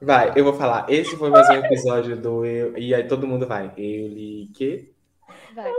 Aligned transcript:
Vai, 0.00 0.32
eu 0.36 0.44
vou 0.44 0.52
falar. 0.52 0.88
Esse 0.88 1.16
foi 1.16 1.28
mais 1.28 1.48
um 1.48 1.54
episódio 1.54 2.16
do 2.16 2.44
Eu. 2.44 2.78
E 2.78 2.94
aí 2.94 3.08
todo 3.08 3.26
mundo 3.26 3.48
vai. 3.48 3.66
Eu 3.76 4.08
li 4.08 4.48
que? 4.54 4.94
Vai. 5.54 5.72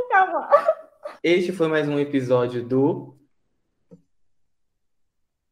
Este 1.24 1.54
foi 1.54 1.70
mais 1.70 1.88
um 1.88 1.98
episódio 1.98 2.62
do. 2.64 3.16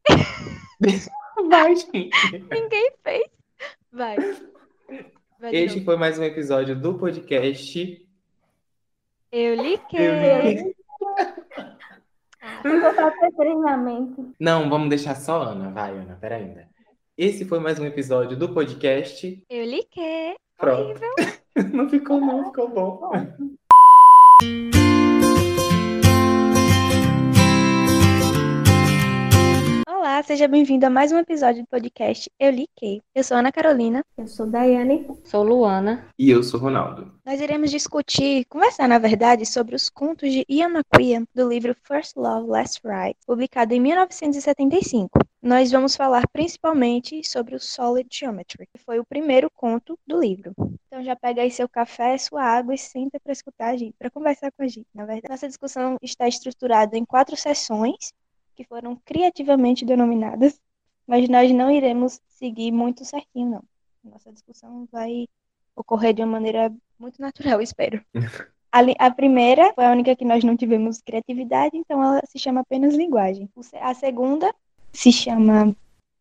Vai, 1.48 1.76
gente. 1.76 2.10
Ninguém 2.50 2.92
fez. 3.02 3.24
Vai. 3.90 4.16
Vai 5.40 5.54
Este 5.54 5.82
foi 5.82 5.96
mais 5.96 6.18
um 6.18 6.24
episódio 6.24 6.78
do 6.78 6.94
podcast. 6.94 8.06
Eu 9.32 9.54
li 9.54 9.74
Eu 9.74 9.80
que. 9.88 9.98
li 9.98 10.76
Vou 12.62 12.80
botar 12.80 13.10
pra 13.12 13.32
treinamento. 13.32 14.34
Não, 14.38 14.68
vamos 14.68 14.90
deixar 14.90 15.14
só 15.14 15.42
Ana. 15.42 15.70
Vai, 15.70 15.92
Ana, 15.92 16.16
pera 16.20 16.36
ainda. 16.36 16.68
Esse 17.18 17.44
foi 17.44 17.58
mais 17.58 17.80
um 17.80 17.84
episódio 17.84 18.36
do 18.38 18.54
podcast. 18.54 19.42
Eu 19.50 19.64
li 19.64 19.82
que. 19.90 20.36
Pronto. 20.56 21.00
Não 21.74 21.88
ficou, 21.90 22.20
não, 22.20 22.44
ficou 22.44 22.68
bom. 22.68 23.00
Olá, 29.90 30.22
seja 30.22 30.46
bem-vindo 30.46 30.84
a 30.84 30.90
mais 30.90 31.12
um 31.12 31.18
episódio 31.18 31.62
do 31.62 31.66
podcast 31.66 32.30
Eu 32.38 32.50
Li 32.50 32.68
Que. 32.76 33.00
Eu 33.14 33.24
sou 33.24 33.38
Ana 33.38 33.50
Carolina. 33.50 34.04
Eu 34.18 34.26
sou 34.26 34.46
Daiane. 34.46 35.08
Sou 35.24 35.42
Luana. 35.42 36.06
E 36.18 36.28
eu 36.28 36.42
sou 36.42 36.60
Ronaldo. 36.60 37.10
Nós 37.24 37.40
iremos 37.40 37.70
discutir, 37.70 38.44
conversar 38.50 38.86
na 38.86 38.98
verdade, 38.98 39.46
sobre 39.46 39.74
os 39.74 39.88
contos 39.88 40.30
de 40.30 40.44
Ian 40.46 40.68
McQueen 40.68 41.24
do 41.34 41.48
livro 41.48 41.74
First 41.84 42.16
Love, 42.18 42.50
Last 42.50 42.82
Ride, 42.84 43.16
publicado 43.26 43.72
em 43.72 43.80
1975. 43.80 45.20
Nós 45.40 45.70
vamos 45.70 45.96
falar 45.96 46.28
principalmente 46.30 47.26
sobre 47.26 47.54
o 47.54 47.60
Solid 47.60 48.08
Geometry, 48.12 48.66
que 48.66 48.84
foi 48.84 48.98
o 48.98 49.06
primeiro 49.06 49.50
conto 49.50 49.98
do 50.06 50.20
livro. 50.20 50.52
Então 50.86 51.02
já 51.02 51.16
pega 51.16 51.40
aí 51.40 51.50
seu 51.50 51.66
café, 51.66 52.18
sua 52.18 52.42
água 52.42 52.74
e 52.74 52.78
senta 52.78 53.18
para 53.18 53.32
escutar 53.32 53.68
a 53.68 53.76
gente, 53.76 53.94
para 53.98 54.10
conversar 54.10 54.52
com 54.52 54.62
a 54.62 54.68
gente. 54.68 54.86
Na 54.94 55.06
verdade, 55.06 55.30
nossa 55.30 55.48
discussão 55.48 55.96
está 56.02 56.28
estruturada 56.28 56.94
em 56.98 57.06
quatro 57.06 57.36
sessões 57.36 58.12
que 58.58 58.64
foram 58.64 58.96
criativamente 59.04 59.84
denominadas, 59.84 60.60
mas 61.06 61.28
nós 61.28 61.48
não 61.52 61.70
iremos 61.70 62.20
seguir 62.26 62.72
muito 62.72 63.04
certinho, 63.04 63.50
não. 63.50 63.62
Nossa 64.02 64.32
discussão 64.32 64.88
vai 64.90 65.28
ocorrer 65.76 66.12
de 66.12 66.22
uma 66.22 66.32
maneira 66.32 66.74
muito 66.98 67.22
natural, 67.22 67.62
espero. 67.62 68.04
A, 68.70 69.10
primeira 69.10 69.72
foi 69.72 69.86
a 69.86 69.90
única 69.90 70.14
que 70.14 70.26
nós 70.26 70.44
não 70.44 70.54
tivemos 70.54 71.00
criatividade, 71.00 71.74
então 71.74 72.04
ela 72.04 72.20
se 72.26 72.38
chama 72.38 72.60
apenas 72.60 72.94
linguagem. 72.94 73.48
A 73.80 73.94
segunda 73.94 74.54
se 74.92 75.10
chama 75.10 75.74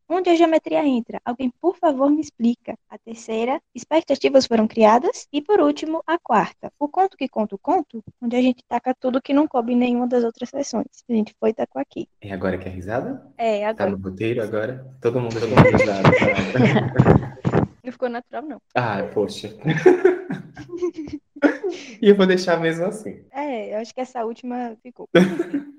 Onde 0.09 0.29
a 0.29 0.35
geometria 0.35 0.85
entra? 0.87 1.19
Alguém, 1.25 1.51
por 1.61 1.75
favor, 1.77 2.09
me 2.09 2.21
explica. 2.21 2.77
A 2.89 2.97
terceira, 2.97 3.61
expectativas 3.75 4.45
foram 4.47 4.65
criadas. 4.65 5.27
E 5.33 5.41
por 5.41 5.59
último, 5.59 6.01
a 6.07 6.17
quarta, 6.17 6.71
o 6.79 6.87
conto 6.87 7.17
que 7.17 7.27
conta 7.27 7.55
o 7.55 7.59
conto, 7.59 8.01
onde 8.21 8.35
a 8.37 8.41
gente 8.41 8.63
taca 8.67 8.95
tudo 8.97 9.21
que 9.21 9.33
não 9.33 9.47
coube 9.47 9.73
em 9.73 9.77
nenhuma 9.77 10.07
das 10.07 10.23
outras 10.23 10.49
sessões. 10.49 11.03
A 11.09 11.13
gente 11.13 11.35
foi 11.37 11.49
e 11.49 11.53
tacou 11.53 11.81
aqui. 11.81 12.07
E 12.21 12.31
agora 12.31 12.57
que 12.57 12.69
é 12.69 12.71
risada? 12.71 13.21
É, 13.37 13.61
Tá 13.63 13.69
agora 13.69 13.89
no 13.91 13.97
roteiro 13.97 14.41
agora? 14.41 14.87
Todo 15.01 15.19
mundo, 15.19 15.39
todo 15.39 15.49
mundo 15.49 15.77
risada. 15.77 16.03
tá? 16.03 17.67
não 17.83 17.91
ficou 17.91 18.09
natural, 18.09 18.43
não. 18.43 18.61
Ah, 18.75 19.03
poxa. 19.13 19.53
E 22.01 22.09
eu 22.09 22.15
vou 22.15 22.25
deixar 22.25 22.59
mesmo 22.59 22.85
assim. 22.85 23.25
É, 23.31 23.73
eu 23.73 23.79
acho 23.79 23.93
que 23.93 23.99
essa 23.99 24.23
última 24.23 24.77
ficou. 24.81 25.07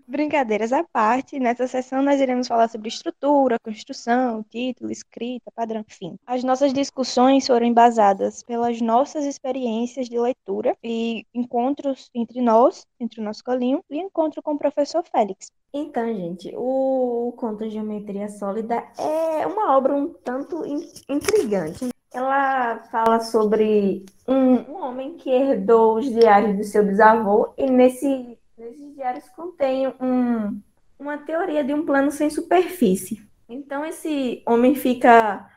Brincadeiras 0.06 0.72
à 0.72 0.84
parte, 0.84 1.38
nessa 1.38 1.66
sessão 1.66 2.02
nós 2.02 2.20
iremos 2.20 2.46
falar 2.48 2.68
sobre 2.68 2.88
estrutura, 2.88 3.56
construção, 3.62 4.42
título, 4.50 4.90
escrita, 4.90 5.50
padrão, 5.54 5.84
enfim. 5.88 6.16
As 6.26 6.42
nossas 6.44 6.72
discussões 6.72 7.46
foram 7.46 7.66
embasadas 7.66 8.42
pelas 8.42 8.80
nossas 8.80 9.24
experiências 9.24 10.08
de 10.08 10.18
leitura 10.18 10.76
e 10.82 11.24
encontros 11.34 12.10
entre 12.14 12.40
nós, 12.42 12.84
entre 13.00 13.20
o 13.20 13.24
nosso 13.24 13.42
colinho, 13.44 13.80
e 13.90 13.98
encontro 13.98 14.42
com 14.42 14.52
o 14.52 14.58
professor 14.58 15.02
Félix. 15.10 15.50
Então, 15.72 16.06
gente, 16.14 16.50
o 16.56 17.32
conto 17.36 17.68
Geometria 17.68 18.28
Sólida 18.28 18.82
é 18.98 19.46
uma 19.46 19.76
obra 19.76 19.94
um 19.94 20.08
tanto 20.24 20.64
in- 20.64 20.88
intrigante. 21.08 21.88
Ela 22.12 22.78
fala 22.90 23.20
sobre 23.20 24.04
um, 24.26 24.54
um 24.72 24.82
homem 24.82 25.16
que 25.16 25.30
herdou 25.30 25.98
os 25.98 26.06
diários 26.06 26.56
do 26.56 26.64
seu 26.64 26.84
bisavô 26.84 27.52
e 27.56 27.70
nesse, 27.70 28.38
nesses 28.56 28.94
diários 28.94 29.28
contém 29.30 29.88
um, 30.00 30.60
uma 30.98 31.18
teoria 31.18 31.62
de 31.62 31.74
um 31.74 31.84
plano 31.84 32.10
sem 32.10 32.30
superfície. 32.30 33.22
Então, 33.48 33.84
esse 33.84 34.42
homem 34.46 34.74
fica 34.74 35.48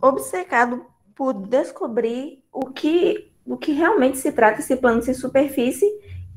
obcecado 0.00 0.84
por 1.14 1.32
descobrir 1.34 2.42
o 2.52 2.70
que, 2.70 3.30
o 3.44 3.56
que 3.56 3.72
realmente 3.72 4.18
se 4.18 4.32
trata 4.32 4.60
esse 4.60 4.76
plano 4.76 5.02
sem 5.02 5.14
superfície 5.14 5.86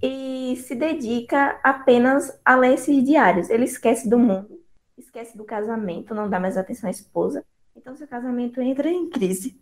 e 0.01 0.55
se 0.57 0.75
dedica 0.75 1.59
apenas 1.63 2.37
a 2.43 2.55
ler 2.55 2.73
esses 2.73 3.03
diários. 3.03 3.49
Ele 3.49 3.63
esquece 3.63 4.09
do 4.09 4.19
mundo, 4.19 4.59
esquece 4.97 5.37
do 5.37 5.45
casamento, 5.45 6.13
não 6.13 6.29
dá 6.29 6.39
mais 6.39 6.57
atenção 6.57 6.89
à 6.89 6.91
esposa. 6.91 7.45
Então, 7.75 7.95
seu 7.95 8.07
casamento 8.07 8.61
entra 8.61 8.89
em 8.89 9.09
crise. 9.09 9.59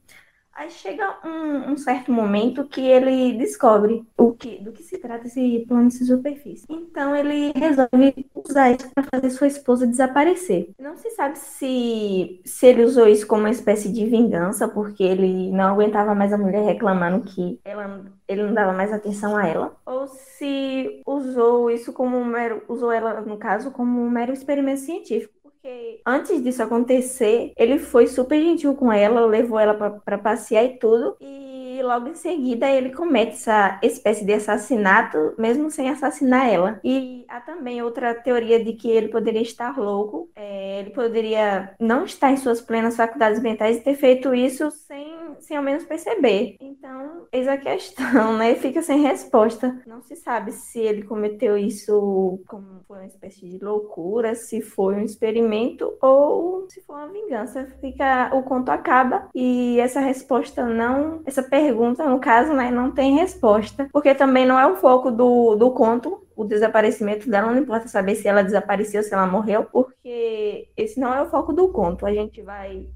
Aí 0.54 0.70
chega 0.70 1.18
um, 1.26 1.72
um 1.72 1.78
certo 1.78 2.12
momento 2.12 2.68
que 2.68 2.82
ele 2.82 3.38
descobre 3.38 4.06
o 4.18 4.34
que, 4.34 4.58
do 4.58 4.74
que 4.74 4.84
se 4.84 4.98
trata 4.98 5.28
esse 5.28 5.66
plano 5.68 5.88
de 5.88 6.06
superfície. 6.06 6.66
Então, 6.70 7.16
ele 7.16 7.54
resolve 7.56 8.28
usar 8.36 8.72
isso 8.72 8.92
para 8.94 9.08
fazer 9.12 9.30
sua 9.30 9.48
esposa 9.48 9.88
desaparecer. 9.88 10.70
Não 10.78 10.98
se 10.98 11.10
sabe 11.12 11.38
se, 11.40 12.42
se 12.44 12.66
ele 12.68 12.84
usou 12.84 13.08
isso 13.08 13.26
como 13.26 13.44
uma 13.44 13.50
espécie 13.50 13.92
de 13.92 14.06
vingança, 14.06 14.68
porque 14.68 15.04
ele 15.04 15.50
não 15.52 15.70
aguentava 15.74 16.14
mais 16.14 16.34
a 16.34 16.38
mulher 16.38 16.66
reclamando 16.66 17.26
que 17.26 17.60
ela 17.64 18.04
ele 18.28 18.44
não 18.44 18.54
dava 18.54 18.72
mais 18.72 18.94
atenção 18.94 19.36
a 19.36 19.46
ela, 19.46 19.76
ou 19.86 20.08
se 20.08 21.02
usou 21.06 21.70
isso 21.70 21.92
como 21.92 22.18
um 22.18 22.24
mero, 22.24 22.64
usou 22.70 22.90
ela, 22.92 23.20
no 23.22 23.38
caso, 23.38 23.72
como 23.72 24.02
um 24.02 24.10
mero 24.10 24.32
experimento 24.32 24.80
científico. 24.80 25.41
Porque 25.62 26.02
antes 26.06 26.44
disso 26.44 26.64
acontecer, 26.64 27.54
ele 27.56 27.78
foi 27.78 28.08
super 28.08 28.42
gentil 28.42 28.76
com 28.76 28.92
ela, 28.92 29.26
levou 29.28 29.60
ela 29.60 29.76
para 30.00 30.18
passear 30.18 30.64
e 30.66 30.80
tudo, 30.80 31.16
e 31.22 31.51
logo 31.82 32.08
em 32.08 32.16
seguida 32.16 32.70
ele 32.70 32.92
comete 32.92 33.34
essa 33.34 33.80
espécie 33.84 34.26
de 34.26 34.34
assassinato, 34.34 35.34
mesmo 35.38 35.70
sem 35.70 35.90
assassinar 35.90 36.48
ela. 36.48 36.80
E 36.84 37.26
há 37.28 37.40
também 37.42 37.82
outra 37.82 38.14
teoria 38.14 38.64
de 38.64 38.74
que 38.74 38.90
ele 38.90 39.08
poderia 39.10 39.42
estar 39.42 39.78
louco, 39.78 40.30
é, 40.36 40.80
ele 40.80 40.92
poderia 40.92 41.76
não 41.80 42.06
estar 42.06 42.32
em 42.32 42.38
suas 42.38 42.62
plenas 42.62 42.96
faculdades 42.96 43.42
mentais 43.42 43.78
e 43.78 43.82
ter 43.82 43.96
feito 43.96 44.34
isso 44.34 44.70
sem, 44.72 45.36
sem 45.40 45.58
ao 45.58 45.64
menos 45.64 45.84
perceber. 45.84 46.56
Então, 46.60 47.28
eis 47.32 47.48
a 47.48 47.58
questão, 47.58 48.38
né? 48.38 48.56
Fica 48.62 48.82
sem 48.82 49.02
resposta. 49.02 49.82
Não 49.86 50.02
se 50.02 50.16
sabe 50.16 50.52
se 50.52 50.80
ele 50.80 51.04
cometeu 51.04 51.58
isso 51.58 52.40
como 52.48 52.82
uma 52.90 53.06
espécie 53.06 53.48
de 53.48 53.64
loucura, 53.64 54.36
se 54.36 54.62
foi 54.62 54.96
um 54.96 55.04
experimento 55.04 55.98
ou 56.02 56.68
se 56.70 56.82
foi 56.82 56.96
uma 56.96 57.08
vingança. 57.08 57.68
Fica, 57.80 58.32
o 58.36 58.44
conto 58.44 58.70
acaba 58.70 59.30
e 59.34 59.80
essa 59.80 60.00
resposta 60.00 60.66
não, 60.66 61.22
essa 61.26 61.44
pergunta, 61.44 61.71
no 61.72 62.20
caso, 62.20 62.54
né, 62.54 62.72
não 62.72 62.92
tem 62.92 63.16
resposta, 63.16 63.88
porque 63.92 64.14
também 64.16 64.46
não 64.46 64.60
é 64.60 64.68
o 64.68 64.76
foco 64.78 65.12
do, 65.12 65.56
do 65.56 65.72
conto. 65.72 66.26
O 66.36 66.46
desaparecimento 66.46 67.30
dela, 67.30 67.52
não 67.52 67.62
importa 67.62 67.88
saber 67.88 68.16
se 68.16 68.28
ela 68.28 68.44
desapareceu, 68.44 69.04
se 69.04 69.14
ela 69.14 69.28
morreu, 69.28 69.66
porque 69.66 70.70
esse 70.76 71.00
não 71.00 71.14
é 71.14 71.22
o 71.22 71.30
foco 71.30 71.54
do 71.54 71.70
conto. 71.70 72.06
A 72.06 72.14
gente 72.14 72.42
vai 72.42 72.90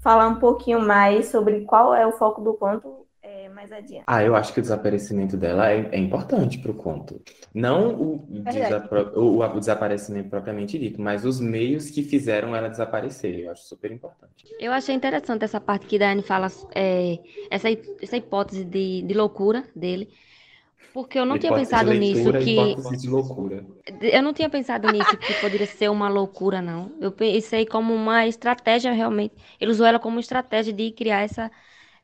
falar 0.00 0.28
um 0.28 0.36
pouquinho 0.36 0.80
mais 0.80 1.26
sobre 1.26 1.62
qual 1.62 1.94
é 1.94 2.06
o 2.06 2.12
foco 2.12 2.40
do 2.40 2.54
conto 2.54 3.07
mais 3.58 3.72
adiante. 3.72 4.06
Ah, 4.06 4.22
eu 4.24 4.34
acho 4.34 4.54
que 4.54 4.60
o 4.60 4.62
desaparecimento 4.62 5.36
dela 5.36 5.70
é, 5.70 5.90
é 5.94 5.98
importante 5.98 6.58
pro 6.60 6.74
conto. 6.74 7.22
Não 7.54 7.94
o, 8.00 8.26
desapro- 8.30 9.12
o- 9.18 9.38
o 9.40 9.60
desaparecimento 9.60 10.30
propriamente 10.30 10.78
dito, 10.78 11.00
mas 11.00 11.24
os 11.26 11.38
meios 11.40 11.90
que 11.90 12.02
fizeram 12.02 12.56
ela 12.56 12.68
desaparecer. 12.70 13.40
Eu 13.40 13.50
acho 13.52 13.64
super 13.64 13.92
importante. 13.92 14.46
Eu 14.58 14.72
achei 14.72 14.94
interessante 14.94 15.44
essa 15.44 15.60
parte 15.60 15.86
que 15.86 15.98
Dani 15.98 16.22
fala, 16.22 16.48
é, 16.74 17.18
essa, 17.50 17.68
essa 18.00 18.16
hipótese 18.16 18.64
de, 18.64 19.02
de 19.02 19.14
loucura 19.14 19.68
dele, 19.74 20.12
porque 20.92 21.18
eu 21.18 21.26
não 21.26 21.38
tinha 21.38 21.52
Hipótese 21.52 21.54
pensado 21.54 21.92
nisso, 21.94 22.34
que 22.34 22.76
de 23.00 23.08
loucura. 23.08 23.64
eu 24.02 24.22
não 24.22 24.32
tinha 24.34 24.50
pensado 24.50 24.88
nisso, 24.88 25.16
que 25.16 25.34
poderia 25.34 25.66
ser 25.66 25.88
uma 25.90 26.08
loucura, 26.08 26.60
não. 26.60 26.96
Eu 27.00 27.10
pensei 27.12 27.64
como 27.66 27.94
uma 27.94 28.26
estratégia 28.26 28.92
realmente. 28.92 29.34
Ele 29.60 29.70
usou 29.70 29.86
ela 29.86 29.98
como 29.98 30.20
estratégia 30.20 30.72
de 30.72 30.90
criar 30.92 31.22
essa, 31.22 31.50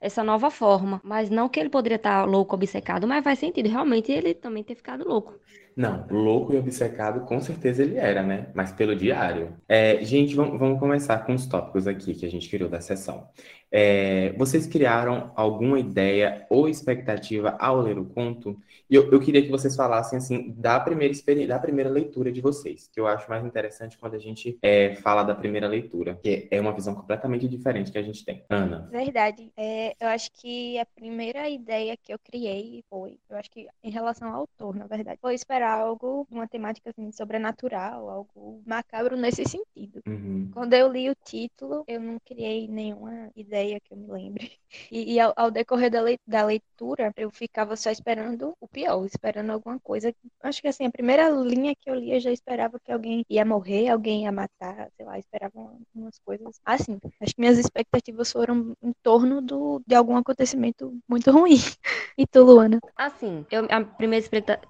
essa 0.06 0.22
nova 0.24 0.50
forma, 0.50 1.00
mas 1.04 1.30
não 1.30 1.48
que 1.48 1.58
ele 1.60 1.70
poderia 1.70 1.96
estar 1.96 2.24
louco, 2.26 2.54
obcecado, 2.54 3.06
mas 3.06 3.24
faz 3.24 3.38
sentido, 3.38 3.68
realmente 3.68 4.12
ele 4.12 4.34
também 4.34 4.62
ter 4.64 4.74
ficado 4.74 5.06
louco. 5.08 5.34
Não, 5.76 6.06
louco 6.08 6.54
e 6.54 6.58
obcecado, 6.58 7.26
com 7.26 7.40
certeza 7.40 7.82
ele 7.82 7.96
era, 7.96 8.22
né? 8.22 8.46
Mas 8.54 8.72
pelo 8.72 8.94
diário. 8.94 9.56
É, 9.68 10.04
gente, 10.04 10.34
vamos, 10.34 10.58
vamos 10.58 10.78
começar 10.78 11.18
com 11.26 11.34
os 11.34 11.46
tópicos 11.46 11.86
aqui 11.86 12.14
que 12.14 12.24
a 12.24 12.30
gente 12.30 12.48
criou 12.48 12.70
da 12.70 12.80
sessão. 12.80 13.28
É, 13.76 14.32
vocês 14.38 14.68
criaram 14.68 15.32
alguma 15.34 15.80
ideia 15.80 16.46
ou 16.48 16.68
expectativa 16.68 17.56
ao 17.58 17.80
ler 17.80 17.98
o 17.98 18.04
conto? 18.04 18.56
E 18.88 18.94
eu, 18.94 19.10
eu 19.10 19.18
queria 19.18 19.42
que 19.42 19.50
vocês 19.50 19.74
falassem 19.74 20.16
assim 20.16 20.54
da 20.56 20.78
primeira 20.78 21.12
da 21.48 21.58
primeira 21.58 21.90
leitura 21.90 22.30
de 22.30 22.40
vocês, 22.40 22.88
que 22.92 23.00
eu 23.00 23.08
acho 23.08 23.28
mais 23.28 23.44
interessante 23.44 23.98
quando 23.98 24.14
a 24.14 24.18
gente 24.18 24.56
é, 24.62 24.94
fala 24.96 25.24
da 25.24 25.34
primeira 25.34 25.66
leitura, 25.66 26.14
que 26.22 26.46
é 26.52 26.60
uma 26.60 26.72
visão 26.72 26.94
completamente 26.94 27.48
diferente 27.48 27.90
que 27.90 27.98
a 27.98 28.02
gente 28.02 28.24
tem. 28.24 28.44
Ana. 28.48 28.88
Verdade. 28.92 29.50
É, 29.56 29.96
eu 29.98 30.06
acho 30.06 30.30
que 30.32 30.78
a 30.78 30.86
primeira 30.86 31.48
ideia 31.48 31.96
que 31.96 32.14
eu 32.14 32.18
criei 32.20 32.84
foi, 32.88 33.18
eu 33.28 33.36
acho 33.36 33.50
que 33.50 33.66
em 33.82 33.90
relação 33.90 34.28
ao 34.28 34.40
autor, 34.42 34.76
na 34.76 34.86
verdade, 34.86 35.18
foi 35.20 35.34
esperar 35.34 35.63
algo, 35.64 36.26
uma 36.30 36.46
temática 36.46 36.90
assim, 36.90 37.10
sobrenatural, 37.12 38.08
algo 38.08 38.62
macabro 38.66 39.16
nesse 39.16 39.44
sentido. 39.44 40.00
Uhum. 40.06 40.50
Quando 40.52 40.74
eu 40.74 40.90
li 40.90 41.10
o 41.10 41.14
título, 41.14 41.84
eu 41.86 42.00
não 42.00 42.18
criei 42.24 42.68
nenhuma 42.68 43.30
ideia 43.34 43.80
que 43.80 43.92
eu 43.92 43.96
me 43.96 44.06
lembre. 44.06 44.52
E, 44.90 45.14
e 45.14 45.20
ao, 45.20 45.32
ao, 45.36 45.50
decorrer 45.50 45.90
da, 45.90 46.02
le, 46.02 46.18
da 46.26 46.44
leitura, 46.44 47.12
eu 47.16 47.30
ficava 47.30 47.76
só 47.76 47.90
esperando 47.90 48.56
o 48.60 48.66
pior, 48.66 49.04
esperando 49.06 49.50
alguma 49.50 49.78
coisa. 49.78 50.14
Acho 50.42 50.60
que 50.60 50.68
assim, 50.68 50.86
a 50.86 50.90
primeira 50.90 51.28
linha 51.30 51.74
que 51.74 51.88
eu 51.88 51.94
li, 51.94 52.12
eu 52.12 52.20
já 52.20 52.32
esperava 52.32 52.78
que 52.80 52.92
alguém 52.92 53.24
ia 53.28 53.44
morrer, 53.44 53.88
alguém 53.88 54.24
ia 54.24 54.32
matar, 54.32 54.90
sei 54.96 55.06
lá, 55.06 55.18
esperava 55.18 55.52
umas 55.94 56.18
coisas 56.18 56.60
assim. 56.64 56.98
Acho 57.20 57.34
que 57.34 57.40
minhas 57.40 57.58
expectativas 57.58 58.32
foram 58.32 58.76
em 58.82 58.92
torno 59.02 59.40
do, 59.40 59.82
de 59.86 59.94
algum 59.94 60.16
acontecimento 60.16 60.96
muito 61.08 61.30
ruim. 61.30 61.54
E 62.16 62.24
tu, 62.28 62.44
Luana? 62.44 62.78
Assim, 62.96 63.44
eu, 63.50 63.66
a 63.68 63.80
primeira 63.80 64.24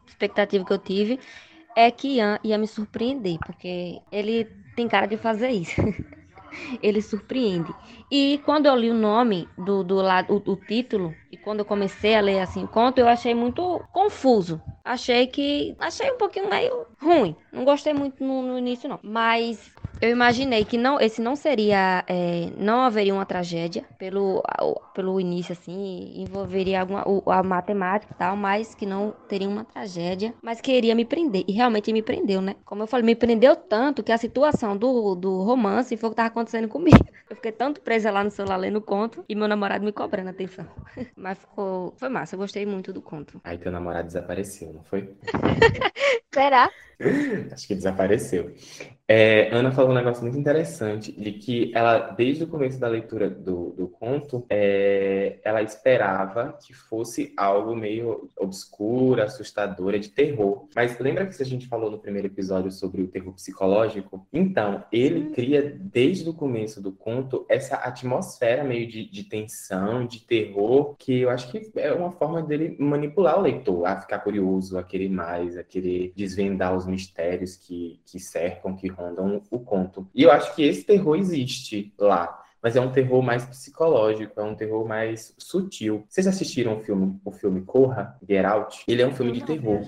expectativa 0.06 0.64
que 0.64 0.72
eu 0.72 0.78
tive 0.84 1.18
é 1.76 1.90
que 1.90 2.16
Ian 2.16 2.38
ia 2.44 2.56
me 2.56 2.68
surpreender, 2.68 3.38
porque 3.44 4.00
ele 4.12 4.44
tem 4.76 4.86
cara 4.86 5.06
de 5.06 5.16
fazer 5.16 5.50
isso. 5.50 5.80
ele 6.82 7.02
surpreende. 7.02 7.74
E 8.10 8.40
quando 8.44 8.66
eu 8.66 8.76
li 8.76 8.90
o 8.90 8.94
nome 8.94 9.48
do, 9.58 9.82
do 9.82 9.96
lado, 9.96 10.32
o, 10.32 10.52
o, 10.52 10.56
título, 10.56 11.14
e 11.30 11.36
quando 11.36 11.60
eu 11.60 11.64
comecei 11.64 12.14
a 12.14 12.20
ler 12.20 12.40
assim 12.40 12.64
o 12.64 12.68
conto, 12.68 12.98
eu 12.98 13.08
achei 13.08 13.34
muito 13.34 13.82
confuso. 13.92 14.60
Achei 14.84 15.26
que. 15.26 15.74
Achei 15.78 16.10
um 16.12 16.18
pouquinho 16.18 16.48
meio 16.48 16.86
ruim. 17.00 17.34
Não 17.52 17.64
gostei 17.64 17.92
muito 17.92 18.22
no, 18.22 18.42
no 18.42 18.58
início, 18.58 18.88
não. 18.88 19.00
Mas 19.02 19.72
eu 20.04 20.10
imaginei 20.10 20.66
que 20.66 20.76
não, 20.76 21.00
esse 21.00 21.22
não 21.22 21.34
seria, 21.34 22.04
é, 22.06 22.50
não 22.58 22.82
haveria 22.82 23.14
uma 23.14 23.24
tragédia 23.24 23.84
pelo, 23.96 24.42
pelo 24.92 25.18
início 25.18 25.52
assim, 25.52 26.12
envolveria 26.20 26.82
alguma 26.82 27.04
a 27.26 27.42
matemática 27.42 28.12
e 28.12 28.18
tal, 28.18 28.36
mas 28.36 28.74
que 28.74 28.84
não 28.84 29.12
teria 29.26 29.48
uma 29.48 29.64
tragédia, 29.64 30.34
mas 30.42 30.60
queria 30.60 30.94
me 30.94 31.06
prender 31.06 31.42
e 31.48 31.52
realmente 31.52 31.90
me 31.90 32.02
prendeu, 32.02 32.42
né? 32.42 32.54
Como 32.66 32.82
eu 32.82 32.86
falei, 32.86 33.06
me 33.06 33.14
prendeu 33.14 33.56
tanto 33.56 34.02
que 34.02 34.12
a 34.12 34.18
situação 34.18 34.76
do, 34.76 35.14
do 35.14 35.42
romance 35.42 35.96
foi 35.96 36.08
o 36.08 36.10
que 36.10 36.14
estava 36.14 36.28
acontecendo 36.28 36.68
comigo. 36.68 36.98
Eu 37.30 37.36
fiquei 37.36 37.52
tanto 37.52 37.80
presa 37.80 38.10
lá 38.10 38.22
no 38.22 38.30
celular 38.30 38.58
lendo 38.58 38.76
o 38.76 38.82
conto 38.82 39.24
e 39.26 39.34
meu 39.34 39.48
namorado 39.48 39.82
me 39.82 39.90
cobrando 39.92 40.28
atenção. 40.28 40.66
Mas 41.16 41.38
ficou, 41.38 41.94
foi 41.96 42.10
massa, 42.10 42.34
eu 42.34 42.38
gostei 42.38 42.66
muito 42.66 42.92
do 42.92 43.00
conto. 43.00 43.40
Aí 43.42 43.56
teu 43.56 43.72
namorado 43.72 44.06
desapareceu, 44.06 44.72
não 44.74 44.84
foi? 44.84 45.16
Será? 46.32 46.70
Acho 47.50 47.66
que 47.66 47.74
desapareceu. 47.74 48.54
É, 49.06 49.54
Ana 49.54 49.70
falou 49.70 49.90
um 49.90 49.94
negócio 49.94 50.22
muito 50.22 50.38
interessante, 50.38 51.12
de 51.12 51.32
que 51.32 51.70
ela, 51.74 52.10
desde 52.12 52.44
o 52.44 52.48
começo 52.48 52.80
da 52.80 52.88
leitura 52.88 53.28
do, 53.28 53.70
do 53.72 53.86
conto, 53.86 54.46
é, 54.48 55.38
ela 55.44 55.62
esperava 55.62 56.58
que 56.64 56.72
fosse 56.72 57.34
algo 57.36 57.76
meio 57.76 58.30
obscuro, 58.38 59.22
assustador, 59.22 59.98
de 59.98 60.08
terror. 60.08 60.68
Mas 60.74 60.98
lembra 60.98 61.26
que 61.26 61.42
a 61.42 61.46
gente 61.46 61.68
falou 61.68 61.90
no 61.90 61.98
primeiro 61.98 62.28
episódio 62.28 62.70
sobre 62.70 63.02
o 63.02 63.08
terror 63.08 63.34
psicológico? 63.34 64.26
Então, 64.32 64.82
ele 64.90 65.30
cria, 65.30 65.76
desde 65.78 66.28
o 66.30 66.34
começo 66.34 66.80
do 66.80 66.90
conto, 66.90 67.44
essa 67.48 67.76
atmosfera 67.76 68.64
meio 68.64 68.86
de, 68.86 69.04
de 69.10 69.24
tensão, 69.24 70.06
de 70.06 70.20
terror, 70.20 70.96
que 70.98 71.20
eu 71.20 71.28
acho 71.28 71.50
que 71.50 71.70
é 71.76 71.92
uma 71.92 72.10
forma 72.10 72.42
dele 72.42 72.74
manipular 72.80 73.38
o 73.38 73.42
leitor 73.42 73.86
a 73.86 74.00
ficar 74.00 74.20
curioso, 74.20 74.78
a 74.78 74.82
querer 74.82 75.10
mais, 75.10 75.58
a 75.58 75.62
querer 75.62 76.12
desvendar 76.16 76.74
os 76.74 76.86
mistérios 76.86 77.54
que, 77.56 78.00
que 78.06 78.18
cercam, 78.18 78.74
que 78.74 78.93
rondam 78.96 79.42
o 79.50 79.58
conto. 79.58 80.08
E 80.14 80.22
eu 80.22 80.30
acho 80.30 80.54
que 80.54 80.62
esse 80.62 80.84
terror 80.84 81.16
existe 81.16 81.92
lá 81.98 82.44
mas 82.64 82.76
é 82.76 82.80
um 82.80 82.90
terror 82.90 83.20
mais 83.20 83.44
psicológico, 83.44 84.40
é 84.40 84.42
um 84.42 84.54
terror 84.54 84.88
mais 84.88 85.34
sutil. 85.36 86.06
Vocês 86.08 86.26
assistiram 86.26 86.78
o 86.78 86.80
filme, 86.82 87.20
o 87.22 87.30
filme 87.30 87.60
Corra, 87.60 88.16
Get 88.26 88.42
Out? 88.42 88.84
Ele 88.88 89.02
é 89.02 89.06
um 89.06 89.14
filme 89.14 89.32
de 89.32 89.44
terror. 89.44 89.82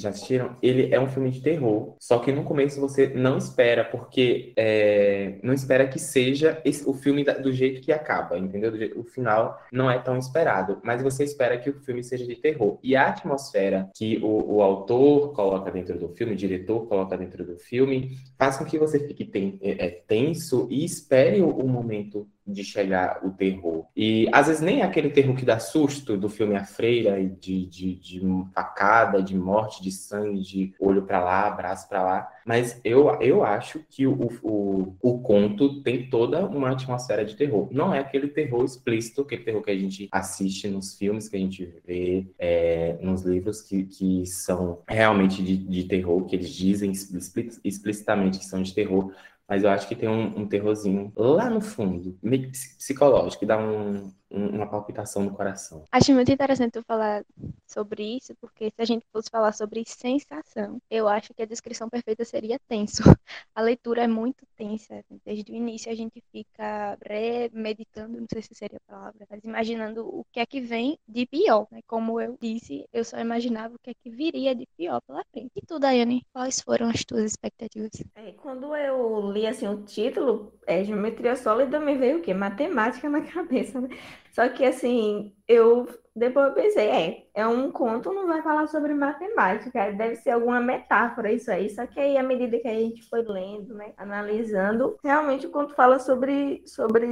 Já. 0.00 0.10
Assistiram? 0.10 0.56
Ele 0.62 0.92
é 0.92 1.00
um 1.00 1.08
filme 1.08 1.30
de 1.30 1.40
terror. 1.40 1.94
Só 1.98 2.18
que 2.18 2.32
no 2.32 2.44
começo 2.44 2.80
você 2.80 3.08
não 3.08 3.36
espera, 3.38 3.84
porque 3.84 4.52
é, 4.56 5.38
não 5.42 5.52
espera 5.52 5.86
que 5.86 5.98
seja 5.98 6.60
esse, 6.64 6.88
o 6.88 6.92
filme 6.92 7.24
da, 7.24 7.34
do 7.34 7.52
jeito 7.52 7.80
que 7.80 7.92
acaba, 7.92 8.38
entendeu? 8.38 8.72
O 8.96 9.04
final 9.04 9.60
não 9.72 9.90
é 9.90 9.98
tão 9.98 10.16
esperado, 10.16 10.78
mas 10.82 11.02
você 11.02 11.24
espera 11.24 11.58
que 11.58 11.70
o 11.70 11.80
filme 11.80 12.02
seja 12.02 12.26
de 12.26 12.36
terror. 12.36 12.78
E 12.82 12.96
a 12.96 13.08
atmosfera 13.08 13.90
que 13.94 14.18
o, 14.22 14.56
o 14.56 14.62
autor 14.62 15.32
coloca 15.32 15.70
dentro 15.70 15.98
do 15.98 16.08
filme, 16.08 16.32
o 16.32 16.36
diretor 16.36 16.86
coloca 16.86 17.16
dentro 17.16 17.44
do 17.44 17.58
filme, 17.58 18.16
faz 18.38 18.56
com 18.56 18.64
que 18.64 18.78
você 18.78 18.98
fique 19.00 19.24
ten, 19.24 19.58
é, 19.62 19.86
é 19.86 19.88
tenso 19.90 20.66
e 20.70 20.84
espere 20.84 21.40
o, 21.40 21.48
o 21.48 21.68
momento 21.68 22.28
de 22.52 22.64
chegar 22.64 23.20
o 23.24 23.30
terror. 23.30 23.86
E 23.96 24.28
às 24.32 24.46
vezes 24.46 24.62
nem 24.62 24.80
é 24.80 24.84
aquele 24.84 25.10
terror 25.10 25.34
que 25.34 25.44
dá 25.44 25.58
susto 25.58 26.16
do 26.16 26.28
filme 26.28 26.56
A 26.56 26.64
Freira, 26.64 27.22
de, 27.22 27.66
de, 27.66 27.94
de 27.94 28.20
facada, 28.54 29.22
de 29.22 29.36
morte, 29.36 29.82
de 29.82 29.90
sangue, 29.90 30.40
de 30.40 30.74
olho 30.78 31.02
para 31.02 31.22
lá, 31.22 31.50
braço 31.50 31.88
para 31.88 32.02
lá. 32.02 32.28
Mas 32.44 32.80
eu, 32.84 33.08
eu 33.20 33.44
acho 33.44 33.80
que 33.88 34.06
o, 34.06 34.28
o, 34.42 34.96
o 35.00 35.18
conto 35.20 35.82
tem 35.82 36.08
toda 36.08 36.46
uma 36.46 36.70
atmosfera 36.70 37.24
de 37.24 37.36
terror. 37.36 37.68
Não 37.70 37.94
é 37.94 38.00
aquele 38.00 38.28
terror 38.28 38.64
explícito, 38.64 39.22
aquele 39.22 39.44
terror 39.44 39.62
que 39.62 39.70
a 39.70 39.78
gente 39.78 40.08
assiste 40.10 40.68
nos 40.68 40.96
filmes, 40.96 41.28
que 41.28 41.36
a 41.36 41.40
gente 41.40 41.72
vê 41.86 42.26
é, 42.38 42.98
nos 43.00 43.22
livros, 43.22 43.60
que, 43.62 43.84
que 43.84 44.26
são 44.26 44.82
realmente 44.88 45.42
de, 45.42 45.56
de 45.56 45.84
terror, 45.84 46.24
que 46.24 46.36
eles 46.36 46.50
dizem 46.50 46.92
explicitamente 46.92 48.38
que 48.38 48.44
são 48.44 48.62
de 48.62 48.74
terror 48.74 49.12
mas 49.50 49.64
eu 49.64 49.70
acho 49.70 49.88
que 49.88 49.96
tem 49.96 50.08
um, 50.08 50.42
um 50.42 50.48
terrorzinho 50.48 51.12
lá 51.16 51.50
no 51.50 51.60
fundo, 51.60 52.16
meio 52.22 52.52
psicológico, 52.52 53.40
que 53.40 53.46
dá 53.46 53.58
um, 53.58 54.12
uma 54.30 54.66
palpitação 54.66 55.24
no 55.24 55.34
coração. 55.34 55.84
Acho 55.90 56.12
muito 56.12 56.30
interessante 56.30 56.72
tu 56.72 56.82
falar 56.82 57.24
sobre 57.66 58.16
isso, 58.16 58.34
porque 58.40 58.66
se 58.66 58.80
a 58.80 58.84
gente 58.84 59.04
fosse 59.12 59.28
falar 59.30 59.52
sobre 59.52 59.82
sensação, 59.86 60.80
eu 60.90 61.08
acho 61.08 61.34
que 61.34 61.42
a 61.42 61.46
descrição 61.46 61.88
perfeita 61.88 62.24
seria 62.24 62.58
tenso. 62.68 63.02
A 63.54 63.62
leitura 63.62 64.04
é 64.04 64.06
muito 64.06 64.46
tensa. 64.56 65.04
Desde 65.24 65.52
o 65.52 65.54
início 65.54 65.90
a 65.90 65.94
gente 65.94 66.22
fica 66.32 66.96
premeditando, 67.00 68.20
não 68.20 68.26
sei 68.32 68.42
se 68.42 68.54
seria 68.54 68.78
a 68.78 68.92
palavra, 68.92 69.26
mas 69.28 69.42
imaginando 69.44 70.06
o 70.06 70.24
que 70.32 70.40
é 70.40 70.46
que 70.46 70.60
vem 70.60 70.98
de 71.06 71.26
pior. 71.26 71.66
Né? 71.70 71.80
Como 71.86 72.20
eu 72.20 72.36
disse, 72.40 72.86
eu 72.92 73.04
só 73.04 73.18
imaginava 73.18 73.74
o 73.74 73.78
que 73.78 73.90
é 73.90 73.94
que 73.94 74.10
viria 74.10 74.54
de 74.54 74.66
pior 74.76 75.00
pela 75.02 75.24
frente. 75.32 75.50
E 75.56 75.60
tu, 75.66 75.78
Daiane, 75.78 76.24
quais 76.32 76.60
foram 76.60 76.88
as 76.88 77.04
tuas 77.04 77.24
expectativas? 77.24 77.90
É, 78.14 78.32
quando 78.32 78.74
eu 78.76 79.30
li 79.32 79.46
assim, 79.46 79.66
o 79.66 79.82
título, 79.82 80.52
é, 80.66 80.84
Geometria 80.84 81.36
Sólida, 81.36 81.80
me 81.80 81.96
veio 81.96 82.18
o 82.18 82.22
quê? 82.22 82.32
Matemática 82.32 83.08
na 83.08 83.20
cabeça, 83.26 83.80
né? 83.80 83.88
Só 84.32 84.48
que 84.48 84.64
assim, 84.64 85.34
eu 85.48 85.86
depois 86.14 86.48
eu 86.48 86.54
pensei, 86.54 86.88
é, 86.88 87.22
é 87.34 87.46
um 87.46 87.70
conto, 87.70 88.12
não 88.12 88.26
vai 88.26 88.42
falar 88.42 88.66
sobre 88.66 88.92
matemática, 88.92 89.92
deve 89.92 90.16
ser 90.16 90.30
alguma 90.30 90.60
metáfora 90.60 91.32
isso 91.32 91.50
aí. 91.50 91.70
Só 91.70 91.86
que 91.86 92.00
aí, 92.00 92.16
à 92.16 92.22
medida 92.22 92.58
que 92.58 92.66
a 92.66 92.74
gente 92.74 93.08
foi 93.08 93.22
lendo, 93.22 93.74
né, 93.74 93.92
analisando, 93.96 94.96
realmente 95.04 95.46
o 95.46 95.50
conto 95.50 95.74
fala 95.74 95.98
sobre, 95.98 96.62
sobre 96.66 97.06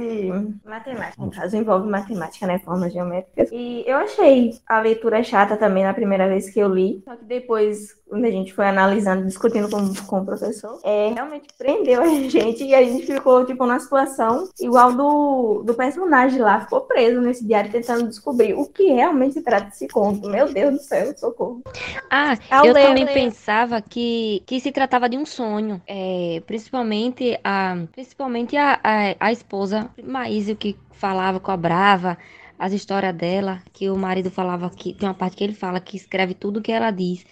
matemática. 0.65 1.23
No 1.23 1.31
caso, 1.31 1.55
envolve 1.55 1.89
matemática, 1.89 2.45
né, 2.45 2.59
formas 2.59 2.91
geométricas. 2.91 3.49
E 3.51 3.83
eu 3.87 3.97
achei 3.97 4.51
a 4.67 4.81
leitura 4.81 5.23
chata 5.23 5.55
também 5.55 5.83
na 5.83 5.93
primeira 5.93 6.27
vez 6.27 6.49
que 6.49 6.59
eu 6.59 6.67
li. 6.67 7.01
Só 7.05 7.15
que 7.15 7.23
depois, 7.23 7.95
quando 8.07 8.25
a 8.25 8.31
gente 8.31 8.53
foi 8.53 8.67
analisando, 8.67 9.25
discutindo 9.25 9.69
com, 9.69 9.93
com 10.05 10.21
o 10.21 10.25
professor, 10.25 10.77
é, 10.83 11.13
realmente 11.13 11.47
prendeu 11.57 12.01
a 12.01 12.07
gente 12.07 12.65
e 12.65 12.75
a 12.75 12.83
gente 12.83 13.05
ficou, 13.05 13.45
tipo, 13.45 13.65
na 13.65 13.79
situação 13.79 14.49
igual 14.59 14.91
do, 14.91 15.63
do 15.63 15.73
personagem 15.73 16.41
lá, 16.41 16.59
ficou 16.59 16.81
preso 16.81 17.21
nesse 17.21 17.45
diário 17.47 17.71
tentando 17.71 18.07
descobrir 18.07 18.53
o 18.53 18.67
que 18.67 18.88
realmente 18.93 19.33
se 19.33 19.41
trata 19.41 19.67
desse 19.67 19.87
conto. 19.87 20.29
Meu 20.29 20.51
Deus 20.51 20.73
do 20.75 20.79
céu, 20.79 21.15
socorro. 21.17 21.61
Ah, 22.09 22.37
Ao 22.49 22.65
eu 22.65 22.73
ler, 22.73 22.87
também 22.87 23.05
ler. 23.05 23.13
pensava 23.13 23.81
que, 23.81 24.43
que 24.45 24.59
se 24.59 24.71
tratava 24.71 25.09
de 25.09 25.17
um 25.17 25.25
sonho. 25.25 25.81
É, 25.87 26.41
principalmente 26.45 27.39
a, 27.43 27.75
principalmente 27.91 28.57
a, 28.57 28.79
a, 28.83 29.15
a 29.19 29.31
esposa 29.31 29.89
Maísio 30.03 30.55
que 30.55 30.77
falava, 30.91 31.39
cobrava 31.39 32.17
as 32.57 32.73
histórias 32.73 33.15
dela, 33.15 33.61
que 33.73 33.89
o 33.89 33.97
marido 33.97 34.29
falava 34.29 34.69
que 34.69 34.93
tem 34.93 35.07
uma 35.07 35.15
parte 35.15 35.37
que 35.37 35.43
ele 35.43 35.53
fala 35.53 35.79
que 35.79 35.95
escreve 35.95 36.33
tudo 36.33 36.61
que 36.61 36.71
ela 36.71 36.91
diz. 36.91 37.25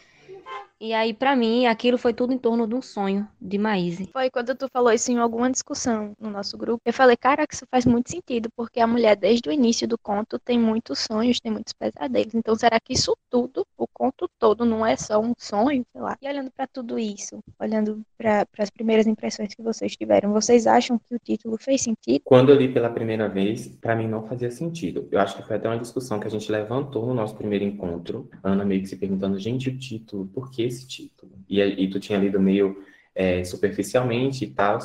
E 0.79 0.93
aí, 0.93 1.11
pra 1.11 1.35
mim, 1.35 1.65
aquilo 1.65 1.97
foi 1.97 2.13
tudo 2.13 2.31
em 2.31 2.37
torno 2.37 2.67
de 2.67 2.75
um 2.75 2.81
sonho 2.83 3.27
de 3.41 3.57
Maíse. 3.57 4.09
Foi 4.13 4.29
quando 4.29 4.55
tu 4.55 4.67
falou 4.69 4.91
isso 4.91 5.11
em 5.11 5.17
alguma 5.17 5.49
discussão 5.49 6.13
no 6.19 6.29
nosso 6.29 6.55
grupo. 6.55 6.79
Eu 6.85 6.93
falei, 6.93 7.17
caraca, 7.17 7.51
isso 7.51 7.65
faz 7.71 7.83
muito 7.83 8.11
sentido, 8.11 8.47
porque 8.55 8.79
a 8.79 8.85
mulher, 8.85 9.15
desde 9.15 9.49
o 9.49 9.51
início 9.51 9.87
do 9.87 9.97
conto, 9.97 10.37
tem 10.37 10.59
muitos 10.59 10.99
sonhos, 10.99 11.39
tem 11.39 11.51
muitos 11.51 11.73
pesadelos. 11.73 12.35
Então, 12.35 12.55
será 12.55 12.79
que 12.79 12.93
isso 12.93 13.17
tudo, 13.27 13.65
o 13.75 13.87
conto 13.87 14.29
todo, 14.37 14.65
não 14.65 14.85
é 14.85 14.95
só 14.95 15.19
um 15.19 15.33
sonho? 15.35 15.83
Sei 15.91 15.99
lá. 15.99 16.15
E 16.21 16.27
olhando 16.27 16.51
pra 16.51 16.67
tudo 16.67 16.99
isso, 16.99 17.39
olhando 17.59 18.01
para 18.15 18.45
as 18.59 18.69
primeiras 18.69 19.07
impressões 19.07 19.55
que 19.55 19.63
vocês 19.63 19.95
tiveram, 19.95 20.31
vocês 20.31 20.67
acham 20.67 20.99
que 20.99 21.15
o 21.15 21.19
título 21.19 21.57
fez 21.57 21.81
sentido? 21.81 22.21
Quando 22.23 22.51
eu 22.51 22.55
li 22.55 22.71
pela 22.71 22.91
primeira 22.91 23.27
vez, 23.27 23.67
pra 23.67 23.95
mim 23.95 24.07
não 24.07 24.27
fazia 24.27 24.51
sentido. 24.51 25.07
Eu 25.11 25.19
acho 25.19 25.35
que 25.35 25.43
foi 25.47 25.55
até 25.55 25.67
uma 25.67 25.79
discussão 25.79 26.19
que 26.19 26.27
a 26.27 26.31
gente 26.31 26.51
levantou 26.51 27.07
no 27.07 27.15
nosso 27.15 27.35
primeiro 27.35 27.65
encontro. 27.65 28.29
Ana 28.43 28.63
meio 28.63 28.81
que 28.81 28.87
se 28.87 28.95
perguntando, 28.95 29.39
gente, 29.39 29.69
o 29.69 29.77
título, 29.77 30.27
por 30.27 30.51
que 30.51 30.66
esse 30.67 30.87
título? 30.87 31.31
E, 31.49 31.61
e 31.61 31.89
tu 31.89 31.99
tinha 31.99 32.19
lido 32.19 32.39
meio 32.39 32.83
é, 33.15 33.43
superficialmente 33.43 34.45
e 34.45 34.47
tal. 34.47 34.79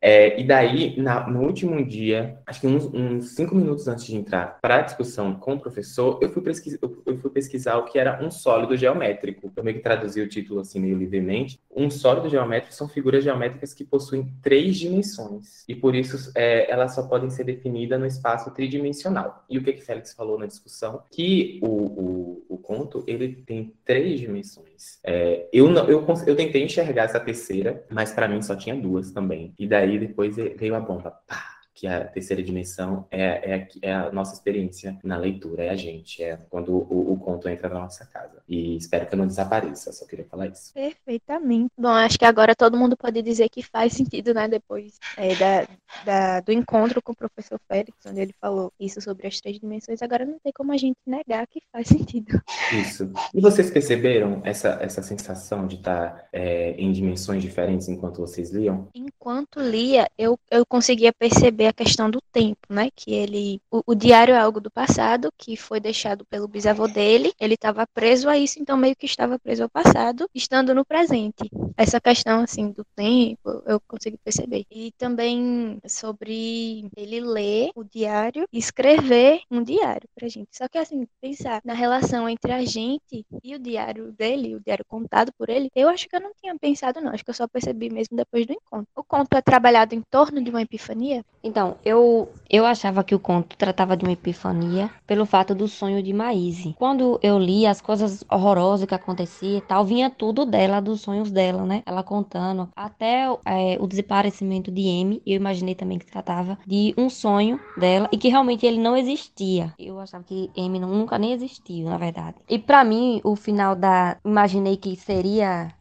É, 0.00 0.38
e 0.38 0.44
daí, 0.44 0.94
na, 1.00 1.28
no 1.28 1.42
último 1.42 1.84
dia, 1.84 2.38
acho 2.46 2.60
que 2.60 2.66
uns, 2.66 2.84
uns, 2.94 3.34
cinco 3.34 3.54
minutos 3.54 3.88
antes 3.88 4.04
de 4.04 4.14
entrar 4.14 4.58
para 4.60 4.76
a 4.76 4.82
discussão 4.82 5.34
com 5.34 5.54
o 5.54 5.60
professor, 5.60 6.18
eu 6.22 6.28
fui, 6.28 6.42
pesquisar, 6.42 6.78
eu 6.82 7.18
fui 7.18 7.30
pesquisar 7.30 7.76
o 7.78 7.84
que 7.84 7.98
era 7.98 8.22
um 8.24 8.30
sólido 8.30 8.76
geométrico. 8.76 9.50
Eu 9.56 9.64
meio 9.64 9.78
que 9.78 9.82
traduzi 9.82 10.20
o 10.20 10.28
título 10.28 10.60
assim 10.60 10.78
meio 10.78 10.96
livremente. 10.96 11.58
Um 11.74 11.90
sólido 11.90 12.28
geométrico 12.28 12.74
são 12.74 12.88
figuras 12.88 13.24
geométricas 13.24 13.72
que 13.72 13.84
possuem 13.84 14.32
três 14.42 14.76
dimensões. 14.76 15.64
E 15.66 15.74
por 15.74 15.94
isso 15.94 16.30
é, 16.34 16.70
elas 16.70 16.94
só 16.94 17.02
podem 17.02 17.30
ser 17.30 17.44
definidas 17.44 17.98
no 17.98 18.06
espaço 18.06 18.50
tridimensional. 18.52 19.44
E 19.48 19.58
o 19.58 19.64
que, 19.64 19.72
que 19.72 19.82
Félix 19.82 20.12
falou 20.12 20.38
na 20.38 20.46
discussão? 20.46 21.02
Que 21.10 21.58
o, 21.62 21.66
o, 21.68 22.46
o 22.50 22.58
conto 22.58 23.02
ele 23.06 23.42
tem 23.46 23.74
três 23.84 24.20
dimensões. 24.20 24.75
É, 25.04 25.48
eu, 25.52 25.68
não, 25.68 25.88
eu, 25.88 26.04
eu 26.26 26.36
tentei 26.36 26.62
enxergar 26.62 27.04
essa 27.04 27.20
terceira, 27.20 27.84
mas 27.90 28.12
para 28.12 28.28
mim 28.28 28.42
só 28.42 28.54
tinha 28.54 28.74
duas 28.74 29.10
também. 29.10 29.54
E 29.58 29.66
daí 29.66 29.86
aí 29.86 29.98
depois 29.98 30.36
veio 30.36 30.74
a 30.74 30.80
bomba. 30.80 31.12
Pá! 31.26 31.56
que 31.76 31.86
a 31.86 32.06
terceira 32.06 32.42
dimensão 32.42 33.06
é, 33.10 33.54
é, 33.54 33.68
é, 33.82 33.92
a 33.92 34.10
nossa 34.10 34.32
experiência 34.32 34.98
na 35.04 35.18
leitura, 35.18 35.64
é 35.64 35.68
a 35.68 35.76
gente, 35.76 36.22
é 36.22 36.38
quando 36.48 36.72
o, 36.72 37.12
o, 37.12 37.18
conto 37.18 37.50
entra 37.50 37.68
na 37.68 37.80
nossa 37.80 38.06
casa. 38.06 38.35
E 38.48 38.76
espero 38.76 39.06
que 39.06 39.16
não 39.16 39.26
desapareça, 39.26 39.92
só 39.92 40.06
queria 40.06 40.24
falar 40.24 40.46
isso. 40.48 40.72
Perfeitamente. 40.72 41.70
Bom, 41.78 41.88
acho 41.88 42.18
que 42.18 42.24
agora 42.24 42.54
todo 42.54 42.76
mundo 42.76 42.96
pode 42.96 43.20
dizer 43.22 43.48
que 43.48 43.62
faz 43.62 43.92
sentido, 43.92 44.32
né, 44.32 44.46
depois 44.48 44.98
é, 45.16 45.34
da, 45.34 45.68
da, 46.04 46.40
do 46.40 46.52
encontro 46.52 47.02
com 47.02 47.12
o 47.12 47.16
professor 47.16 47.60
Félix, 47.68 47.96
onde 48.06 48.20
ele 48.20 48.34
falou 48.40 48.72
isso 48.78 49.00
sobre 49.00 49.26
as 49.26 49.40
três 49.40 49.58
dimensões, 49.58 50.02
agora 50.02 50.24
não 50.24 50.38
tem 50.38 50.52
como 50.52 50.72
a 50.72 50.76
gente 50.76 50.96
negar 51.06 51.46
que 51.46 51.60
faz 51.72 51.88
sentido. 51.88 52.40
Isso. 52.72 53.10
E 53.34 53.40
vocês 53.40 53.70
perceberam 53.70 54.40
essa, 54.44 54.78
essa 54.80 55.02
sensação 55.02 55.66
de 55.66 55.76
estar 55.76 56.28
é, 56.32 56.72
em 56.72 56.92
dimensões 56.92 57.42
diferentes 57.42 57.88
enquanto 57.88 58.18
vocês 58.18 58.50
liam? 58.50 58.88
Enquanto 58.94 59.60
lia, 59.60 60.08
eu, 60.16 60.38
eu 60.50 60.64
conseguia 60.66 61.12
perceber 61.12 61.66
a 61.66 61.72
questão 61.72 62.10
do 62.10 62.20
tempo, 62.32 62.66
né? 62.68 62.90
Que 62.94 63.12
ele, 63.12 63.60
o, 63.70 63.82
o, 63.86 63.94
diário 63.94 64.34
é 64.34 64.38
algo 64.38 64.60
do 64.60 64.70
passado 64.70 65.32
que 65.36 65.56
foi 65.56 65.80
deixado 65.80 66.24
pelo 66.26 66.48
bisavô 66.48 66.86
dele. 66.86 67.32
Ele 67.40 67.54
estava 67.54 67.86
preso 67.86 68.28
a 68.28 68.35
isso, 68.38 68.60
então 68.60 68.76
meio 68.76 68.96
que 68.96 69.06
estava 69.06 69.38
preso 69.38 69.62
ao 69.62 69.68
passado, 69.68 70.28
estando 70.34 70.74
no 70.74 70.84
presente. 70.84 71.50
Essa 71.76 72.00
questão 72.00 72.40
assim 72.40 72.70
do 72.70 72.84
tempo, 72.94 73.62
eu 73.66 73.80
consegui 73.86 74.18
perceber. 74.18 74.64
E 74.70 74.92
também 74.98 75.78
sobre 75.86 76.88
ele 76.96 77.20
ler 77.20 77.70
o 77.74 77.84
diário 77.84 78.46
e 78.52 78.58
escrever 78.58 79.40
um 79.50 79.62
diário 79.62 80.08
pra 80.14 80.28
gente. 80.28 80.48
Só 80.52 80.68
que 80.68 80.78
assim, 80.78 81.06
pensar 81.20 81.60
na 81.64 81.74
relação 81.74 82.28
entre 82.28 82.52
a 82.52 82.64
gente 82.64 83.24
e 83.42 83.54
o 83.54 83.58
diário 83.58 84.12
dele, 84.12 84.54
o 84.54 84.60
diário 84.60 84.84
contado 84.86 85.32
por 85.38 85.48
ele, 85.48 85.70
eu 85.74 85.88
acho 85.88 86.08
que 86.08 86.16
eu 86.16 86.20
não 86.20 86.32
tinha 86.40 86.56
pensado 86.58 87.00
não, 87.00 87.12
acho 87.12 87.24
que 87.24 87.30
eu 87.30 87.34
só 87.34 87.46
percebi 87.46 87.90
mesmo 87.90 88.16
depois 88.16 88.46
do 88.46 88.52
encontro. 88.52 88.88
O 88.94 89.04
conto 89.04 89.36
é 89.36 89.42
trabalhado 89.42 89.94
em 89.94 90.02
torno 90.10 90.42
de 90.42 90.50
uma 90.50 90.62
epifania? 90.62 91.24
Então, 91.42 91.76
eu, 91.84 92.30
eu 92.50 92.66
achava 92.66 93.04
que 93.04 93.14
o 93.14 93.18
conto 93.18 93.56
tratava 93.56 93.96
de 93.96 94.04
uma 94.04 94.12
epifania 94.12 94.90
pelo 95.06 95.26
fato 95.26 95.54
do 95.54 95.68
sonho 95.68 96.02
de 96.02 96.12
Maíse. 96.12 96.74
Quando 96.76 97.18
eu 97.22 97.38
li 97.38 97.66
as 97.66 97.80
coisas 97.80 98.24
horrorosas 98.30 98.86
que 98.86 98.94
acontecia 98.94 99.60
tal, 99.60 99.84
vinha 99.84 100.10
tudo 100.10 100.44
dela, 100.44 100.80
dos 100.80 101.00
sonhos 101.00 101.30
dela, 101.30 101.64
né? 101.64 101.82
Ela 101.86 102.02
contando. 102.02 102.68
Até 102.74 103.26
é, 103.44 103.76
o 103.80 103.86
desaparecimento 103.86 104.70
de 104.70 104.82
M, 104.82 105.22
eu 105.26 105.36
imaginei 105.36 105.74
também 105.74 105.98
que 105.98 106.06
tratava 106.06 106.58
de 106.66 106.94
um 106.96 107.08
sonho 107.08 107.60
dela 107.76 108.08
e 108.12 108.16
que 108.16 108.28
realmente 108.28 108.66
ele 108.66 108.78
não 108.78 108.96
existia. 108.96 109.72
Eu 109.78 110.00
achava 110.00 110.24
que 110.24 110.50
M 110.56 110.78
nunca 110.78 111.18
nem 111.18 111.32
existiu, 111.32 111.88
na 111.88 111.96
verdade. 111.96 112.36
E 112.48 112.58
para 112.58 112.84
mim, 112.84 113.20
o 113.24 113.36
final 113.36 113.74
da. 113.74 114.16
Imaginei 114.24 114.76
que 114.76 114.96
seria 114.96 115.72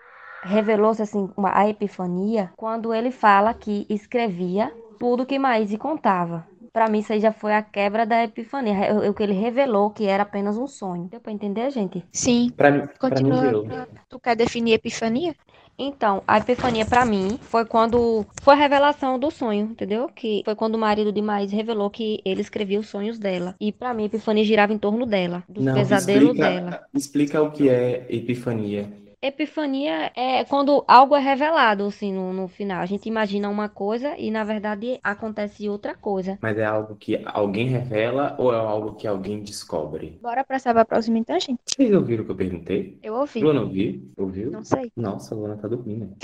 revelou-se 0.46 1.02
assim 1.02 1.30
uma, 1.36 1.58
a 1.58 1.68
epifania 1.68 2.52
quando 2.56 2.94
ele 2.94 3.10
fala 3.10 3.54
que 3.54 3.86
escrevia 3.90 4.72
tudo 5.00 5.26
que 5.26 5.40
Maíse 5.40 5.78
contava. 5.78 6.48
Para 6.76 6.90
mim, 6.90 7.00
isso 7.00 7.14
aí 7.14 7.22
já 7.22 7.32
foi 7.32 7.54
a 7.54 7.62
quebra 7.62 8.06
da 8.06 8.26
epifania. 8.26 8.76
O 9.10 9.14
que 9.14 9.24
ele 9.24 9.32
revelou 9.32 9.92
que 9.92 10.08
era 10.08 10.24
apenas 10.24 10.58
um 10.58 10.68
sonho. 10.68 11.08
Deu 11.10 11.22
para 11.22 11.32
entender, 11.32 11.72
gente? 11.72 12.04
Sim. 12.12 12.52
Para 12.58 12.70
mim, 12.70 12.82
Continua. 13.00 13.64
Pra 13.64 13.78
mim, 13.78 13.86
tu 14.10 14.20
quer 14.20 14.36
definir 14.36 14.74
epifania? 14.74 15.34
Então, 15.80 16.22
a 16.28 16.38
epifania 16.38 16.86
para 16.86 17.06
mim 17.06 17.40
foi 17.42 17.64
quando 17.64 18.26
foi 18.42 18.56
a 18.56 18.58
revelação 18.58 19.18
do 19.18 19.32
sonho, 19.32 19.68
entendeu? 19.72 20.10
Que 20.14 20.42
foi 20.44 20.54
quando 20.54 20.76
o 20.76 20.78
marido 20.78 21.14
de 21.14 21.22
Maíse 21.22 21.56
revelou 21.56 21.90
que 21.90 22.20
ele 22.26 22.42
escrevia 22.42 22.80
os 22.80 22.90
sonhos 22.90 23.18
dela. 23.18 23.56
E 23.58 23.72
para 23.72 23.94
mim, 23.94 24.04
a 24.04 24.08
epifania 24.08 24.44
girava 24.44 24.74
em 24.74 24.78
torno 24.78 25.06
dela, 25.06 25.46
dos 25.48 25.64
Não, 25.64 25.74
pesadelos 25.74 26.32
explica, 26.32 26.50
dela. 26.50 26.82
Explica 26.94 27.42
o 27.42 27.52
que 27.52 27.70
é 27.70 28.06
epifania. 28.10 29.05
Epifania 29.26 30.12
é 30.16 30.44
quando 30.44 30.84
algo 30.88 31.16
é 31.16 31.20
revelado, 31.20 31.86
assim, 31.86 32.14
no, 32.14 32.32
no 32.32 32.48
final. 32.48 32.82
A 32.82 32.86
gente 32.86 33.10
imagina 33.10 33.50
uma 33.50 33.68
coisa 33.68 34.16
e, 34.20 34.30
na 34.30 34.44
verdade, 34.44 35.00
acontece 35.04 35.68
outra 35.68 35.96
coisa. 35.96 36.38
Mas 36.42 36.58
é 36.60 36.66
algo 36.66 36.96
que 36.96 37.20
alguém 37.26 37.68
revela 37.68 38.36
ou 38.38 38.54
é 38.54 38.58
algo 38.58 38.94
que 38.94 39.08
alguém 39.08 39.42
descobre? 39.42 40.20
Bora 40.22 40.44
passar 40.44 40.74
pra 40.76 40.86
próxima 40.86 41.18
então, 41.18 41.40
gente? 41.40 41.60
Vocês 41.66 41.92
ouviram 41.92 42.22
o 42.22 42.26
que 42.26 42.32
eu 42.34 42.36
perguntei? 42.36 43.00
Eu 43.02 43.16
ouvi. 43.16 43.42
Luana 43.42 43.62
ouviu? 43.62 44.12
Ouviu? 44.16 44.52
Não 44.52 44.64
sei. 44.64 44.92
Nossa, 44.96 45.34
a 45.34 45.38
Luana 45.38 45.58
tá 45.58 45.68
dormindo. 45.68 46.16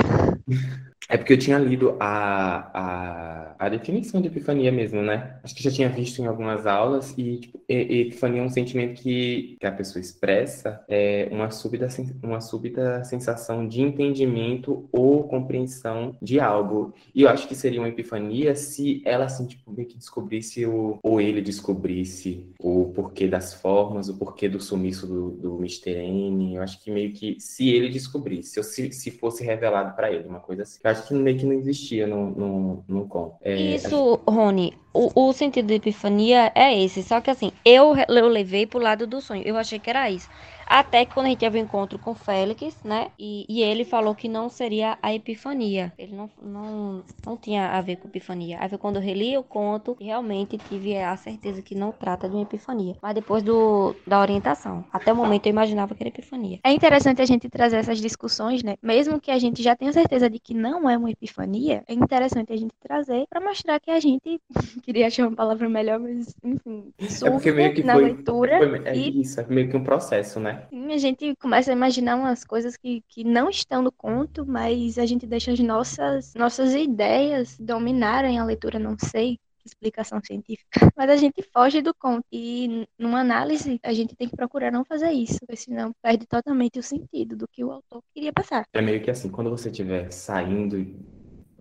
É 1.10 1.18
porque 1.18 1.34
eu 1.34 1.38
tinha 1.38 1.58
lido 1.58 1.98
a, 2.00 2.72
a, 2.74 3.56
a 3.60 3.70
definição 3.70 4.22
de 4.22 4.28
epifania 4.28 4.72
mesmo, 4.72 5.02
né? 5.02 5.40
Acho 5.44 5.54
que 5.54 5.64
já 5.64 5.70
tinha 5.70 5.90
visto 5.90 6.22
em 6.22 6.26
algumas 6.26 6.66
aulas 6.66 7.14
e 7.18 7.40
tipo, 7.40 7.62
epifania 7.68 8.42
é 8.42 8.46
um 8.46 8.50
sentimento 8.50 9.02
que, 9.02 9.58
que 9.60 9.68
a 9.68 9.72
pessoa 9.72 10.00
expressa 10.00 10.84
é 10.88 11.28
uma 11.30 11.52
súbita, 11.52 11.88
uma 12.24 12.40
súbita 12.40 12.91
sensação 13.04 13.68
de 13.68 13.82
entendimento 13.82 14.88
ou 14.92 15.24
compreensão 15.24 16.16
de 16.22 16.40
algo. 16.40 16.94
E 17.14 17.24
eu 17.24 17.30
acho 17.30 17.48
que 17.48 17.56
seria 17.56 17.80
uma 17.80 17.90
epifania 17.90 18.56
se 18.56 19.02
ela, 19.06 19.26
assim, 19.26 19.46
tipo, 19.46 19.72
meio 19.72 19.88
que 19.88 19.98
descobrisse 19.98 20.66
o, 20.66 21.00
ou 21.02 21.20
ele 21.20 21.42
descobrisse 21.42 22.46
o 22.60 22.92
porquê 22.94 23.28
das 23.28 23.54
formas, 23.54 24.10
o 24.10 24.18
porquê 24.18 24.48
do 24.48 24.60
sumiço 24.60 25.08
do, 25.08 25.32
do 25.32 25.58
Mr. 25.58 25.92
N. 25.92 26.56
Eu 26.56 26.62
acho 26.62 26.82
que 26.82 26.92
meio 26.92 27.14
que 27.14 27.38
se 27.40 27.70
ele 27.70 27.90
descobrisse, 27.90 28.60
ou 28.60 28.64
se, 28.64 28.92
se 28.92 29.12
fosse 29.12 29.44
revelado 29.44 29.96
para 29.96 30.12
ele, 30.12 30.28
uma 30.28 30.40
coisa 30.40 30.64
assim. 30.64 30.80
Eu 30.84 30.92
acho 30.92 31.08
que 31.08 31.14
meio 31.14 31.38
que 31.38 31.46
não 31.46 31.54
existia 31.54 32.08
no, 32.08 32.32
no, 32.32 32.84
no 32.88 33.08
conto. 33.08 33.36
É, 33.42 33.56
Isso, 33.56 34.20
Rony, 34.28 34.74
o, 34.94 35.30
o 35.30 35.34
sentido 35.34 35.68
de 35.68 35.76
epifania 35.76 36.52
é 36.56 36.78
esse. 36.84 37.04
Só 37.04 37.22
que 37.22 37.30
assim, 37.30 37.52
eu, 37.64 37.94
eu 38.08 38.28
levei 38.28 38.66
pro 38.66 38.80
lado 38.80 39.08
do 39.08 39.22
sonho. 39.22 39.44
Eu 39.46 39.58
achei 39.58 39.80
que 39.80 39.90
era 39.90 40.10
isso. 40.10 40.30
Até 40.72 41.04
que 41.04 41.14
quando 41.14 41.26
a 41.26 41.30
gente 41.30 41.40
teve 41.40 41.58
o 41.58 41.62
um 41.62 41.66
encontro 41.66 42.00
com 42.00 42.16
Félix, 42.16 42.78
né? 42.82 43.10
E, 43.20 43.46
e, 43.50 43.62
ele 43.62 43.84
falou 43.84 44.16
que 44.16 44.30
não 44.30 44.48
seria 44.48 44.98
a 45.02 45.14
epifania. 45.14 45.92
Ele 45.98 46.16
não, 46.16 46.30
não, 46.42 47.04
não 47.26 47.36
tinha 47.36 47.72
a 47.72 47.82
ver 47.82 47.98
com 47.98 48.08
epifania. 48.08 48.58
Aí 48.58 48.70
foi 48.70 48.78
quando 48.78 48.96
eu 48.96 49.02
reli 49.02 49.38
o 49.38 49.44
conto 49.44 49.98
e 50.00 50.06
realmente 50.06 50.58
tive 50.58 50.98
a 50.98 51.18
certeza 51.18 51.62
que 51.62 51.76
não 51.76 51.92
trata 51.92 52.30
de 52.30 52.36
uma 52.36 52.44
epifania. 52.44 52.96
Mas 53.02 53.14
depois 53.14 53.44
do, 53.44 53.94
da 54.08 54.22
orientação. 54.22 54.86
Até 54.94 55.12
o 55.12 55.16
momento 55.16 55.46
eu 55.46 55.50
imaginava 55.50 55.94
que 55.94 56.02
era 56.02 56.08
epifania. 56.08 56.62
É 56.64 56.72
interessante 56.72 57.22
a 57.22 57.26
gente 57.26 57.50
trazer 57.50 57.76
essas 57.76 58.00
discussões, 58.00 58.64
né? 58.64 58.78
Mesmo 58.82 59.20
que 59.20 59.30
a 59.30 59.38
gente 59.38 59.62
já 59.62 59.76
tenha 59.76 59.92
certeza 59.92 60.30
de 60.30 60.40
que 60.40 60.54
não 60.54 60.90
é 60.90 60.98
uma 60.98 61.12
epifania, 61.12 61.84
é 61.86 61.94
interessante 61.94 62.54
a 62.54 62.56
gente 62.56 62.74
trazer 62.80 63.26
para 63.30 63.42
mostrar 63.42 63.78
que 63.82 63.92
a 63.92 64.00
gente 64.00 64.40
queria 64.84 65.08
achar 65.08 65.28
uma 65.28 65.36
palavra 65.36 65.68
melhor, 65.68 66.00
mas 66.00 66.34
enfim, 66.42 66.94
é 66.98 67.30
porque 67.30 67.52
meio 67.52 67.74
que 67.74 67.84
na 67.84 67.96
foi, 67.96 68.04
leitura. 68.06 68.58
Foi, 68.58 68.88
é 68.88 68.96
e... 68.96 69.22
isso, 69.22 69.42
é 69.42 69.46
meio 69.48 69.70
que 69.70 69.76
um 69.76 69.84
processo, 69.84 70.40
né? 70.40 70.61
Sim, 70.70 70.94
a 70.94 70.98
gente 70.98 71.36
começa 71.36 71.72
a 71.72 71.74
imaginar 71.74 72.16
umas 72.16 72.44
coisas 72.44 72.78
que, 72.78 73.04
que 73.08 73.24
não 73.24 73.50
estão 73.50 73.82
no 73.82 73.92
conto, 73.92 74.46
mas 74.46 74.98
a 74.98 75.06
gente 75.06 75.26
deixa 75.26 75.52
as 75.52 75.60
nossas, 75.60 76.34
nossas 76.34 76.74
ideias 76.74 77.58
dominarem 77.60 78.40
a 78.40 78.46
leitura, 78.46 78.80
não 78.80 78.96
sei 78.98 79.38
explicação 79.66 80.20
científica, 80.24 80.72
mas 80.98 81.10
a 81.10 81.16
gente 81.16 81.44
foge 81.54 81.82
do 81.82 81.94
conto 81.94 82.26
e 82.32 82.88
numa 82.98 83.20
análise 83.20 83.80
a 83.84 83.94
gente 83.94 84.16
tem 84.16 84.28
que 84.28 84.36
procurar 84.36 84.72
não 84.72 84.84
fazer 84.84 85.12
isso, 85.12 85.38
porque 85.40 85.56
senão 85.56 85.94
perde 86.02 86.26
totalmente 86.26 86.80
o 86.80 86.84
sentido 86.84 87.36
do 87.36 87.48
que 87.48 87.64
o 87.64 87.72
autor 87.72 88.02
queria 88.14 88.34
passar. 88.34 88.66
É 88.74 88.82
meio 88.82 89.02
que 89.02 89.12
assim, 89.12 89.30
quando 89.30 89.50
você 89.50 89.70
estiver 89.70 90.12
saindo 90.12 90.78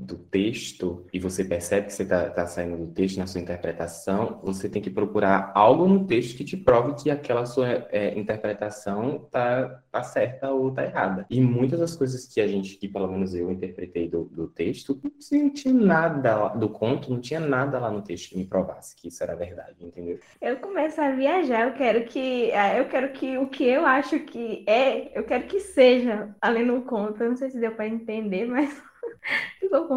do 0.01 0.17
texto 0.17 1.07
e 1.13 1.19
você 1.19 1.45
percebe 1.45 1.87
que 1.87 1.93
você 1.93 2.03
está 2.03 2.31
tá 2.31 2.47
saindo 2.47 2.77
do 2.77 2.93
texto 2.93 3.19
na 3.19 3.27
sua 3.27 3.41
interpretação, 3.41 4.41
você 4.43 4.69
tem 4.69 4.81
que 4.81 4.91
procurar 4.91 5.53
algo 5.55 5.87
no 5.87 6.07
texto 6.07 6.37
que 6.37 6.45
te 6.45 6.57
prove 6.57 6.95
que 6.95 7.11
aquela 7.11 7.47
sua 7.47 7.69
é, 7.91 8.19
interpretação 8.19 9.29
tá, 9.31 9.83
tá 9.91 10.03
certa 10.03 10.51
ou 10.51 10.73
tá 10.73 10.85
errada. 10.85 11.27
E 11.29 11.41
muitas 11.41 11.79
das 11.79 11.97
coisas 11.97 12.27
que 12.27 12.41
a 12.41 12.47
gente, 12.47 12.77
que 12.77 12.89
pelo 12.89 13.09
menos 13.09 13.35
eu 13.35 13.51
interpretei 13.51 14.09
do, 14.09 14.25
do 14.25 14.49
texto, 14.49 15.01
não 15.33 15.51
tinha 15.51 15.75
nada 15.75 16.49
do 16.49 16.69
conto, 16.69 17.11
não 17.11 17.21
tinha 17.21 17.41
nada 17.41 17.79
lá 17.79 17.91
no 17.91 18.03
texto 18.03 18.31
que 18.31 18.39
me 18.39 18.47
provasse 18.47 18.95
que 18.97 19.09
isso 19.09 19.23
era 19.23 19.35
verdade, 19.35 19.77
entendeu? 19.81 20.19
Eu 20.41 20.57
começo 20.57 21.01
a 21.01 21.11
viajar, 21.11 21.69
eu 21.69 21.75
quero 21.75 22.05
que, 22.05 22.53
ah, 22.53 22.77
eu 22.77 22.87
quero 22.87 23.13
que 23.13 23.39
o 23.39 23.47
que 23.47 23.65
eu 23.65 23.85
acho 23.87 24.19
que 24.21 24.65
é, 24.67 25.17
eu 25.19 25.25
quero 25.25 25.45
que 25.45 25.61
seja 25.61 26.35
além 26.41 26.67
do 26.67 26.83
conto. 26.83 27.23
Eu 27.23 27.31
não 27.31 27.37
sei 27.37 27.51
se 27.51 27.61
deu 27.61 27.73
para 27.73 27.89
entender, 27.89 28.47
mas 28.47 28.71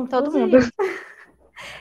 Todo 0.09 0.31
mundo. 0.31 0.57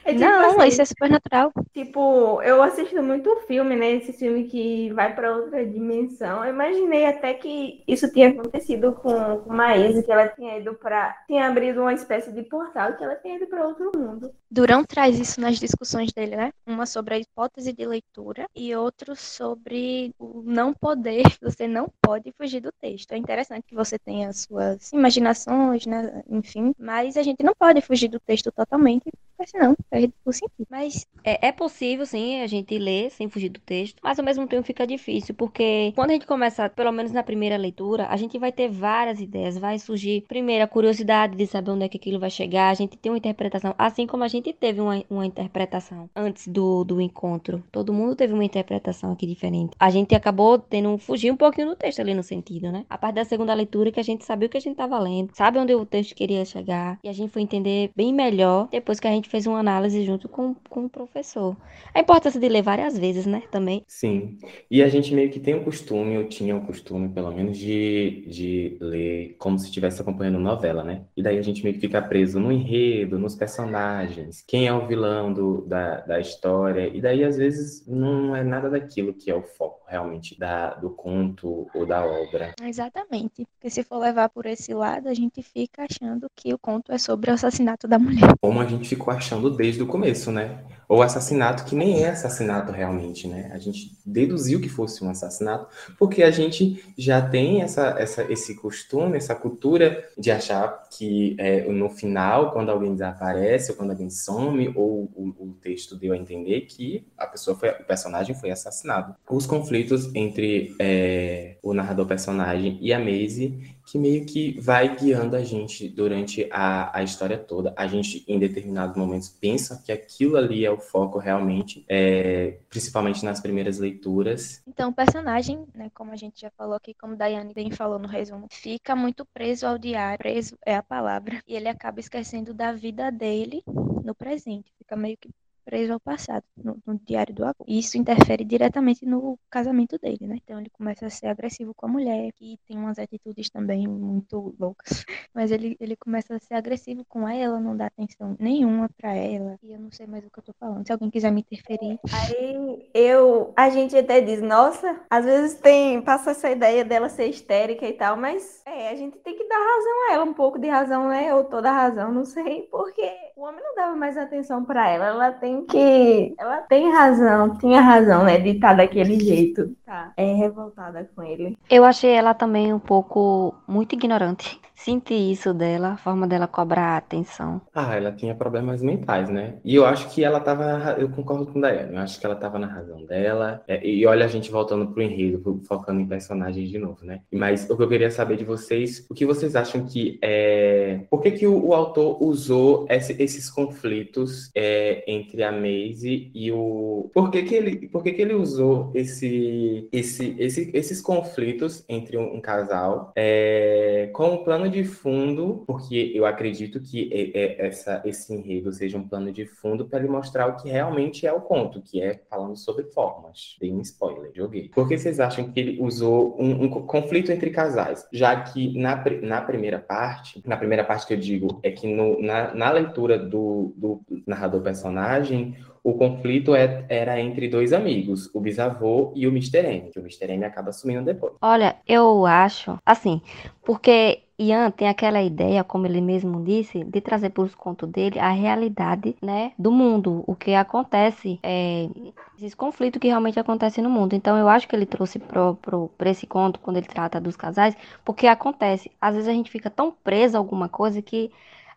É 0.05 0.13
tipo 0.13 0.25
não, 0.25 0.61
assim, 0.61 0.69
isso 0.69 0.83
é 0.83 0.85
super 0.85 1.11
natural. 1.11 1.53
Tipo, 1.73 2.43
eu 2.43 2.63
assisto 2.63 3.03
muito 3.03 3.35
filme, 3.47 3.77
né? 3.77 3.93
Esse 3.93 4.13
filme 4.13 4.45
que 4.45 4.93
vai 4.93 5.15
para 5.15 5.37
outra 5.37 5.65
dimensão. 5.65 6.45
Eu 6.45 6.53
imaginei 6.53 7.07
até 7.07 7.35
que 7.35 7.83
isso 7.87 8.11
tinha 8.13 8.31
acontecido 8.31 8.93
com, 8.93 9.39
com 9.39 9.53
Maísa, 9.53 10.03
que 10.03 10.13
ela 10.13 10.29
tinha 10.29 10.59
ido 10.59 10.75
para. 10.75 11.17
tinha 11.27 11.47
abrido 11.47 11.81
uma 11.81 11.95
espécie 11.95 12.33
de 12.33 12.43
portal 12.43 12.95
que 12.97 13.05
ela 13.05 13.17
tinha 13.17 13.37
ido 13.37 13.47
para 13.47 13.67
outro 13.67 13.91
mundo. 13.95 14.33
Durão 14.51 14.85
traz 14.85 15.19
isso 15.19 15.41
nas 15.41 15.59
discussões 15.59 16.13
dele, 16.13 16.37
né? 16.37 16.53
Uma 16.67 16.85
sobre 16.85 17.15
a 17.15 17.19
hipótese 17.19 17.73
de 17.73 17.87
leitura 17.87 18.47
e 18.55 18.75
outro 18.77 19.17
sobre 19.17 20.15
o 20.19 20.43
não 20.45 20.75
poder. 20.75 21.23
Você 21.41 21.67
não 21.67 21.89
pode 22.01 22.33
fugir 22.33 22.61
do 22.61 22.71
texto. 22.73 23.13
É 23.13 23.17
interessante 23.17 23.65
que 23.67 23.75
você 23.75 23.99
tenha 23.99 24.29
as 24.29 24.41
suas 24.41 24.93
imaginações, 24.93 25.87
né? 25.87 26.23
Enfim, 26.29 26.75
mas 26.79 27.17
a 27.17 27.23
gente 27.23 27.43
não 27.43 27.55
pode 27.55 27.81
fugir 27.81 28.09
do 28.09 28.21
texto 28.21 28.51
totalmente, 28.53 29.05
senão 29.47 29.77
perde 29.91 30.13
o 30.25 30.33
sentido. 30.33 30.67
Mas 30.71 31.07
É, 31.25 31.49
é 31.49 31.53
possível, 31.53 32.05
sim, 32.05 32.41
a 32.41 32.47
gente 32.47 32.77
ler 32.79 33.11
sem 33.11 33.29
fugir 33.29 33.49
do 33.49 33.61
texto, 33.61 33.99
mas 34.03 34.19
ao 34.19 34.25
mesmo 34.25 34.47
tempo 34.47 34.67
fica 34.67 34.87
difícil, 34.87 35.35
porque 35.35 35.93
quando 35.95 36.11
a 36.11 36.13
gente 36.15 36.27
começa, 36.27 36.69
pelo 36.69 36.91
menos 36.93 37.13
na 37.13 37.23
primeira 37.23 37.57
leitura, 37.57 38.07
a 38.09 38.17
gente 38.17 38.39
vai 38.39 38.51
ter 38.51 38.69
várias 38.69 39.21
ideias, 39.21 39.57
vai 39.57 39.79
surgir, 39.79 40.25
primeiro, 40.27 40.65
a 40.65 40.67
curiosidade 40.67 41.37
de 41.37 41.47
saber 41.47 41.71
onde 41.71 41.85
é 41.85 41.89
que 41.89 41.97
aquilo 41.97 42.19
vai 42.19 42.31
chegar, 42.31 42.71
a 42.71 42.75
gente 42.75 42.97
tem 42.97 43.13
uma 43.13 43.19
interpretação, 43.19 43.75
assim 43.79 44.07
como 44.07 44.25
a 44.25 44.29
gente 44.29 44.53
teve 44.53 44.81
uma, 44.81 45.03
uma 45.09 45.25
interpretação 45.27 46.11
antes 46.15 46.49
do, 46.49 46.85
do 46.85 47.01
encontro. 47.01 47.63
Todo 47.71 47.93
mundo 47.93 48.17
teve 48.17 48.33
uma 48.33 48.45
interpretação 48.45 49.13
aqui 49.13 49.27
diferente. 49.27 49.77
A 49.79 49.91
gente 49.91 50.15
acabou 50.15 50.59
tendo 50.59 50.99
fugir 50.99 51.31
um 51.31 51.37
pouquinho 51.37 51.69
do 51.69 51.77
texto 51.77 52.01
ali 52.01 52.15
no 52.15 52.23
sentido, 52.23 52.73
né? 52.73 52.85
A 52.91 52.99
parte 52.99 53.15
da 53.17 53.25
segunda 53.25 53.55
leitura 53.55 53.93
que 53.93 54.01
a 54.01 54.05
gente 54.05 54.25
sabia 54.25 54.47
o 54.47 54.51
que 54.51 54.57
a 54.57 54.61
gente 54.61 54.73
estava 54.73 54.99
lendo, 54.99 55.31
sabe 55.35 55.59
onde 55.59 55.75
o 55.75 55.87
texto 55.87 56.15
queria 56.15 56.45
chegar, 56.45 56.99
e 57.05 57.09
a 57.09 57.13
gente 57.13 57.31
foi 57.31 57.43
entender 57.43 57.91
bem 57.95 58.13
melhor 58.13 58.69
depois 58.71 58.99
que 58.99 59.07
a 59.07 59.11
gente 59.11 59.29
fez 59.33 59.47
uma 59.47 59.59
análise 59.59 60.05
junto 60.05 60.29
com, 60.29 60.55
com 60.69 60.85
o 60.85 60.91
professor. 60.91 61.57
A 61.95 62.01
importância 62.01 62.39
de 62.39 62.47
ler 62.47 62.61
várias 62.61 62.99
vezes, 62.99 63.25
né? 63.25 63.43
Também. 63.51 63.83
Sim. 63.89 64.37
E 64.71 64.83
a 64.83 64.89
gente 64.89 65.15
meio 65.15 65.31
que 65.31 65.41
tem 65.41 65.55
o 65.55 65.65
costume, 65.65 66.15
eu 66.15 66.29
tinha 66.29 66.55
o 66.55 66.67
costume, 66.67 67.09
pelo 67.09 67.33
menos, 67.33 67.57
de, 67.57 68.27
de 68.29 68.77
ler 68.79 69.35
como 69.39 69.59
se 69.59 69.65
estivesse 69.65 70.03
acompanhando 70.03 70.39
novela, 70.39 70.85
né? 70.85 71.07
E 71.17 71.23
daí 71.23 71.39
a 71.39 71.43
gente 71.43 71.65
meio 71.65 71.75
que 71.75 71.81
fica 71.81 72.03
preso 72.03 72.39
no 72.39 72.53
enredo, 72.53 73.19
nos 73.19 73.35
personagens, 73.35 74.45
quem 74.47 74.67
é 74.67 74.73
o 74.75 74.87
vilão 74.87 75.33
do, 75.33 75.63
da, 75.63 76.01
da 76.01 76.21
história. 76.21 76.89
E 76.95 77.01
daí, 77.01 77.25
às 77.25 77.39
vezes, 77.39 77.87
não 77.87 78.37
é 78.37 78.45
nada 78.45 78.69
daquilo 78.69 79.15
que 79.15 79.31
é 79.31 79.35
o 79.35 79.43
foco 79.43 79.81
realmente 79.89 80.39
da, 80.39 80.75
do 80.75 80.91
conto 80.91 81.69
ou 81.75 81.87
da 81.87 82.05
obra. 82.05 82.53
exatamente. 82.63 83.47
Porque 83.55 83.71
se 83.71 83.83
for 83.83 83.97
levar 83.97 84.29
por 84.29 84.45
esse 84.45 84.75
lado, 84.75 85.09
a 85.09 85.15
gente 85.15 85.43
fica 85.43 85.87
achando 85.91 86.27
que 86.37 86.53
o 86.53 86.59
conto 86.59 86.93
é 86.93 86.99
sobre 86.99 87.31
o 87.31 87.35
assassinato 87.35 87.89
da 87.89 87.99
mulher. 87.99 88.35
Como 88.43 88.61
a 88.61 88.67
gente 88.67 88.89
ficou 88.89 89.13
achando 89.13 89.22
desde 89.57 89.83
o 89.83 89.87
começo, 89.87 90.31
né? 90.31 90.59
Ou 90.93 91.03
assassinato 91.03 91.65
que 91.65 91.75
nem 91.75 92.03
é 92.03 92.11
assassinato 92.11 92.71
realmente, 92.71 93.27
né? 93.27 93.51
A 93.55 93.59
gente 93.59 93.97
deduziu 94.05 94.61
que 94.61 94.69
fosse 94.69 95.03
um 95.03 95.09
assassinato, 95.09 95.67
porque 95.99 96.23
a 96.23 96.31
gente 96.31 96.85
já 96.99 97.23
tem 97.23 97.63
essa, 97.63 97.97
essa, 97.99 98.31
esse 98.31 98.55
costume, 98.57 99.17
essa 99.17 99.35
cultura 99.35 100.07
de 100.19 100.31
achar 100.31 100.83
que 100.91 101.35
é, 101.39 101.63
no 101.73 101.89
final, 101.89 102.53
quando 102.53 102.71
alguém 102.71 102.93
desaparece, 102.93 103.71
ou 103.71 103.79
quando 103.79 103.93
alguém 103.93 104.11
some, 104.11 104.71
ou 104.77 105.11
o, 105.15 105.35
o 105.39 105.57
texto 105.63 105.97
deu 105.97 106.13
a 106.13 106.17
entender 106.17 106.63
que 106.63 107.07
a 107.17 107.27
pessoa 107.27 107.57
foi, 107.57 107.71
o 107.71 107.85
personagem 107.85 108.35
foi 108.35 108.51
assassinado. 108.51 109.15
Os 109.31 109.47
conflitos 109.47 110.15
entre 110.15 110.77
é, 110.79 111.57
o 111.63 111.73
narrador 111.73 112.05
personagem 112.05 112.79
e 112.83 112.93
a 112.93 112.99
Maisie 112.99 113.77
que 113.87 113.99
meio 113.99 114.25
que 114.25 114.59
vai 114.61 114.97
guiando 114.97 115.37
a 115.37 115.45
gente 115.45 115.89
durante 115.89 116.49
a, 116.51 116.97
a 116.99 117.03
história 117.03 117.39
toda. 117.39 117.75
A 117.77 117.87
gente, 117.87 118.25
em 118.29 118.39
determinados 118.39 118.97
momentos, 118.97 119.29
pensa 119.29 119.83
que 119.85 119.93
aquilo 119.93 120.37
ali 120.37 120.65
é 120.65 120.71
o 120.71 120.79
foco 120.79 121.19
realmente, 121.19 121.85
é, 121.89 122.59
principalmente 122.69 123.25
nas 123.25 123.41
primeiras 123.41 123.79
leituras. 123.79 124.63
Então, 124.67 124.91
o 124.91 124.95
personagem, 124.95 125.67
né, 125.75 125.91
como 125.95 126.13
a 126.13 126.17
gente 126.17 126.41
já 126.41 126.51
falou 126.51 126.75
aqui, 126.75 126.95
como 126.95 127.17
Daiane 127.17 127.55
bem 127.55 127.71
falou 127.71 127.99
no 127.99 128.09
resumo, 128.09 128.47
fica 128.51 128.95
muito 128.95 129.25
preso 129.27 129.67
ao 129.67 129.79
diário, 129.79 130.19
preso 130.19 130.57
é 130.65 130.75
a 130.77 130.83
palavra, 130.83 131.43
e 131.47 131.55
ele 131.55 131.69
acaba 131.69 132.01
esquecendo 132.01 132.55
da 132.55 132.73
vida 132.73 133.11
dele 133.11 133.63
no 134.05 134.15
presente, 134.15 134.73
fica 134.79 134.97
meio 134.97 135.17
que 135.17 135.31
preso 135.65 135.93
ao 135.93 136.01
passado, 136.01 136.45
no, 136.57 136.79
no 136.87 136.99
diário 136.99 137.35
do 137.35 137.45
avô. 137.45 137.65
E 137.67 137.79
isso 137.79 137.97
interfere 137.97 138.45
diretamente 138.45 139.07
no 139.07 139.39
casamento 139.51 139.99
dele, 139.99 140.27
né? 140.27 140.39
Então 140.43 140.61
ele 140.61 140.71
começa 140.71 141.07
a 141.07 141.11
ser 141.11 141.27
agressivo 141.27 141.75
com 141.75 141.87
a 141.87 141.89
mulher, 141.89 142.33
que 142.33 142.59
tem 142.67 142.77
umas 142.77 142.99
atitudes 142.99 143.51
também 143.51 143.87
muito 143.87 144.55
loucas. 144.59 145.05
Mas 145.35 145.51
ele, 145.51 145.77
ele 145.81 145.97
começa 145.97 146.35
a 146.35 146.39
ser 146.39 146.55
agressivo 146.55 147.05
com 147.09 147.29
ela, 147.29 147.61
não 147.61 147.77
dá 147.77 147.87
atenção 147.87 148.37
nenhuma 148.39 148.89
pra 148.97 149.15
ela. 149.15 149.59
E 149.63 149.73
eu 149.73 149.81
não 149.81 149.91
sei 149.91 150.07
mais 150.07 150.25
o 150.25 150.31
que 150.31 150.39
eu 150.39 150.45
tô 150.45 150.53
falando. 150.59 150.87
Se 150.87 150.93
alguém 150.93 151.11
quiser 151.11 151.31
me 151.31 151.41
interferir. 151.41 151.99
Aí 152.13 152.91
eu, 152.95 153.53
a 153.57 153.71
gente 153.71 153.97
até 153.97 154.21
diz, 154.21 154.43
nossa, 154.43 155.01
às 155.09 155.25
vezes 155.25 155.59
tem, 155.59 156.03
passa 156.03 156.33
essa 156.33 156.51
ideia 156.51 156.85
dela 156.85 157.09
ser 157.09 157.27
histérica 157.27 157.87
e 157.87 157.93
tal, 157.93 158.17
mas 158.17 158.63
é, 158.67 158.91
a 158.91 158.95
gente 158.95 159.19
tem 159.19 159.37
que 159.37 159.49
dar 159.49 159.59
razão 159.59 160.09
a 160.09 160.15
ela, 160.15 160.25
um 160.25 160.35
pouco 160.35 160.59
de 160.59 160.69
razão, 160.69 161.09
né? 161.09 161.35
Ou 161.35 161.45
toda 161.45 161.71
razão, 161.71 162.13
não 162.13 162.25
sei, 162.25 162.63
porque 162.71 163.03
o 163.37 163.43
homem 163.43 163.63
não 163.63 163.75
dava 163.75 163.97
mais 163.97 164.17
atenção 164.17 164.65
pra 164.65 164.89
ela, 164.89 165.07
ela 165.07 165.33
tem 165.33 165.52
que, 165.61 166.35
ela 166.39 166.63
tem 166.63 166.91
razão, 166.91 167.57
tinha 167.59 167.81
razão, 167.81 168.25
né, 168.25 168.39
de 168.39 168.51
estar 168.51 168.75
daquele 168.75 169.21
jeito, 169.21 169.77
tá? 169.85 170.13
É 170.17 170.33
revoltada 170.35 171.09
com 171.15 171.23
ele. 171.23 171.57
Eu 171.69 171.85
achei 171.85 172.11
ela 172.11 172.33
também 172.33 172.73
um 172.73 172.79
pouco 172.79 173.55
muito 173.69 173.95
ignorante. 173.95 174.59
Senti 174.85 175.15
isso 175.15 175.55
dela, 175.55 175.93
a 175.93 175.97
forma 175.97 176.27
dela 176.27 176.49
cobrar 176.49 176.95
a 176.95 176.97
atenção. 176.97 177.61
Ah, 177.73 177.95
ela 177.95 178.11
tinha 178.11 178.35
problemas 178.35 178.83
mentais, 178.83 179.29
né? 179.31 179.55
E 179.65 179.77
eu 179.77 179.87
acho 179.87 180.11
que 180.13 180.25
ela 180.25 180.41
tava, 180.41 180.97
eu 180.99 181.09
concordo 181.09 181.47
com 181.47 181.59
a 181.61 181.63
Daiane, 181.63 181.95
eu 181.95 182.01
acho 182.01 182.19
que 182.19 182.27
ela 182.27 182.35
tava 182.35 182.59
na 182.59 182.67
razão 182.67 183.05
dela. 183.05 183.63
É, 183.69 183.87
e 183.87 184.05
olha 184.07 184.25
a 184.25 184.29
gente 184.29 184.51
voltando 184.51 184.89
pro 184.89 185.01
enredo, 185.01 185.61
focando 185.69 186.01
em 186.01 186.07
personagens 186.09 186.69
de 186.69 186.79
novo, 186.79 187.05
né? 187.05 187.21
Mas 187.33 187.71
o 187.71 187.77
que 187.77 187.83
eu 187.85 187.89
queria 187.89 188.11
saber 188.11 188.37
de 188.37 188.45
vocês, 188.45 189.07
o 189.09 189.15
que 189.15 189.25
vocês 189.25 189.55
acham 189.55 189.85
que 189.87 190.19
é... 190.21 191.03
Por 191.09 191.23
que 191.23 191.31
que 191.31 191.47
o, 191.47 191.67
o 191.69 191.75
autor 191.75 192.21
usou 192.21 192.85
esse- 192.91 193.15
esses 193.23 193.49
conflitos 193.49 194.51
é, 194.53 195.05
entre 195.07 195.45
a 195.45 195.53
Maisie 195.53 196.33
e 196.35 196.51
o... 196.51 197.09
Por 197.15 197.31
que 197.31 197.45
que 197.45 197.55
ele, 197.55 197.89
por 197.89 198.03
que 198.03 198.11
que 198.13 198.23
ele 198.23 198.35
usou 198.35 198.91
esse, 198.97 199.89
esse, 199.93 200.35
esse- 200.41 200.71
esses 200.75 201.01
conflitos 201.01 201.85
entre 201.89 202.17
um, 202.19 202.35
um 202.35 202.41
casal 202.41 203.13
é, 203.15 204.11
como 204.13 204.43
plano 204.43 204.72
de 204.73 204.83
fundo, 204.85 205.63
porque 205.67 206.11
eu 206.15 206.27
acredito 206.27 206.81
que 206.81 207.09
é- 207.13 207.67
essa, 207.67 208.03
esse 208.05 208.35
enredo 208.35 208.73
seja 208.73 208.99
um 208.99 209.07
plano 209.07 209.31
de 209.31 209.47
fundo 209.47 209.85
para 209.87 210.01
ele 210.01 210.09
mostrar 210.09 210.49
o 210.49 210.57
que 210.57 210.69
realmente 210.69 211.27
é 211.27 211.33
o 211.33 211.41
conto, 211.41 211.81
que 211.81 212.01
é 212.03 212.21
falando 212.29 212.57
sobre 212.57 212.85
formas. 212.87 213.57
Dei 213.61 213.73
um 213.73 213.81
spoiler, 213.83 214.33
joguei. 214.35 214.69
Por 214.71 214.89
que 214.89 214.99
vocês 214.99 215.21
acham 215.21 215.51
que 215.53 215.61
ele 215.61 215.81
usou 215.81 216.37
um, 216.41 216.65
um 216.65 216.69
co- 216.71 216.83
conflito 216.83 217.31
entre 217.31 217.51
casais? 217.51 218.07
Já 218.13 218.41
que 218.43 218.77
na, 218.77 219.03
na 219.23 219.41
primeira 219.43 219.79
parte, 219.79 220.43
na 220.47 220.57
primeira 220.57 220.83
parte 220.85 221.07
que 221.07 221.15
eu 221.15 221.19
digo, 221.19 221.61
é 221.63 221.71
que 221.71 221.87
no- 221.87 222.21
na, 222.21 222.55
na 222.55 222.71
leitura 222.71 223.19
do, 223.19 223.73
do 223.77 224.01
narrador 224.27 224.63
personagem, 224.63 225.55
o 225.85 225.95
conflito 225.95 226.55
é- 226.55 226.85
era 226.89 227.21
entre 227.21 227.49
dois 227.49 227.73
amigos, 227.73 228.31
o 228.33 228.41
bisavô 228.41 229.13
e 229.17 229.27
o 229.27 229.31
Mr. 229.31 229.59
M, 229.67 229.91
que 229.91 229.99
o 229.99 230.03
Mr. 230.03 230.31
M 230.33 230.45
acaba 230.45 230.73
sumindo 230.73 231.05
depois. 231.05 231.33
Olha, 231.43 231.77
eu 231.89 232.25
acho, 232.25 232.79
assim, 232.87 233.21
porque 233.65 234.21
Ian 234.43 234.71
tem 234.71 234.89
aquela 234.89 235.23
ideia, 235.23 235.63
como 235.65 235.87
ele 235.87 236.01
mesmo 236.01 236.43
disse, 236.45 236.85
de 236.85 237.01
trazer 237.01 237.31
para 237.31 237.45
os 237.45 237.55
contos 237.55 237.89
dele 237.89 238.19
a 238.19 238.31
realidade, 238.31 239.17
né, 239.23 239.53
do 239.59 239.71
mundo, 239.71 240.25
o 240.27 240.35
que 240.35 240.55
acontece, 240.55 241.39
é, 241.43 241.89
esses 242.37 242.55
conflitos 242.55 243.01
que 243.01 243.09
realmente 243.09 243.39
acontecem 243.39 243.83
no 243.83 243.91
mundo. 243.91 244.15
Então, 244.15 244.37
eu 244.37 244.49
acho 244.49 244.67
que 244.69 244.75
ele 244.75 244.87
trouxe 244.87 245.19
pra 245.19 246.11
esse 246.11 246.27
conto, 246.27 246.61
quando 246.61 246.77
ele 246.79 246.87
trata 246.87 247.21
dos 247.21 247.37
casais, 247.37 247.77
porque 248.05 248.27
acontece. 248.27 248.91
Às 249.01 249.15
vezes 249.15 249.29
a 249.29 249.33
gente 249.33 249.51
fica 249.51 249.71
tão 249.71 249.93
preso 249.93 250.37
a 250.37 250.41
alguma 250.41 250.69
coisa 250.69 251.01
que 251.01 251.31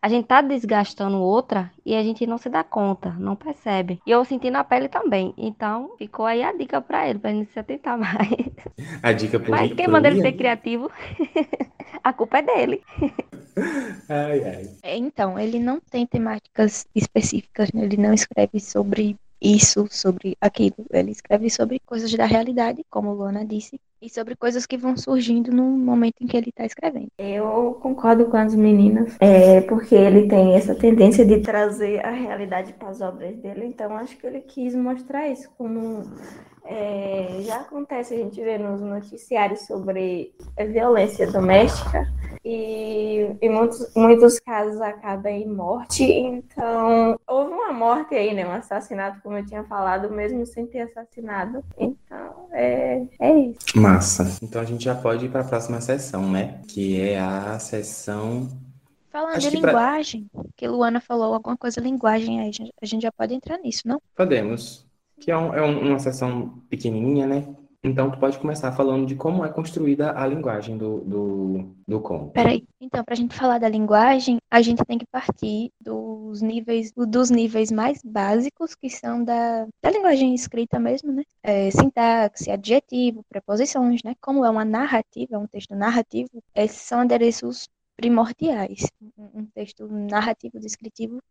a 0.05 0.07
gente 0.07 0.27
tá 0.27 0.39
desgastando 0.39 1.17
outra 1.17 1.71
e 1.83 1.95
a 1.95 2.03
gente 2.03 2.27
não 2.27 2.37
se 2.37 2.47
dá 2.47 2.63
conta, 2.63 3.09
não 3.17 3.35
percebe. 3.35 3.99
E 4.05 4.11
eu 4.11 4.23
senti 4.23 4.51
na 4.51 4.63
pele 4.63 4.87
também. 4.87 5.33
Então, 5.35 5.95
ficou 5.97 6.27
aí 6.27 6.43
a 6.43 6.53
dica 6.53 6.79
para 6.79 7.09
ele, 7.09 7.17
pra 7.17 7.31
gente 7.31 7.51
se 7.51 7.57
atentar 7.57 7.97
mais. 7.97 8.53
A 9.01 9.11
dica 9.11 9.39
por 9.39 9.49
Mas 9.49 9.73
quem 9.73 9.87
manda 9.87 10.07
ele 10.07 10.21
ser 10.21 10.33
criativo, 10.33 10.91
a 12.03 12.13
culpa 12.13 12.37
é 12.37 12.41
dele. 12.43 12.83
Ai, 14.07 14.43
ai. 14.43 14.69
Então, 14.97 15.39
ele 15.39 15.59
não 15.59 15.79
tem 15.79 16.05
temáticas 16.05 16.85
específicas, 16.93 17.71
né? 17.71 17.85
ele 17.85 17.95
não 17.95 18.13
escreve 18.13 18.59
sobre 18.59 19.17
isso, 19.41 19.87
sobre 19.89 20.37
aquilo. 20.41 20.75
Ele 20.91 21.11
escreve 21.11 21.49
sobre 21.49 21.79
coisas 21.79 22.13
da 22.13 22.25
realidade, 22.25 22.85
como 22.89 23.13
Luana 23.13 23.45
disse, 23.45 23.79
e 24.05 24.09
sobre 24.09 24.35
coisas 24.35 24.65
que 24.65 24.77
vão 24.77 24.95
surgindo 24.95 25.51
no 25.51 25.63
momento 25.63 26.15
em 26.21 26.27
que 26.27 26.37
ele 26.37 26.49
está 26.49 26.65
escrevendo. 26.65 27.09
Eu 27.17 27.77
concordo 27.81 28.25
com 28.25 28.37
as 28.37 28.53
meninas, 28.53 29.15
é, 29.19 29.61
porque 29.61 29.95
ele 29.95 30.27
tem 30.27 30.55
essa 30.55 30.75
tendência 30.75 31.25
de 31.25 31.39
trazer 31.39 32.05
a 32.05 32.11
realidade 32.11 32.73
para 32.73 32.89
as 32.89 33.01
obras 33.01 33.35
dele, 33.37 33.65
então 33.65 33.95
acho 33.95 34.15
que 34.17 34.27
ele 34.27 34.41
quis 34.41 34.75
mostrar 34.75 35.27
isso 35.27 35.49
como 35.57 36.03
é, 36.65 37.39
já 37.41 37.61
acontece, 37.61 38.13
a 38.13 38.17
gente 38.17 38.41
vê 38.41 38.57
nos 38.57 38.81
noticiários 38.81 39.61
sobre 39.61 40.33
violência 40.71 41.31
doméstica 41.31 42.07
e 42.43 43.27
em 43.41 43.49
muitos, 43.49 43.91
muitos 43.95 44.39
casos 44.39 44.79
acaba 44.81 45.29
em 45.31 45.47
morte, 45.47 46.03
então 46.03 47.19
houve 47.27 47.51
uma 47.53 47.71
morte 47.73 48.13
aí, 48.15 48.33
né, 48.33 48.47
um 48.47 48.51
assassinato, 48.51 49.19
como 49.21 49.37
eu 49.37 49.45
tinha 49.45 49.63
falado, 49.63 50.09
mesmo 50.11 50.45
sem 50.45 50.65
ter 50.67 50.81
assassinado, 50.81 51.63
então 51.79 52.47
é, 52.51 53.03
é 53.19 53.39
isso. 53.39 53.59
Massa. 53.75 54.37
Então 54.41 54.61
a 54.61 54.65
gente 54.65 54.83
já 54.83 54.95
pode 54.95 55.25
ir 55.25 55.29
para 55.29 55.41
a 55.41 55.47
próxima 55.47 55.81
sessão, 55.81 56.29
né? 56.31 56.61
Que 56.67 57.01
é 57.01 57.19
a 57.19 57.57
sessão. 57.59 58.47
Falando 59.11 59.37
Acho 59.37 59.49
de 59.49 59.55
que 59.55 59.61
pra- 59.61 59.71
linguagem, 59.71 60.27
que 60.55 60.67
Luana 60.67 60.99
falou 61.01 61.33
alguma 61.33 61.57
coisa 61.57 61.79
linguagem 61.81 62.39
aí, 62.41 62.49
a 62.49 62.51
gente- 62.51 62.73
a 62.81 62.85
gente 62.85 63.01
já 63.01 63.11
pode 63.11 63.33
entrar 63.33 63.57
nisso, 63.57 63.81
não? 63.85 64.01
Podemos. 64.15 64.85
Que 65.19 65.31
é, 65.31 65.37
um- 65.37 65.53
é 65.53 65.61
um- 65.61 65.79
uma 65.89 65.99
sessão 65.99 66.61
pequenininha, 66.69 67.25
né? 67.27 67.55
Então 67.83 68.09
tu 68.09 68.19
pode 68.19 68.39
começar 68.39 68.71
falando 68.71 69.05
de 69.05 69.15
como 69.15 69.45
é 69.45 69.49
construída 69.49 70.11
a 70.19 70.25
linguagem 70.25 70.75
do, 70.75 71.01
do, 71.01 71.75
do 71.87 71.99
conto. 71.99 72.31
Peraí. 72.31 72.65
Então, 72.81 73.03
para 73.03 73.13
a 73.13 73.17
gente 73.17 73.35
falar 73.35 73.59
da 73.59 73.69
linguagem, 73.69 74.37
a 74.49 74.59
gente 74.61 74.83
tem 74.85 74.97
que 74.97 75.05
partir 75.05 75.71
dos 75.79 76.41
níveis, 76.41 76.91
dos 76.91 77.29
níveis 77.29 77.71
mais 77.71 78.01
básicos, 78.03 78.73
que 78.73 78.89
são 78.89 79.23
da, 79.23 79.67
da 79.83 79.91
linguagem 79.91 80.33
escrita 80.33 80.79
mesmo, 80.79 81.11
né? 81.11 81.23
É, 81.43 81.69
sintaxe, 81.69 82.49
adjetivo, 82.49 83.23
preposições, 83.29 84.01
né? 84.03 84.15
Como 84.19 84.43
é 84.43 84.49
uma 84.49 84.65
narrativa, 84.65 85.35
é 85.35 85.37
um 85.37 85.47
texto 85.47 85.75
narrativo, 85.75 86.29
esses 86.55 86.81
são 86.81 87.01
adereços 87.01 87.67
primordiais. 87.95 88.87
Um 89.33 89.45
texto 89.53 89.87
narrativo 89.87 90.59
descritivo 90.59 91.21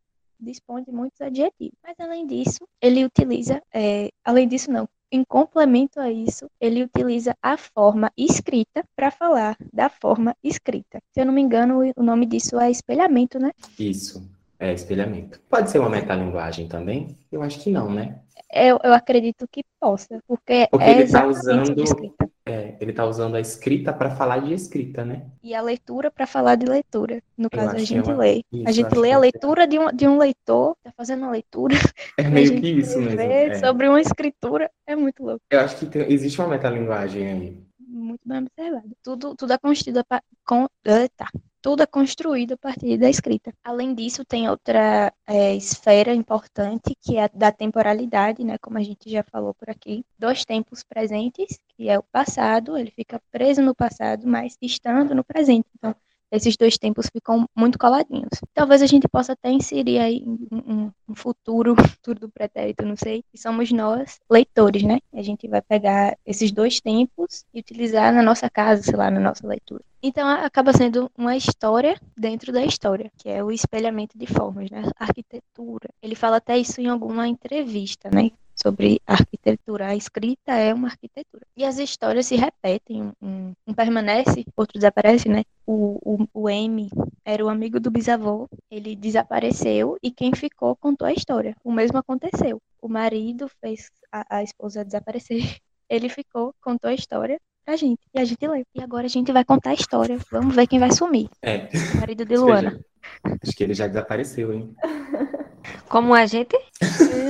dispõe 0.40 0.82
de 0.84 0.92
muitos 0.92 1.20
adjetivos. 1.20 1.76
Mas, 1.82 1.94
além 1.98 2.26
disso, 2.26 2.66
ele 2.80 3.04
utiliza, 3.04 3.62
é, 3.72 4.10
além 4.24 4.46
disso, 4.48 4.70
não, 4.70 4.88
em 5.12 5.22
complemento 5.24 6.00
a 6.00 6.10
isso, 6.10 6.48
ele 6.60 6.82
utiliza 6.82 7.36
a 7.40 7.56
forma 7.56 8.10
escrita 8.16 8.84
para 8.96 9.10
falar 9.10 9.56
da 9.72 9.88
forma 9.88 10.34
escrita. 10.42 10.98
Se 11.12 11.20
eu 11.20 11.26
não 11.26 11.32
me 11.32 11.40
engano, 11.40 11.80
o 11.96 12.02
nome 12.02 12.26
disso 12.26 12.58
é 12.58 12.70
espelhamento, 12.70 13.38
né? 13.38 13.52
Isso. 13.78 14.28
É 14.58 14.72
espelhamento. 14.72 15.40
Pode 15.48 15.70
ser 15.70 15.78
uma 15.78 15.90
metalinguagem 15.90 16.68
também? 16.68 17.16
Eu 17.30 17.42
acho 17.42 17.60
que 17.60 17.70
não, 17.70 17.92
né? 17.92 18.18
Eu, 18.52 18.78
eu 18.82 18.92
acredito 18.94 19.46
que 19.50 19.62
possa, 19.80 20.20
porque, 20.26 20.66
Porque 20.70 20.84
é 20.84 20.90
ele 21.00 21.10
tá 21.10 21.20
sobre 21.22 21.38
usando- 21.38 21.82
escrita. 21.82 22.23
É, 22.46 22.76
ele 22.78 22.92
tá 22.92 23.06
usando 23.06 23.36
a 23.36 23.40
escrita 23.40 23.90
para 23.90 24.10
falar 24.10 24.38
de 24.40 24.52
escrita, 24.52 25.02
né? 25.02 25.30
E 25.42 25.54
a 25.54 25.62
leitura 25.62 26.10
para 26.10 26.26
falar 26.26 26.56
de 26.56 26.66
leitura. 26.66 27.22
No 27.38 27.48
caso, 27.48 27.74
a 27.74 27.80
é 27.80 27.84
gente 27.84 28.06
uma- 28.10 28.18
lê. 28.18 28.42
isso, 28.52 28.66
a 28.66 28.70
eu 28.70 28.72
gente 28.74 28.94
lê 28.98 29.12
a 29.12 29.14
é- 29.14 29.18
leitura 29.18 29.66
de 29.66 29.78
um, 29.78 29.86
de 29.90 30.06
um 30.06 30.18
leitor, 30.18 30.76
tá 30.82 30.92
fazendo 30.94 31.22
uma 31.22 31.30
leitura, 31.30 31.74
É 32.18 32.26
a 32.26 32.28
meio 32.30 32.60
que 32.60 32.68
isso 32.68 33.00
mesmo. 33.00 33.18
é. 33.18 33.54
sobre 33.54 33.88
uma 33.88 33.98
escritura. 34.00 34.70
É 34.86 34.94
muito 34.94 35.22
louco. 35.22 35.40
Eu 35.50 35.60
acho 35.60 35.78
que 35.78 35.86
tem- 35.86 36.12
existe 36.12 36.38
uma 36.38 36.48
metalinguagem 36.48 37.26
aí. 37.30 37.64
Muito 37.80 38.20
bem 38.26 38.38
observado. 38.40 38.90
Tudo, 39.02 39.34
tudo 39.34 39.52
é 39.54 39.58
construído 39.58 39.98
a, 39.98 40.04
pa- 40.04 40.22
com, 40.46 40.66
eita. 40.84 41.26
Tudo 41.64 41.82
é 41.82 41.86
construído 41.86 42.52
a 42.52 42.56
partir 42.58 42.98
da 42.98 43.08
escrita. 43.08 43.50
Além 43.64 43.94
disso, 43.94 44.22
tem 44.22 44.50
outra 44.50 45.10
é, 45.26 45.56
esfera 45.56 46.12
importante, 46.14 46.94
que 47.00 47.16
é 47.16 47.24
a 47.24 47.30
da 47.32 47.50
temporalidade, 47.50 48.44
né? 48.44 48.58
Como 48.58 48.76
a 48.76 48.82
gente 48.82 49.10
já 49.10 49.22
falou 49.22 49.54
por 49.54 49.70
aqui. 49.70 50.04
Dois 50.18 50.44
tempos 50.44 50.82
presentes, 50.84 51.58
que 51.70 51.88
é 51.88 51.98
o 51.98 52.02
passado, 52.02 52.76
ele 52.76 52.90
fica 52.90 53.18
preso 53.32 53.62
no 53.62 53.74
passado, 53.74 54.26
mas 54.26 54.58
estando 54.60 55.14
no 55.14 55.24
presente. 55.24 55.66
Então, 55.74 55.96
esses 56.30 56.54
dois 56.54 56.76
tempos 56.76 57.08
ficam 57.10 57.48
muito 57.56 57.78
coladinhos. 57.78 58.28
Talvez 58.52 58.82
a 58.82 58.86
gente 58.86 59.08
possa 59.08 59.32
até 59.32 59.50
inserir 59.50 60.00
aí 60.00 60.22
um, 60.26 60.90
um- 61.08 61.14
futuro, 61.14 61.74
futuro 61.96 62.20
do 62.20 62.28
pretérito, 62.28 62.84
não 62.84 62.96
sei, 62.96 63.22
que 63.32 63.38
somos 63.38 63.72
nós, 63.72 64.20
leitores, 64.30 64.82
né? 64.82 64.98
A 65.14 65.22
gente 65.22 65.48
vai 65.48 65.62
pegar 65.62 66.14
esses 66.26 66.52
dois 66.52 66.78
tempos 66.78 67.46
e 67.54 67.60
utilizar 67.60 68.12
na 68.12 68.22
nossa 68.22 68.50
casa, 68.50 68.82
sei 68.82 68.96
lá, 68.96 69.10
na 69.10 69.20
nossa 69.20 69.46
leitura. 69.46 69.82
Então, 70.06 70.28
acaba 70.28 70.70
sendo 70.74 71.10
uma 71.16 71.34
história 71.34 71.98
dentro 72.14 72.52
da 72.52 72.62
história, 72.62 73.10
que 73.16 73.26
é 73.26 73.42
o 73.42 73.50
espelhamento 73.50 74.18
de 74.18 74.26
formas, 74.26 74.70
né? 74.70 74.82
Arquitetura. 74.98 75.88
Ele 76.02 76.14
fala 76.14 76.36
até 76.36 76.58
isso 76.58 76.78
em 76.78 76.88
alguma 76.88 77.26
entrevista, 77.26 78.10
né? 78.10 78.30
Sobre 78.54 79.00
arquitetura. 79.06 79.86
A 79.88 79.96
escrita 79.96 80.52
é 80.52 80.74
uma 80.74 80.88
arquitetura. 80.88 81.46
E 81.56 81.64
as 81.64 81.78
histórias 81.78 82.26
se 82.26 82.36
repetem. 82.36 83.02
Um, 83.02 83.12
um- 83.26 83.54
um 83.66 83.72
permanece, 83.72 84.44
outro 84.54 84.78
desaparece, 84.78 85.26
né? 85.26 85.42
O, 85.66 85.98
o, 86.04 86.28
o 86.34 86.50
M 86.50 86.90
era 87.24 87.42
o 87.42 87.48
amigo 87.48 87.80
do 87.80 87.90
bisavô. 87.90 88.46
Ele 88.70 88.94
desapareceu 88.94 89.96
e 90.02 90.10
quem 90.10 90.34
ficou 90.34 90.76
contou 90.76 91.06
a 91.08 91.12
história. 91.14 91.56
O 91.64 91.72
mesmo 91.72 91.96
aconteceu. 91.98 92.60
O 92.80 92.88
marido 92.88 93.48
fez 93.58 93.90
a, 94.12 94.36
a 94.38 94.42
esposa 94.42 94.84
desaparecer. 94.84 95.38
Ele 95.88 96.08
ficou, 96.10 96.54
contou 96.62 96.90
a 96.90 96.94
história 96.94 97.40
pra 97.64 97.76
gente. 97.76 98.00
E 98.14 98.20
a 98.20 98.24
gente 98.24 98.46
leu. 98.46 98.64
E 98.74 98.82
agora 98.82 99.06
a 99.06 99.08
gente 99.08 99.32
vai 99.32 99.44
contar 99.44 99.70
a 99.70 99.74
história. 99.74 100.18
Vamos 100.30 100.54
ver 100.54 100.66
quem 100.66 100.78
vai 100.78 100.92
sumir. 100.92 101.28
É. 101.42 101.68
O 101.94 102.00
marido 102.00 102.24
de 102.24 102.34
Acho 102.34 102.44
que 102.44 102.50
ele 102.50 102.60
Luana. 102.60 102.70
já- 102.70 103.36
Acho 103.42 103.56
que 103.56 103.64
ele 103.64 103.74
já 103.74 103.86
desapareceu, 103.86 104.52
hein? 104.52 104.74
Como 105.88 106.14
a 106.14 106.26
gente? 106.26 106.56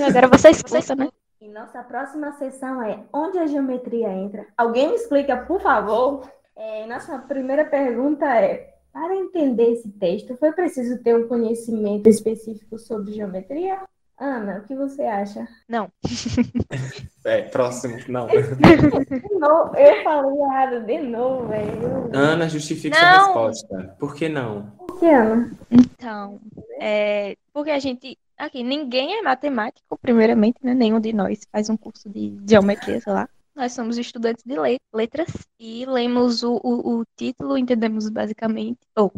Agora 0.07 0.29
você 0.29 0.51
escuta, 0.51 0.95
né? 0.95 1.09
E 1.41 1.49
nossa 1.49 1.83
próxima 1.83 2.33
sessão 2.33 2.83
é 2.83 3.01
Onde 3.13 3.39
a 3.39 3.47
geometria 3.47 4.09
entra? 4.13 4.47
Alguém 4.57 4.89
me 4.91 4.95
explica, 4.97 5.37
por 5.37 5.61
favor? 5.61 6.29
É, 6.57 6.87
nossa 6.87 7.19
primeira 7.19 7.65
pergunta 7.65 8.25
é: 8.27 8.75
Para 8.93 9.15
entender 9.17 9.73
esse 9.73 9.89
texto, 9.91 10.37
foi 10.37 10.53
preciso 10.53 11.03
ter 11.03 11.17
um 11.17 11.27
conhecimento 11.29 12.09
específico 12.09 12.79
sobre 12.79 13.13
geometria? 13.13 13.81
Ana, 14.19 14.59
o 14.59 14.63
que 14.67 14.75
você 14.75 15.03
acha? 15.03 15.47
É, 17.25 17.41
próximo. 17.43 17.97
Não. 18.09 18.27
De 18.27 19.39
novo, 19.39 19.75
eu 19.77 20.05
falei 20.05 20.39
errado 20.41 20.85
de 20.85 20.99
novo, 20.99 21.49
velho. 21.49 22.11
Ana, 22.15 22.49
justifique 22.51 22.91
Não. 22.95 23.01
sua 23.01 23.47
resposta. 23.49 23.97
Por 23.99 24.15
que 24.15 24.29
não? 24.29 24.71
Por 24.77 24.99
que, 25.01 25.07
Ana? 25.07 25.51
Então, 25.71 26.39
é, 26.79 27.35
porque 27.53 27.71
a 27.71 27.79
gente. 27.79 28.19
Aqui, 28.37 28.63
ninguém 28.63 29.15
é 29.19 29.23
matemático, 29.23 29.97
primeiramente, 30.03 30.59
né? 30.63 30.75
Nenhum 30.75 31.01
de 31.01 31.13
nós 31.15 31.41
faz 31.51 31.71
um 31.71 31.77
curso 31.79 32.11
de 32.11 32.37
geometria, 32.47 33.01
sei 33.01 33.13
lá. 33.13 33.27
Nós 33.57 33.73
somos 33.73 33.97
estudantes 33.97 34.45
de 34.45 34.59
le- 34.61 34.81
letras 34.93 35.29
e 35.59 35.87
lemos 35.87 36.43
o, 36.43 36.61
o, 36.63 36.99
o 37.01 37.05
título, 37.17 37.57
entendemos 37.57 38.09
basicamente. 38.11 38.81
Ou, 38.97 39.11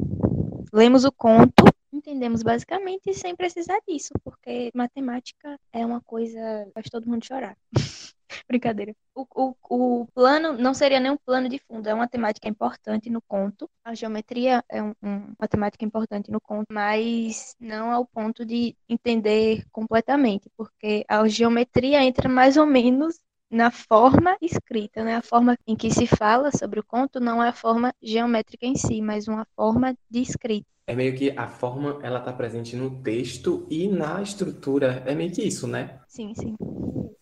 lemos 0.73 1.05
o 1.05 1.11
conto, 1.11 1.65
entendemos 2.07 2.43
basicamente 2.43 3.13
sem 3.15 3.35
precisar 3.35 3.79
disso, 3.87 4.13
porque 4.23 4.71
matemática 4.75 5.59
é 5.73 5.85
uma 5.85 6.01
coisa 6.01 6.39
que 6.67 6.73
faz 6.73 6.87
todo 6.91 7.09
mundo 7.09 7.25
chorar. 7.27 7.57
Brincadeira. 8.49 8.95
O, 9.15 9.27
o, 9.35 9.55
o 10.03 10.07
plano 10.15 10.53
não 10.53 10.75
seria 10.75 11.01
nem 11.01 11.11
um 11.11 11.17
plano 11.17 11.49
de 11.49 11.59
fundo, 11.59 11.89
é 11.89 11.95
uma 11.95 12.09
temática 12.09 12.49
importante 12.49 13.09
no 13.11 13.21
conto. 13.23 13.69
A 13.85 13.95
geometria 13.95 14.65
é 14.69 14.83
um, 14.83 14.93
um- 15.03 15.35
uma 15.39 15.49
temática 15.49 15.85
importante 15.85 16.31
no 16.31 16.41
conto, 16.41 16.67
mas 16.71 17.55
não 17.59 17.91
ao 17.91 18.05
ponto 18.07 18.45
de 18.45 18.77
entender 18.89 19.65
completamente, 19.73 20.51
porque 20.57 21.05
a 21.09 21.27
geometria 21.29 22.03
entra 22.05 22.29
mais 22.29 22.57
ou 22.57 22.67
menos 22.67 23.19
na 23.51 23.71
forma 23.71 24.37
escrita, 24.41 25.05
né? 25.05 25.17
A 25.17 25.23
forma 25.23 25.57
em 25.67 25.77
que 25.77 25.91
se 25.91 26.07
fala 26.07 26.51
sobre 26.53 26.81
o 26.81 26.85
conto 26.85 27.21
não 27.21 27.43
é 27.43 27.49
a 27.49 27.53
forma 27.53 27.93
geométrica 28.03 28.67
em 28.67 28.77
si, 28.77 29.01
mas 29.03 29.29
uma 29.29 29.47
forma 29.57 29.97
de 30.11 30.21
escrita. 30.21 30.67
É 30.85 30.97
meio 30.97 31.17
que 31.17 31.31
a 31.31 31.47
forma, 31.49 32.01
ela 32.03 32.19
tá 32.21 32.33
presente 32.33 32.75
no 32.75 33.01
texto 33.01 33.67
e 33.71 33.87
na 33.89 34.21
estrutura. 34.21 35.03
É 35.07 35.15
meio 35.15 35.31
que 35.33 35.43
isso, 35.43 35.67
né? 35.69 36.01
Sim, 36.09 36.35
sim. 36.35 36.57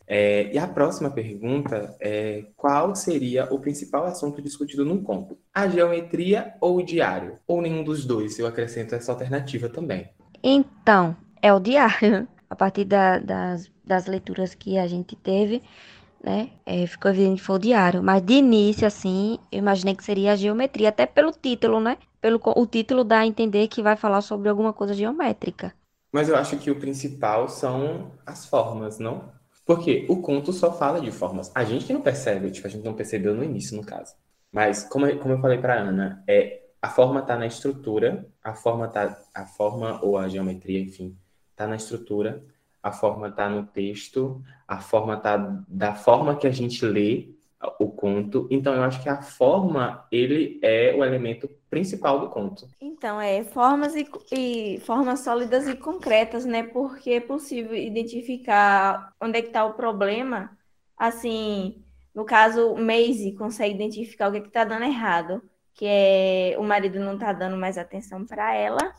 É, 0.06 0.52
e 0.52 0.58
a 0.58 0.68
próxima 0.68 1.10
pergunta 1.10 1.96
é 2.00 2.46
qual 2.56 2.94
seria 2.94 3.52
o 3.52 3.58
principal 3.60 4.04
assunto 4.04 4.42
discutido 4.42 4.84
num 4.84 5.02
conto? 5.02 5.38
A 5.52 5.66
geometria 5.68 6.54
ou 6.60 6.76
o 6.78 6.82
diário? 6.82 7.38
Ou 7.46 7.62
nenhum 7.62 7.82
dos 7.82 8.04
dois? 8.04 8.38
Eu 8.38 8.46
acrescento 8.46 8.94
essa 8.94 9.12
alternativa 9.12 9.68
também. 9.68 10.08
Então, 10.42 11.16
é 11.42 11.52
o 11.52 11.60
diário. 11.60 12.28
A 12.48 12.54
partir 12.56 12.84
da- 12.84 13.18
das, 13.18 13.68
das 13.84 14.06
leituras 14.06 14.54
que 14.54 14.78
a 14.78 14.86
gente 14.86 15.16
teve, 15.16 15.60
né? 16.24 16.50
é, 16.64 16.86
ficou 16.86 17.10
evidente 17.10 17.40
que 17.40 17.46
foi 17.46 17.56
o 17.56 17.58
diário. 17.58 18.02
Mas 18.02 18.22
de 18.22 18.34
início, 18.34 18.86
assim, 18.86 19.38
eu 19.52 19.58
imaginei 19.58 19.94
que 19.94 20.04
seria 20.04 20.32
a 20.32 20.36
geometria, 20.36 20.88
até 20.88 21.06
pelo 21.06 21.30
título, 21.30 21.80
né? 21.80 21.98
Pelo, 22.20 22.40
o 22.44 22.66
título 22.66 23.04
dá 23.04 23.20
a 23.20 23.26
entender 23.26 23.68
que 23.68 23.82
vai 23.82 23.96
falar 23.96 24.22
sobre 24.22 24.48
alguma 24.48 24.72
coisa 24.72 24.94
geométrica. 24.94 25.74
Mas 26.10 26.28
eu 26.28 26.36
acho 26.36 26.56
que 26.56 26.70
o 26.70 26.76
principal 26.76 27.48
são 27.48 28.12
as 28.24 28.46
formas, 28.46 28.98
não? 28.98 29.32
Porque 29.66 30.06
o 30.08 30.20
conto 30.20 30.52
só 30.52 30.72
fala 30.72 31.00
de 31.00 31.10
formas. 31.10 31.50
A 31.54 31.64
gente 31.64 31.84
que 31.84 31.92
não 31.92 32.00
percebe, 32.00 32.50
tipo, 32.50 32.66
a 32.66 32.70
gente 32.70 32.84
não 32.84 32.94
percebeu 32.94 33.34
no 33.34 33.44
início, 33.44 33.76
no 33.76 33.84
caso. 33.84 34.14
Mas, 34.52 34.84
como, 34.84 35.06
como 35.18 35.34
eu 35.34 35.40
falei 35.40 35.58
para 35.58 35.80
Ana, 35.80 36.22
é, 36.28 36.62
a 36.80 36.88
forma 36.88 37.20
está 37.20 37.36
na 37.36 37.46
estrutura, 37.46 38.26
a 38.42 38.54
forma 38.54 38.88
tá, 38.88 39.18
a 39.34 39.46
forma 39.46 40.00
ou 40.02 40.16
a 40.16 40.28
geometria, 40.28 40.80
enfim, 40.80 41.16
está 41.50 41.66
na 41.66 41.76
estrutura, 41.76 42.44
a 42.84 42.92
forma 42.92 43.28
está 43.28 43.48
no 43.48 43.64
texto, 43.64 44.44
a 44.68 44.78
forma 44.78 45.14
está 45.14 45.38
da 45.66 45.94
forma 45.94 46.36
que 46.36 46.46
a 46.46 46.50
gente 46.50 46.84
lê 46.84 47.30
o 47.78 47.88
conto. 47.88 48.46
Então, 48.50 48.74
eu 48.74 48.82
acho 48.82 49.02
que 49.02 49.08
a 49.08 49.22
forma, 49.22 50.06
ele 50.12 50.60
é 50.62 50.94
o 50.94 51.02
elemento 51.02 51.48
principal 51.70 52.20
do 52.20 52.28
conto. 52.28 52.68
Então, 52.78 53.18
é 53.18 53.42
formas 53.42 53.96
e, 53.96 54.06
e 54.30 54.80
formas 54.80 55.20
sólidas 55.20 55.66
e 55.66 55.74
concretas, 55.74 56.44
né? 56.44 56.62
Porque 56.62 57.12
é 57.12 57.20
possível 57.20 57.74
identificar 57.74 59.14
onde 59.18 59.38
é 59.38 59.40
que 59.40 59.48
está 59.48 59.64
o 59.64 59.72
problema. 59.72 60.54
Assim, 60.94 61.82
no 62.14 62.26
caso, 62.26 62.74
Maisie 62.76 63.34
consegue 63.34 63.74
identificar 63.74 64.28
o 64.28 64.32
que 64.32 64.38
é 64.38 64.42
está 64.42 64.62
dando 64.62 64.84
errado, 64.84 65.42
que 65.72 65.86
é 65.88 66.54
o 66.58 66.62
marido 66.62 67.00
não 67.00 67.14
está 67.14 67.32
dando 67.32 67.56
mais 67.56 67.78
atenção 67.78 68.26
para 68.26 68.54
ela. 68.54 68.94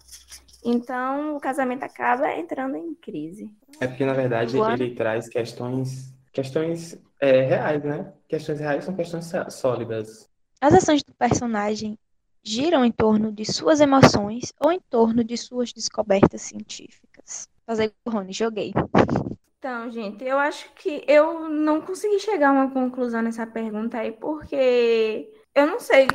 Então, 0.65 1.37
o 1.37 1.39
casamento 1.39 1.83
acaba 1.83 2.33
entrando 2.33 2.75
em 2.75 2.95
crise. 2.95 3.51
É 3.79 3.87
porque, 3.87 4.03
na 4.03 4.13
verdade, 4.13 4.57
ele 4.57 4.95
traz 4.95 5.29
questões, 5.29 6.11
questões 6.33 6.99
é, 7.19 7.41
reais, 7.41 7.83
né? 7.83 8.11
Questões 8.27 8.59
reais 8.59 8.83
são 8.83 8.95
questões 8.95 9.31
sólidas. 9.49 10.27
As 10.59 10.73
ações 10.73 11.03
do 11.03 11.13
personagem 11.13 11.99
giram 12.41 12.83
em 12.83 12.91
torno 12.91 13.31
de 13.31 13.45
suas 13.45 13.79
emoções 13.79 14.51
ou 14.59 14.71
em 14.71 14.79
torno 14.89 15.23
de 15.23 15.37
suas 15.37 15.71
descobertas 15.71 16.41
científicas. 16.41 17.47
Fazer 17.65 17.93
Rony, 18.07 18.33
joguei. 18.33 18.73
Então, 19.59 19.89
gente, 19.91 20.23
eu 20.23 20.39
acho 20.39 20.71
que 20.73 21.03
eu 21.07 21.47
não 21.47 21.81
consegui 21.81 22.19
chegar 22.19 22.49
a 22.49 22.53
uma 22.53 22.71
conclusão 22.71 23.21
nessa 23.21 23.45
pergunta 23.45 23.99
aí, 23.99 24.11
porque 24.11 25.31
eu 25.53 25.67
não 25.67 25.79
sei. 25.79 26.07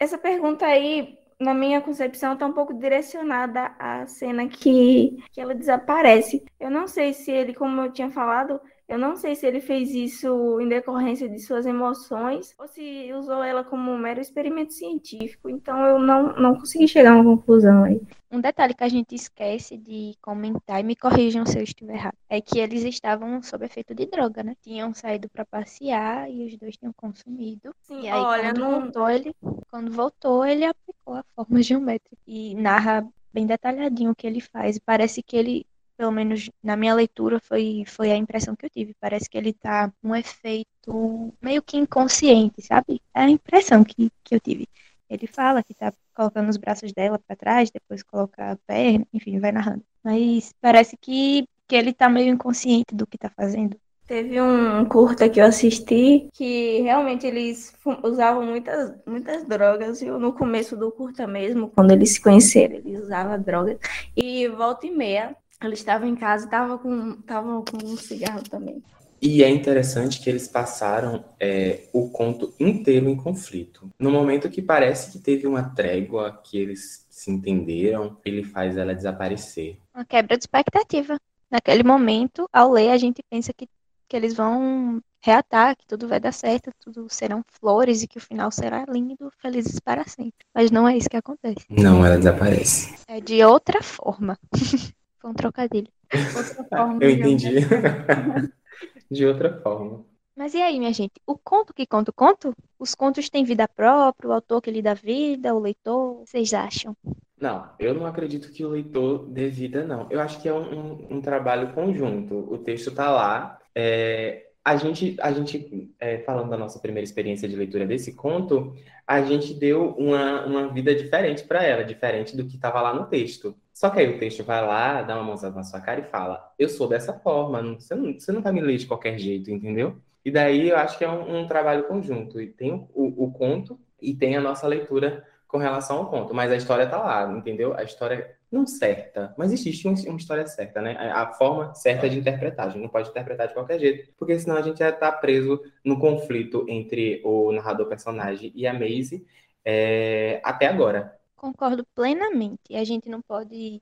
Essa 0.00 0.18
pergunta 0.18 0.66
aí 0.66 1.18
na 1.44 1.54
minha 1.54 1.80
concepção, 1.80 2.32
está 2.32 2.46
um 2.46 2.52
pouco 2.52 2.74
direcionada 2.74 3.74
à 3.78 4.06
cena 4.06 4.48
que, 4.48 5.16
que 5.32 5.40
ela 5.40 5.54
desaparece. 5.54 6.44
Eu 6.58 6.70
não 6.70 6.88
sei 6.88 7.12
se 7.12 7.30
ele, 7.30 7.54
como 7.54 7.82
eu 7.82 7.92
tinha 7.92 8.10
falado, 8.10 8.60
eu 8.86 8.98
não 8.98 9.16
sei 9.16 9.34
se 9.34 9.46
ele 9.46 9.60
fez 9.60 9.90
isso 9.90 10.60
em 10.60 10.68
decorrência 10.68 11.28
de 11.28 11.38
suas 11.38 11.64
emoções 11.64 12.54
ou 12.58 12.68
se 12.68 13.10
usou 13.14 13.42
ela 13.42 13.64
como 13.64 13.90
um 13.90 13.98
mero 13.98 14.20
experimento 14.20 14.74
científico. 14.74 15.48
Então 15.48 15.86
eu 15.86 15.98
não, 15.98 16.34
não 16.34 16.54
consegui 16.54 16.86
chegar 16.86 17.12
a 17.12 17.16
uma 17.16 17.36
conclusão 17.36 17.84
aí. 17.84 18.00
Um 18.30 18.40
detalhe 18.40 18.74
que 18.74 18.84
a 18.84 18.88
gente 18.88 19.14
esquece 19.14 19.76
de 19.76 20.14
comentar, 20.20 20.80
e 20.80 20.82
me 20.82 20.96
corrijam 20.96 21.46
se 21.46 21.56
eu 21.56 21.62
estiver 21.62 21.94
errado, 21.94 22.16
é 22.28 22.40
que 22.40 22.58
eles 22.58 22.82
estavam 22.82 23.40
sob 23.42 23.64
efeito 23.64 23.94
de 23.94 24.06
droga, 24.06 24.42
né? 24.42 24.56
Tinham 24.60 24.92
saído 24.92 25.28
para 25.28 25.44
passear 25.44 26.28
e 26.28 26.44
os 26.44 26.58
dois 26.58 26.76
tinham 26.76 26.92
consumido. 26.92 27.74
Sim, 27.82 28.02
e 28.02 28.08
aí 28.08 28.20
olha, 28.20 28.42
quando 28.52 28.58
não... 28.58 28.80
voltou, 28.80 29.08
ele, 29.08 29.36
quando 29.70 29.92
voltou, 29.92 30.44
ele 30.44 30.64
aplicou 30.64 31.14
a 31.14 31.24
forma 31.34 31.62
geométrica 31.62 32.16
e 32.26 32.54
narra 32.56 33.06
bem 33.32 33.46
detalhadinho 33.46 34.10
o 34.10 34.16
que 34.16 34.26
ele 34.26 34.40
faz. 34.40 34.78
Parece 34.78 35.22
que 35.22 35.36
ele 35.36 35.66
pelo 35.96 36.12
menos 36.12 36.50
na 36.62 36.76
minha 36.76 36.94
leitura, 36.94 37.40
foi, 37.40 37.84
foi 37.86 38.10
a 38.10 38.16
impressão 38.16 38.54
que 38.56 38.66
eu 38.66 38.70
tive. 38.70 38.94
Parece 39.00 39.28
que 39.28 39.38
ele 39.38 39.52
tá 39.52 39.92
um 40.02 40.14
efeito 40.14 41.32
meio 41.40 41.62
que 41.62 41.76
inconsciente, 41.76 42.62
sabe? 42.62 43.00
É 43.14 43.20
a 43.20 43.28
impressão 43.30 43.84
que, 43.84 44.10
que 44.22 44.34
eu 44.34 44.40
tive. 44.40 44.68
Ele 45.08 45.26
fala 45.26 45.62
que 45.62 45.74
tá 45.74 45.92
colocando 46.14 46.48
os 46.48 46.56
braços 46.56 46.92
dela 46.92 47.18
para 47.18 47.36
trás, 47.36 47.70
depois 47.70 48.02
coloca 48.02 48.52
a 48.52 48.56
perna, 48.66 49.06
enfim, 49.12 49.38
vai 49.38 49.52
narrando. 49.52 49.84
Mas 50.02 50.52
parece 50.60 50.96
que, 50.96 51.46
que 51.66 51.76
ele 51.76 51.92
tá 51.92 52.08
meio 52.08 52.32
inconsciente 52.32 52.94
do 52.94 53.06
que 53.06 53.18
tá 53.18 53.30
fazendo. 53.30 53.76
Teve 54.06 54.38
um 54.38 54.84
curta 54.84 55.30
que 55.30 55.40
eu 55.40 55.46
assisti 55.46 56.28
que 56.34 56.82
realmente 56.82 57.26
eles 57.26 57.74
usavam 58.02 58.44
muitas, 58.44 58.94
muitas 59.06 59.48
drogas. 59.48 60.02
E 60.02 60.10
no 60.10 60.34
começo 60.34 60.76
do 60.76 60.92
curta 60.92 61.26
mesmo, 61.26 61.70
quando 61.70 61.92
eles 61.92 62.12
se 62.12 62.20
conheceram, 62.22 62.76
eles 62.76 63.00
usavam 63.02 63.40
drogas. 63.40 63.78
E 64.14 64.46
volta 64.48 64.86
e 64.86 64.90
meia, 64.90 65.34
ela 65.60 65.74
estava 65.74 66.06
em 66.06 66.14
casa 66.14 66.44
e 66.44 66.46
estava 66.46 66.78
com, 66.78 67.16
tava 67.22 67.62
com 67.62 67.78
um 67.84 67.96
cigarro 67.96 68.42
também. 68.42 68.82
E 69.20 69.42
é 69.42 69.48
interessante 69.48 70.20
que 70.20 70.28
eles 70.28 70.46
passaram 70.46 71.24
é, 71.40 71.88
o 71.94 72.10
conto 72.10 72.54
inteiro 72.60 73.08
em 73.08 73.16
conflito. 73.16 73.90
No 73.98 74.10
momento 74.10 74.50
que 74.50 74.60
parece 74.60 75.10
que 75.10 75.18
teve 75.18 75.46
uma 75.46 75.62
trégua, 75.62 76.42
que 76.44 76.58
eles 76.58 77.06
se 77.08 77.30
entenderam, 77.30 78.18
ele 78.22 78.44
faz 78.44 78.76
ela 78.76 78.94
desaparecer. 78.94 79.78
Uma 79.94 80.04
quebra 80.04 80.36
de 80.36 80.42
expectativa. 80.42 81.18
Naquele 81.50 81.82
momento, 81.82 82.46
ao 82.52 82.70
ler, 82.70 82.90
a 82.90 82.98
gente 82.98 83.22
pensa 83.30 83.50
que, 83.54 83.66
que 84.06 84.14
eles 84.14 84.34
vão 84.34 85.00
reatar, 85.24 85.74
que 85.74 85.86
tudo 85.86 86.06
vai 86.06 86.20
dar 86.20 86.32
certo, 86.32 86.70
tudo 86.78 87.06
serão 87.08 87.42
flores 87.48 88.02
e 88.02 88.06
que 88.06 88.18
o 88.18 88.20
final 88.20 88.50
será 88.50 88.84
lindo, 88.86 89.32
felizes 89.40 89.80
para 89.80 90.04
sempre. 90.06 90.44
Mas 90.54 90.70
não 90.70 90.86
é 90.86 90.98
isso 90.98 91.08
que 91.08 91.16
acontece. 91.16 91.64
Não, 91.70 92.04
ela 92.04 92.18
desaparece. 92.18 92.94
É 93.08 93.22
de 93.22 93.42
outra 93.42 93.82
forma. 93.82 94.38
Foi 95.24 95.30
um 95.30 95.34
trocadilho. 95.34 95.88
Outra 96.36 96.64
forma 96.68 96.98
Eu 97.02 97.08
entendi. 97.08 97.48
de 99.10 99.24
outra 99.24 99.58
forma. 99.62 100.04
Mas 100.36 100.52
e 100.52 100.60
aí, 100.60 100.78
minha 100.78 100.92
gente? 100.92 101.14
O 101.26 101.38
conto 101.38 101.72
que 101.72 101.86
conta 101.86 102.10
o 102.10 102.14
conto? 102.14 102.54
Os 102.78 102.94
contos 102.94 103.30
têm 103.30 103.42
vida 103.42 103.66
própria, 103.66 104.28
o 104.28 104.32
autor 104.34 104.60
que 104.60 104.70
lhe 104.70 104.82
dá 104.82 104.92
vida, 104.92 105.54
o 105.54 105.60
leitor? 105.60 106.26
Vocês 106.26 106.52
acham? 106.52 106.94
Não, 107.40 107.70
eu 107.78 107.94
não 107.94 108.04
acredito 108.04 108.52
que 108.52 108.66
o 108.66 108.68
leitor 108.68 109.26
dê 109.26 109.48
vida, 109.48 109.82
não. 109.86 110.10
Eu 110.10 110.20
acho 110.20 110.42
que 110.42 110.48
é 110.48 110.52
um, 110.52 110.74
um, 110.74 111.06
um 111.16 111.20
trabalho 111.22 111.72
conjunto. 111.72 112.34
O 112.52 112.58
texto 112.58 112.90
está 112.90 113.10
lá. 113.10 113.58
É, 113.74 114.43
a 114.64 114.76
gente, 114.76 115.16
a 115.20 115.30
gente 115.30 115.94
é, 116.00 116.18
falando 116.20 116.48
da 116.48 116.56
nossa 116.56 116.78
primeira 116.78 117.04
experiência 117.04 117.46
de 117.46 117.54
leitura 117.54 117.86
desse 117.86 118.14
conto, 118.14 118.74
a 119.06 119.20
gente 119.20 119.52
deu 119.52 119.90
uma, 119.90 120.46
uma 120.46 120.68
vida 120.68 120.94
diferente 120.94 121.44
para 121.44 121.62
ela, 121.62 121.84
diferente 121.84 122.34
do 122.34 122.46
que 122.46 122.56
estava 122.56 122.80
lá 122.80 122.94
no 122.94 123.06
texto. 123.06 123.54
Só 123.74 123.90
que 123.90 124.00
aí 124.00 124.08
o 124.08 124.18
texto 124.18 124.42
vai 124.42 124.66
lá, 124.66 125.02
dá 125.02 125.16
uma 125.16 125.24
mãozada 125.24 125.54
na 125.54 125.64
sua 125.64 125.80
cara 125.80 126.00
e 126.00 126.04
fala: 126.04 126.50
Eu 126.58 126.70
sou 126.70 126.88
dessa 126.88 127.12
forma, 127.12 127.62
você 127.74 127.94
não, 127.94 128.14
você 128.14 128.32
não 128.32 128.40
vai 128.40 128.52
me 128.52 128.62
ler 128.62 128.78
de 128.78 128.86
qualquer 128.86 129.18
jeito, 129.18 129.50
entendeu? 129.50 129.98
E 130.24 130.30
daí 130.30 130.70
eu 130.70 130.78
acho 130.78 130.96
que 130.96 131.04
é 131.04 131.10
um, 131.10 131.40
um 131.40 131.46
trabalho 131.46 131.84
conjunto. 131.84 132.40
E 132.40 132.46
tem 132.46 132.72
o, 132.72 132.88
o, 132.94 133.24
o, 133.24 133.32
conto 133.32 133.78
e 134.00 134.14
tem 134.14 134.36
a 134.36 134.40
nossa 134.40 134.66
leitura 134.66 135.22
com 135.54 135.58
relação 135.58 135.98
ao 135.98 136.10
conto. 136.10 136.34
Mas 136.34 136.50
a 136.50 136.56
história 136.56 136.84
tá 136.84 136.98
lá, 136.98 137.30
entendeu? 137.30 137.76
A 137.76 137.84
história 137.84 138.36
não 138.50 138.66
certa, 138.66 139.32
mas 139.38 139.52
existe 139.52 139.86
uma, 139.86 140.16
história 140.16 140.44
certa, 140.48 140.82
né? 140.82 140.96
A, 141.12 141.32
forma 141.34 141.72
certa 141.76 142.10
de 142.10 142.18
interpretar. 142.18 142.66
A 142.66 142.70
gente 142.70 142.82
não 142.82 142.88
pode 142.88 143.08
interpretar 143.08 143.46
de 143.46 143.54
qualquer 143.54 143.78
jeito, 143.78 144.12
porque 144.16 144.36
senão 144.36 144.56
a 144.56 144.62
gente 144.62 144.80
já 144.80 144.90
tá 144.90 145.12
preso 145.12 145.62
no 145.84 145.96
conflito 146.00 146.66
entre 146.68 147.22
o 147.24 147.52
narrador-personagem 147.52 148.50
e 148.52 148.66
a 148.66 148.74
Maisie 148.74 149.24
é, 149.64 150.40
até 150.42 150.66
agora. 150.66 151.16
Concordo 151.36 151.86
plenamente. 151.94 152.74
A 152.74 152.82
gente 152.82 153.08
não 153.08 153.22
pode 153.22 153.80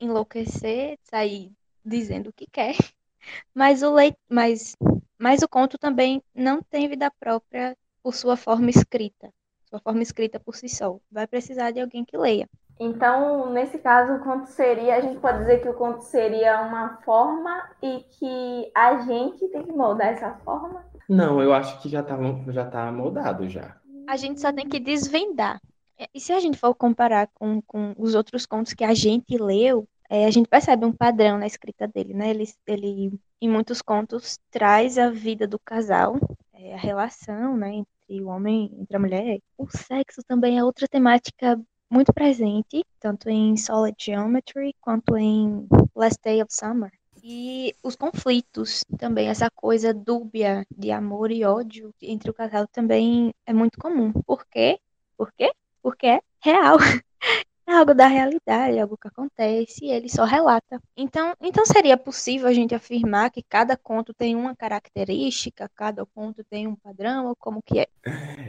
enlouquecer, 0.00 0.98
sair 1.02 1.52
dizendo 1.84 2.30
o 2.30 2.32
que 2.32 2.46
quer. 2.50 2.76
Mas 3.52 3.82
o, 3.82 3.92
leit... 3.92 4.16
mas... 4.26 4.74
mas 5.18 5.42
o 5.42 5.48
conto 5.48 5.76
também 5.76 6.22
não 6.34 6.62
tem 6.62 6.88
vida 6.88 7.10
própria 7.20 7.76
por 8.02 8.14
sua 8.14 8.38
forma 8.38 8.70
escrita. 8.70 9.30
Sua 9.74 9.80
forma 9.80 10.02
escrita 10.04 10.38
por 10.38 10.54
si 10.54 10.68
só. 10.68 10.98
Vai 11.10 11.26
precisar 11.26 11.72
de 11.72 11.80
alguém 11.80 12.04
que 12.04 12.16
leia. 12.16 12.48
Então, 12.78 13.52
nesse 13.52 13.76
caso, 13.78 14.14
o 14.14 14.20
conto 14.20 14.46
seria, 14.46 14.94
a 14.94 15.00
gente 15.00 15.18
pode 15.18 15.38
dizer 15.38 15.62
que 15.62 15.68
o 15.68 15.74
conto 15.74 16.02
seria 16.02 16.60
uma 16.60 16.98
forma 17.04 17.70
e 17.82 18.04
que 18.08 18.70
a 18.72 18.98
gente 18.98 19.48
tem 19.48 19.64
que 19.64 19.72
moldar 19.72 20.12
essa 20.12 20.30
forma? 20.44 20.84
Não, 21.08 21.42
eu 21.42 21.52
acho 21.52 21.82
que 21.82 21.88
já 21.88 22.04
tá, 22.04 22.16
já 22.50 22.64
tá 22.66 22.92
moldado 22.92 23.48
já. 23.48 23.76
A 24.06 24.16
gente 24.16 24.40
só 24.40 24.52
tem 24.52 24.68
que 24.68 24.78
desvendar. 24.78 25.60
É, 25.98 26.06
e 26.14 26.20
se 26.20 26.32
a 26.32 26.38
gente 26.38 26.56
for 26.56 26.72
comparar 26.72 27.28
com, 27.34 27.60
com 27.62 27.96
os 27.98 28.14
outros 28.14 28.46
contos 28.46 28.74
que 28.74 28.84
a 28.84 28.94
gente 28.94 29.36
leu, 29.36 29.88
é, 30.08 30.24
a 30.24 30.30
gente 30.30 30.48
percebe 30.48 30.86
um 30.86 30.92
padrão 30.92 31.36
na 31.36 31.46
escrita 31.46 31.88
dele, 31.88 32.14
né? 32.14 32.30
Ele, 32.30 32.44
ele 32.64 33.20
em 33.40 33.48
muitos 33.48 33.82
contos, 33.82 34.38
traz 34.52 34.98
a 34.98 35.10
vida 35.10 35.48
do 35.48 35.58
casal, 35.58 36.16
é, 36.52 36.74
a 36.74 36.78
relação, 36.78 37.56
né, 37.56 37.82
entre 38.08 38.22
o 38.22 38.28
homem 38.28 38.70
entre 38.78 38.96
a 38.96 39.00
mulher. 39.00 39.40
O 39.56 39.66
sexo 39.70 40.22
também 40.26 40.58
é 40.58 40.64
outra 40.64 40.86
temática 40.88 41.60
muito 41.90 42.12
presente, 42.12 42.84
tanto 43.00 43.28
em 43.28 43.56
Solid 43.56 43.96
Geometry 43.98 44.74
quanto 44.80 45.16
em 45.16 45.66
Last 45.94 46.20
Day 46.22 46.42
of 46.42 46.54
Summer. 46.54 46.90
E 47.22 47.74
os 47.82 47.96
conflitos 47.96 48.84
também, 48.98 49.28
essa 49.28 49.50
coisa 49.50 49.94
dúbia 49.94 50.66
de 50.76 50.90
amor 50.90 51.30
e 51.30 51.44
ódio 51.44 51.94
entre 52.02 52.30
o 52.30 52.34
casal 52.34 52.66
também 52.68 53.32
é 53.46 53.52
muito 53.52 53.78
comum. 53.78 54.12
Por 54.12 54.44
quê? 54.46 54.78
Por 55.16 55.32
quê? 55.32 55.50
porque 55.84 56.06
é 56.06 56.20
real. 56.42 56.78
É 57.66 57.72
algo 57.72 57.94
da 57.94 58.06
realidade, 58.06 58.76
é 58.76 58.80
algo 58.82 58.96
que 58.96 59.08
acontece 59.08 59.86
e 59.86 59.90
ele 59.90 60.08
só 60.08 60.24
relata. 60.24 60.80
Então, 60.96 61.34
então 61.40 61.64
seria 61.64 61.96
possível 61.96 62.46
a 62.46 62.52
gente 62.52 62.74
afirmar 62.74 63.30
que 63.30 63.42
cada 63.42 63.74
conto 63.76 64.12
tem 64.12 64.36
uma 64.36 64.54
característica, 64.54 65.70
cada 65.74 66.04
conto 66.04 66.44
tem 66.44 66.66
um 66.66 66.76
padrão, 66.76 67.26
ou 67.28 67.36
como 67.36 67.62
que 67.62 67.78
é? 67.78 67.86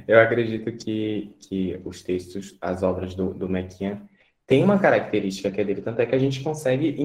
Eu 0.06 0.20
acredito 0.20 0.70
que, 0.74 1.34
que 1.40 1.80
os 1.86 2.04
textos, 2.04 2.58
as 2.60 2.84
obras 2.84 3.16
do, 3.16 3.34
do 3.34 3.48
Mequian, 3.48 4.02
têm 4.46 4.64
uma 4.64 4.78
característica 4.78 5.50
que 5.50 5.62
é 5.62 5.64
dele, 5.64 5.82
tanto 5.82 6.02
é 6.02 6.06
que 6.06 6.16
a 6.16 6.20
gente 6.20 6.44
consegue 6.44 6.96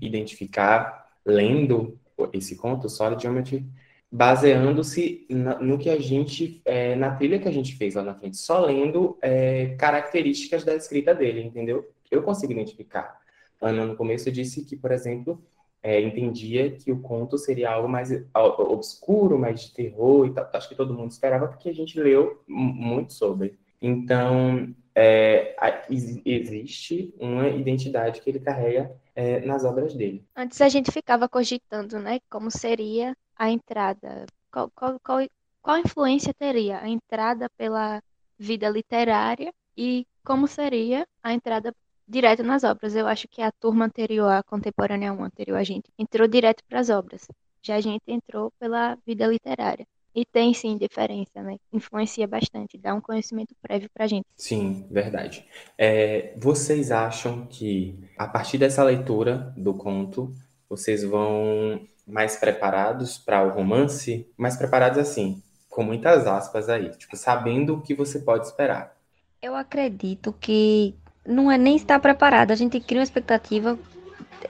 identificar, 0.00 1.06
lendo 1.24 1.98
esse 2.32 2.56
conto, 2.56 2.88
Solid 2.88 3.22
Geometry, 3.22 3.64
baseando-se 4.10 5.26
no 5.60 5.78
que 5.78 5.90
a 5.90 6.00
gente, 6.00 6.62
é, 6.64 6.96
na 6.96 7.14
trilha 7.14 7.38
que 7.38 7.48
a 7.48 7.52
gente 7.52 7.76
fez 7.76 7.94
lá 7.94 8.02
na 8.02 8.14
frente, 8.14 8.38
só 8.38 8.60
lendo 8.64 9.18
é, 9.20 9.76
características 9.78 10.64
da 10.64 10.74
escrita 10.74 11.14
dele, 11.14 11.42
entendeu? 11.42 11.86
Eu 12.10 12.22
consigo 12.22 12.52
identificar. 12.52 13.20
Ana, 13.60 13.84
no 13.84 13.96
começo, 13.96 14.32
disse 14.32 14.64
que, 14.64 14.76
por 14.76 14.92
exemplo, 14.92 15.42
é, 15.82 16.00
entendia 16.00 16.70
que 16.70 16.90
o 16.90 17.00
conto 17.00 17.36
seria 17.36 17.70
algo 17.70 17.88
mais 17.88 18.10
obscuro, 18.34 19.38
mais 19.38 19.60
de 19.60 19.74
terror 19.74 20.26
e 20.26 20.32
tal. 20.32 20.48
Acho 20.52 20.68
que 20.68 20.74
todo 20.74 20.94
mundo 20.94 21.10
esperava, 21.10 21.48
porque 21.48 21.68
a 21.68 21.74
gente 21.74 22.00
leu 22.00 22.42
muito 22.46 23.12
sobre. 23.12 23.58
Então, 23.80 24.74
é, 24.94 25.54
existe 25.88 27.14
uma 27.20 27.48
identidade 27.48 28.20
que 28.20 28.30
ele 28.30 28.40
carrega 28.40 28.90
é, 29.14 29.40
nas 29.40 29.64
obras 29.64 29.94
dele. 29.94 30.24
Antes 30.34 30.60
a 30.60 30.68
gente 30.68 30.90
ficava 30.90 31.28
cogitando, 31.28 31.98
né, 31.98 32.18
como 32.30 32.50
seria 32.50 33.16
a 33.38 33.50
entrada, 33.50 34.26
qual, 34.50 34.70
qual, 34.74 35.00
qual, 35.00 35.26
qual 35.62 35.78
influência 35.78 36.34
teria 36.34 36.80
a 36.80 36.88
entrada 36.88 37.48
pela 37.56 38.02
vida 38.38 38.68
literária 38.68 39.52
e 39.76 40.06
como 40.24 40.48
seria 40.48 41.06
a 41.22 41.32
entrada 41.32 41.72
direto 42.06 42.42
nas 42.42 42.64
obras. 42.64 42.94
Eu 42.94 43.06
acho 43.06 43.28
que 43.28 43.40
a 43.40 43.52
turma 43.52 43.84
anterior, 43.84 44.30
a 44.30 44.42
contemporânea 44.42 45.12
1 45.12 45.24
anterior 45.24 45.56
a 45.56 45.64
gente, 45.64 45.90
entrou 45.98 46.26
direto 46.26 46.64
para 46.68 46.80
as 46.80 46.90
obras. 46.90 47.28
Já 47.62 47.76
a 47.76 47.80
gente 47.80 48.02
entrou 48.08 48.52
pela 48.58 48.96
vida 49.06 49.26
literária. 49.26 49.86
E 50.14 50.24
tem 50.24 50.52
sim 50.52 50.76
diferença, 50.76 51.42
né? 51.42 51.58
Influencia 51.72 52.26
bastante, 52.26 52.76
dá 52.76 52.94
um 52.94 53.00
conhecimento 53.00 53.54
prévio 53.62 53.88
pra 53.92 54.06
gente. 54.06 54.26
Sim, 54.36 54.86
verdade. 54.90 55.46
É, 55.76 56.34
vocês 56.36 56.90
acham 56.90 57.46
que 57.46 57.96
a 58.16 58.26
partir 58.26 58.58
dessa 58.58 58.82
leitura 58.82 59.52
do 59.56 59.74
conto, 59.74 60.34
vocês 60.68 61.04
vão 61.04 61.86
mais 62.08 62.36
preparados 62.36 63.18
para 63.18 63.42
o 63.44 63.50
romance? 63.50 64.26
Mais 64.36 64.56
preparados 64.56 64.98
assim, 64.98 65.42
com 65.68 65.82
muitas 65.82 66.26
aspas 66.26 66.68
aí, 66.68 66.90
tipo, 66.90 67.16
sabendo 67.16 67.74
o 67.74 67.80
que 67.80 67.94
você 67.94 68.18
pode 68.18 68.46
esperar. 68.46 68.96
Eu 69.40 69.54
acredito 69.54 70.32
que 70.40 70.94
não 71.24 71.50
é 71.50 71.58
nem 71.58 71.76
estar 71.76 72.00
preparado, 72.00 72.50
a 72.50 72.56
gente 72.56 72.80
cria 72.80 72.98
uma 73.00 73.04
expectativa, 73.04 73.78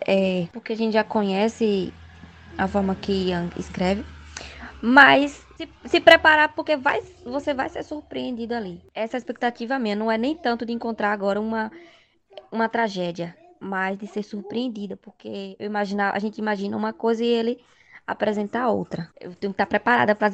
é, 0.06 0.46
porque 0.52 0.72
a 0.72 0.76
gente 0.76 0.92
já 0.94 1.04
conhece 1.04 1.92
a 2.56 2.66
forma 2.66 2.94
que 2.94 3.30
Young 3.30 3.50
escreve, 3.58 4.04
mas 4.80 5.44
se, 5.56 5.68
se 5.86 6.00
preparar 6.00 6.54
porque 6.54 6.76
vai, 6.76 7.02
você 7.24 7.52
vai 7.52 7.68
ser 7.68 7.82
surpreendido 7.82 8.54
ali. 8.54 8.80
Essa 8.94 9.16
expectativa 9.16 9.78
minha 9.78 9.96
não 9.96 10.10
é 10.10 10.16
nem 10.16 10.36
tanto 10.36 10.64
de 10.64 10.72
encontrar 10.72 11.12
agora 11.12 11.40
uma, 11.40 11.70
uma 12.50 12.68
tragédia, 12.68 13.36
mas 13.60 13.98
de 13.98 14.06
ser 14.06 14.22
surpreendida, 14.22 14.96
porque 14.96 15.56
eu 15.58 15.66
imaginar, 15.66 16.14
a 16.14 16.18
gente 16.18 16.38
imagina 16.38 16.76
uma 16.76 16.92
coisa 16.92 17.24
e 17.24 17.28
ele 17.28 17.60
apresentar 18.06 18.68
outra. 18.68 19.10
Eu 19.20 19.34
tenho 19.34 19.52
que 19.52 19.54
estar 19.54 19.66
preparada 19.66 20.14
para 20.14 20.30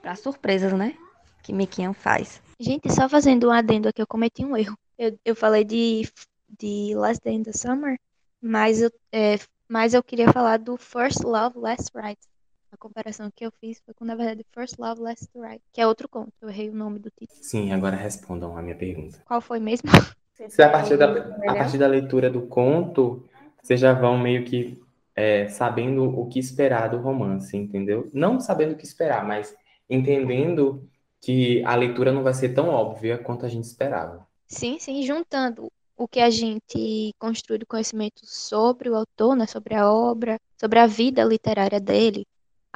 para 0.00 0.14
surpresas, 0.16 0.72
né? 0.72 0.96
Que 1.42 1.52
Mikian 1.52 1.92
faz. 1.92 2.40
Gente, 2.60 2.92
só 2.92 3.08
fazendo 3.08 3.48
um 3.48 3.52
adendo 3.52 3.88
aqui, 3.88 4.00
eu 4.00 4.06
cometi 4.06 4.44
um 4.44 4.56
erro. 4.56 4.76
Eu, 4.96 5.18
eu 5.24 5.34
falei 5.34 5.64
de, 5.64 6.08
de 6.48 6.94
Last 6.94 7.22
Day 7.22 7.34
in 7.34 7.42
the 7.42 7.52
Summer, 7.52 7.98
mas 8.40 8.80
eu, 8.80 8.90
é, 9.12 9.36
mas 9.68 9.94
eu 9.94 10.02
queria 10.02 10.32
falar 10.32 10.58
do 10.58 10.76
First 10.76 11.22
Love, 11.24 11.58
Last 11.58 11.90
Rites 11.94 12.28
a 12.76 12.78
comparação 12.78 13.30
que 13.34 13.44
eu 13.44 13.50
fiz 13.52 13.80
foi 13.80 13.94
com, 13.94 14.04
na 14.04 14.14
verdade, 14.14 14.44
First 14.52 14.78
Love, 14.78 15.00
Last 15.00 15.28
Ride, 15.34 15.62
que 15.72 15.80
é 15.80 15.86
outro 15.86 16.08
conto. 16.08 16.32
Eu 16.40 16.48
errei 16.48 16.68
o 16.68 16.74
nome 16.74 16.98
do 16.98 17.10
título. 17.10 17.42
Sim, 17.42 17.72
agora 17.72 17.96
respondam 17.96 18.56
a 18.56 18.62
minha 18.62 18.76
pergunta. 18.76 19.22
Qual 19.24 19.40
foi 19.40 19.58
mesmo? 19.58 19.88
Se 20.48 20.62
a 20.62 20.68
partir 20.68 20.96
da, 20.96 21.10
a 21.48 21.54
partir 21.54 21.78
da 21.78 21.86
leitura 21.86 22.30
do 22.30 22.42
conto, 22.42 23.24
vocês 23.62 23.80
já 23.80 23.92
vão 23.92 24.18
meio 24.18 24.44
que 24.44 24.80
é, 25.14 25.48
sabendo 25.48 26.04
o 26.04 26.26
que 26.28 26.38
esperar 26.38 26.90
do 26.90 26.98
romance, 26.98 27.56
entendeu? 27.56 28.10
Não 28.12 28.38
sabendo 28.38 28.72
o 28.72 28.76
que 28.76 28.84
esperar, 28.84 29.26
mas 29.26 29.56
entendendo 29.88 30.86
que 31.20 31.64
a 31.64 31.74
leitura 31.74 32.12
não 32.12 32.22
vai 32.22 32.34
ser 32.34 32.50
tão 32.50 32.68
óbvia 32.68 33.18
quanto 33.18 33.46
a 33.46 33.48
gente 33.48 33.64
esperava. 33.64 34.26
Sim, 34.46 34.78
sim, 34.78 35.02
juntando 35.02 35.72
o 35.96 36.06
que 36.06 36.20
a 36.20 36.28
gente 36.28 37.14
construi 37.18 37.58
do 37.58 37.66
conhecimento 37.66 38.20
sobre 38.24 38.90
o 38.90 38.94
autor, 38.94 39.34
né, 39.34 39.46
sobre 39.46 39.74
a 39.74 39.90
obra, 39.90 40.38
sobre 40.60 40.78
a 40.78 40.86
vida 40.86 41.24
literária 41.24 41.80
dele, 41.80 42.26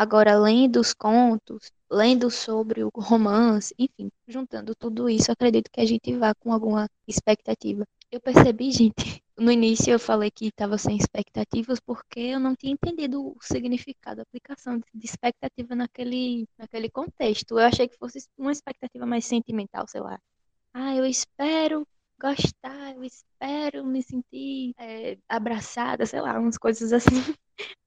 Agora, 0.01 0.35
lendo 0.35 0.81
os 0.81 0.94
contos, 0.94 1.70
lendo 1.90 2.31
sobre 2.31 2.85
o 2.85 2.90
romance, 2.94 3.74
enfim, 3.79 4.11
juntando 4.29 4.74
tudo 4.74 5.09
isso, 5.09 5.33
acredito 5.33 5.70
que 5.70 5.81
a 5.81 5.87
gente 5.87 6.16
vá 6.16 6.35
com 6.35 6.53
alguma 6.53 6.88
expectativa. 7.07 7.85
Eu 8.11 8.20
percebi, 8.20 8.70
gente, 8.70 8.94
no 9.38 9.50
início 9.50 9.92
eu 9.92 9.98
falei 9.98 10.31
que 10.31 10.46
estava 10.46 10.79
sem 10.79 10.96
expectativas 10.96 11.81
porque 11.81 12.20
eu 12.20 12.40
não 12.40 12.55
tinha 12.55 12.72
entendido 12.72 13.20
o 13.20 13.37
significado, 13.40 14.20
a 14.20 14.22
aplicação 14.22 14.79
de 14.79 15.05
expectativa 15.05 15.74
naquele, 15.74 16.46
naquele 16.59 16.90
contexto. 16.90 17.59
Eu 17.59 17.66
achei 17.66 17.88
que 17.88 17.96
fosse 17.98 18.26
uma 18.38 18.53
expectativa 18.53 19.07
mais 19.07 19.24
sentimental, 19.24 19.87
sei 19.88 20.00
lá. 20.00 20.20
Ah, 20.72 20.94
eu 20.94 21.05
espero 21.05 21.87
gostar, 22.20 22.94
eu 22.94 23.02
espero 23.02 23.85
me 23.85 24.02
sentir 24.02 24.74
é, 24.78 25.16
abraçada, 25.28 26.04
sei 26.04 26.20
lá, 26.20 26.38
umas 26.38 26.59
coisas 26.59 26.92
assim. 26.92 27.06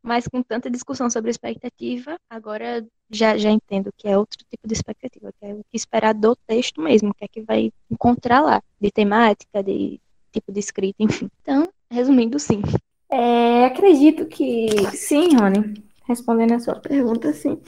Mas 0.04 0.28
com 0.28 0.42
tanta 0.44 0.70
discussão 0.70 1.10
sobre 1.10 1.32
expectativa, 1.32 2.18
agora 2.30 2.86
já, 3.10 3.38
já 3.38 3.50
entendo 3.50 3.94
que 3.96 4.08
é 4.08 4.18
outro 4.18 4.38
tipo 4.50 4.68
de 4.68 4.74
expectativa, 4.74 5.32
que 5.40 5.46
é 5.46 5.54
o 5.54 5.64
que 5.70 5.78
esperar 5.78 6.14
do 6.14 6.36
texto 6.36 6.82
mesmo, 6.82 7.12
o 7.12 7.14
que 7.14 7.26
é 7.26 7.28
que 7.28 7.42
vai 7.42 7.72
encontrar 7.90 8.42
lá, 8.42 8.62
de 8.82 8.92
temática, 8.92 9.64
de 9.64 10.00
tipo 10.32 10.52
de 10.52 10.60
escrita, 10.60 11.02
enfim. 11.02 11.30
Então, 11.42 11.64
resumindo, 11.90 12.40
sim. 12.40 12.62
É, 13.10 13.66
acredito 13.66 14.26
que 14.26 14.68
sim, 14.94 15.36
Rony. 15.36 15.74
Respondendo 16.06 16.54
a 16.54 16.60
sua 16.60 16.80
pergunta, 16.80 17.32
sim. 17.32 17.62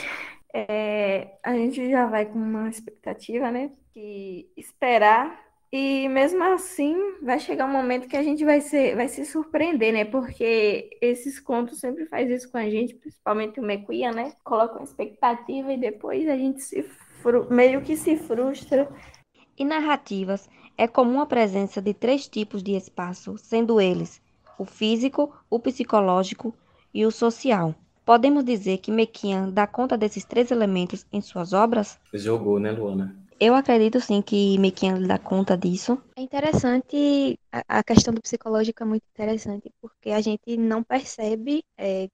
É, 0.53 1.37
a 1.43 1.53
gente 1.53 1.89
já 1.89 2.05
vai 2.05 2.25
com 2.25 2.39
uma 2.39 2.69
expectativa, 2.69 3.51
né? 3.51 3.71
Que 3.93 4.49
esperar 4.57 5.44
e 5.77 6.07
mesmo 6.07 6.41
assim, 6.41 6.95
vai 7.21 7.37
chegar 7.37 7.65
um 7.65 7.71
momento 7.71 8.07
que 8.07 8.15
a 8.15 8.23
gente 8.23 8.45
vai, 8.45 8.61
ser, 8.61 8.95
vai 8.95 9.09
se 9.09 9.25
surpreender, 9.25 9.91
né? 9.91 10.05
Porque 10.05 10.89
esses 11.01 11.37
contos 11.37 11.79
sempre 11.79 12.05
faz 12.05 12.29
isso 12.29 12.49
com 12.49 12.57
a 12.57 12.69
gente, 12.69 12.95
principalmente 12.95 13.59
o 13.59 13.63
Mequia, 13.63 14.09
né? 14.09 14.31
Coloca 14.41 14.75
uma 14.75 14.85
expectativa 14.85 15.73
e 15.73 15.77
depois 15.77 16.29
a 16.29 16.37
gente 16.37 16.61
se 16.61 16.89
meio 17.49 17.81
que 17.81 17.97
se 17.97 18.15
frustra. 18.15 18.89
Em 19.57 19.65
narrativas, 19.65 20.49
é 20.77 20.87
comum 20.87 21.19
a 21.19 21.25
presença 21.25 21.81
de 21.81 21.93
três 21.93 22.25
tipos 22.25 22.63
de 22.63 22.71
espaço, 22.71 23.37
sendo 23.37 23.81
eles 23.81 24.21
o 24.57 24.63
físico, 24.63 25.35
o 25.49 25.59
psicológico 25.59 26.55
e 26.93 27.05
o 27.05 27.11
social. 27.11 27.75
Podemos 28.05 28.45
dizer 28.45 28.77
que 28.77 28.91
Mequian 28.91 29.49
dá 29.49 29.67
conta 29.67 29.97
desses 29.97 30.23
três 30.23 30.51
elementos 30.51 31.05
em 31.11 31.19
suas 31.19 31.51
obras? 31.51 31.99
Jogou, 32.13 32.61
né, 32.61 32.71
Luana? 32.71 33.24
Eu 33.39 33.53
acredito 33.53 33.99
sim 33.99 34.21
que 34.21 34.57
Mequinha 34.57 34.97
dá 34.99 35.19
conta 35.19 35.57
disso. 35.57 36.01
É 36.15 36.21
interessante, 36.21 37.37
a, 37.51 37.79
a, 37.79 37.83
questão 37.83 38.13
do 38.13 38.21
psicológico 38.21 38.81
é 38.81 38.85
muito 38.85 39.03
interessante, 39.13 39.71
porque 39.81 40.11
a 40.11 40.21
gente 40.21 40.55
não 40.55 40.81
percebe 40.81 41.63
é, 41.77 42.09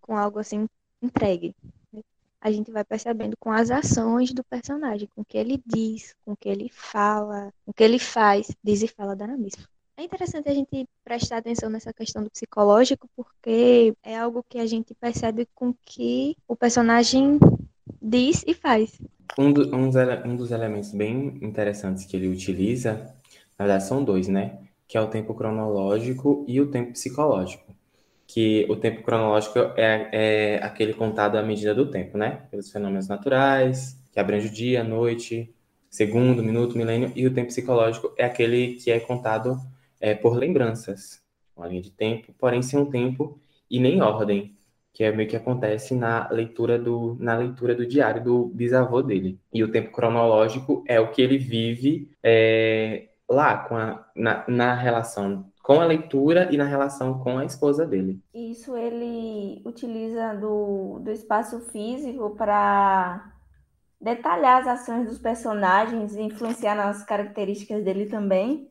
com 0.00 0.16
algo 0.16 0.40
assim 0.40 0.66
entregue. 1.00 1.54
Né? 1.92 2.02
A 2.40 2.50
gente 2.50 2.72
vai 2.72 2.84
percebendo 2.84 3.36
com 3.38 3.52
as 3.52 3.70
ações 3.70 4.32
do 4.32 4.42
personagem, 4.42 5.08
com 5.14 5.22
o 5.22 5.24
que 5.24 5.38
ele 5.38 5.62
diz, 5.64 6.14
com 6.24 6.32
o 6.32 6.36
que 6.36 6.48
ele 6.48 6.68
fala, 6.68 7.52
com 7.64 7.70
o 7.70 7.74
que 7.74 7.84
ele 7.84 8.00
faz, 8.00 8.50
diz 8.62 8.82
e 8.82 8.88
fala 8.88 9.14
da 9.14 9.28
mesma. 9.28 9.64
É 9.96 10.02
interessante 10.02 10.48
a 10.48 10.54
gente 10.54 10.88
prestar 11.04 11.36
atenção 11.36 11.70
nessa 11.70 11.92
questão 11.92 12.24
do 12.24 12.30
psicológico, 12.30 13.08
porque 13.14 13.94
é 14.02 14.18
algo 14.18 14.44
que 14.48 14.58
a 14.58 14.66
gente 14.66 14.92
percebe 14.92 15.48
com 15.54 15.72
que 15.84 16.36
o 16.48 16.56
personagem 16.56 17.38
diz 18.02 18.42
e 18.44 18.54
faz. 18.54 19.00
Um, 19.38 19.52
do, 19.52 19.74
um, 19.74 19.90
um 20.24 20.36
dos 20.36 20.50
elementos 20.50 20.92
bem 20.92 21.38
interessantes 21.42 22.04
que 22.04 22.16
ele 22.16 22.28
utiliza, 22.28 23.14
na 23.58 23.66
verdade 23.66 23.84
são 23.84 24.04
dois, 24.04 24.28
né? 24.28 24.58
Que 24.86 24.96
é 24.96 25.00
o 25.00 25.08
tempo 25.08 25.34
cronológico 25.34 26.44
e 26.46 26.60
o 26.60 26.70
tempo 26.70 26.92
psicológico. 26.92 27.74
Que 28.26 28.66
o 28.70 28.76
tempo 28.76 29.02
cronológico 29.02 29.58
é, 29.76 30.08
é 30.12 30.56
aquele 30.62 30.94
contado 30.94 31.36
à 31.36 31.42
medida 31.42 31.74
do 31.74 31.90
tempo, 31.90 32.16
né? 32.16 32.46
Pelos 32.50 32.70
fenômenos 32.70 33.08
naturais, 33.08 33.98
que 34.12 34.20
abrange 34.20 34.48
o 34.48 34.52
dia, 34.52 34.82
a 34.82 34.84
noite, 34.84 35.52
segundo, 35.90 36.42
minuto, 36.42 36.78
milênio. 36.78 37.12
E 37.16 37.26
o 37.26 37.34
tempo 37.34 37.48
psicológico 37.48 38.12
é 38.16 38.24
aquele 38.24 38.74
que 38.74 38.90
é 38.90 39.00
contado 39.00 39.60
é, 40.00 40.14
por 40.14 40.36
lembranças, 40.36 41.20
uma 41.56 41.66
linha 41.66 41.82
de 41.82 41.90
tempo, 41.90 42.32
porém 42.38 42.62
sem 42.62 42.78
um 42.78 42.86
tempo 42.86 43.40
e 43.70 43.80
nem 43.80 44.00
ordem 44.00 44.54
que 44.94 45.02
é 45.04 45.12
meio 45.12 45.28
que 45.28 45.36
acontece 45.36 45.94
na 45.94 46.28
leitura 46.30 46.78
do, 46.78 47.16
na 47.18 47.36
leitura 47.36 47.74
do 47.74 47.84
diário 47.84 48.22
do 48.22 48.46
bisavô 48.46 49.02
dele. 49.02 49.38
E 49.52 49.62
o 49.64 49.70
tempo 49.70 49.90
cronológico 49.90 50.84
é 50.86 51.00
o 51.00 51.10
que 51.10 51.20
ele 51.20 51.36
vive 51.36 52.10
é, 52.22 53.08
lá, 53.28 53.58
com 53.58 53.76
a, 53.76 54.06
na, 54.14 54.44
na 54.48 54.74
relação 54.74 55.52
com 55.64 55.80
a 55.80 55.86
leitura 55.86 56.52
e 56.52 56.58
na 56.58 56.64
relação 56.64 57.18
com 57.20 57.38
a 57.38 57.44
esposa 57.46 57.86
dele. 57.86 58.20
Isso 58.34 58.76
ele 58.76 59.62
utiliza 59.64 60.34
do, 60.34 60.98
do 60.98 61.10
espaço 61.10 61.58
físico 61.70 62.36
para 62.36 63.32
detalhar 63.98 64.60
as 64.60 64.68
ações 64.68 65.08
dos 65.08 65.18
personagens, 65.18 66.14
influenciar 66.16 66.74
nas 66.74 67.02
características 67.02 67.82
dele 67.82 68.04
também, 68.04 68.68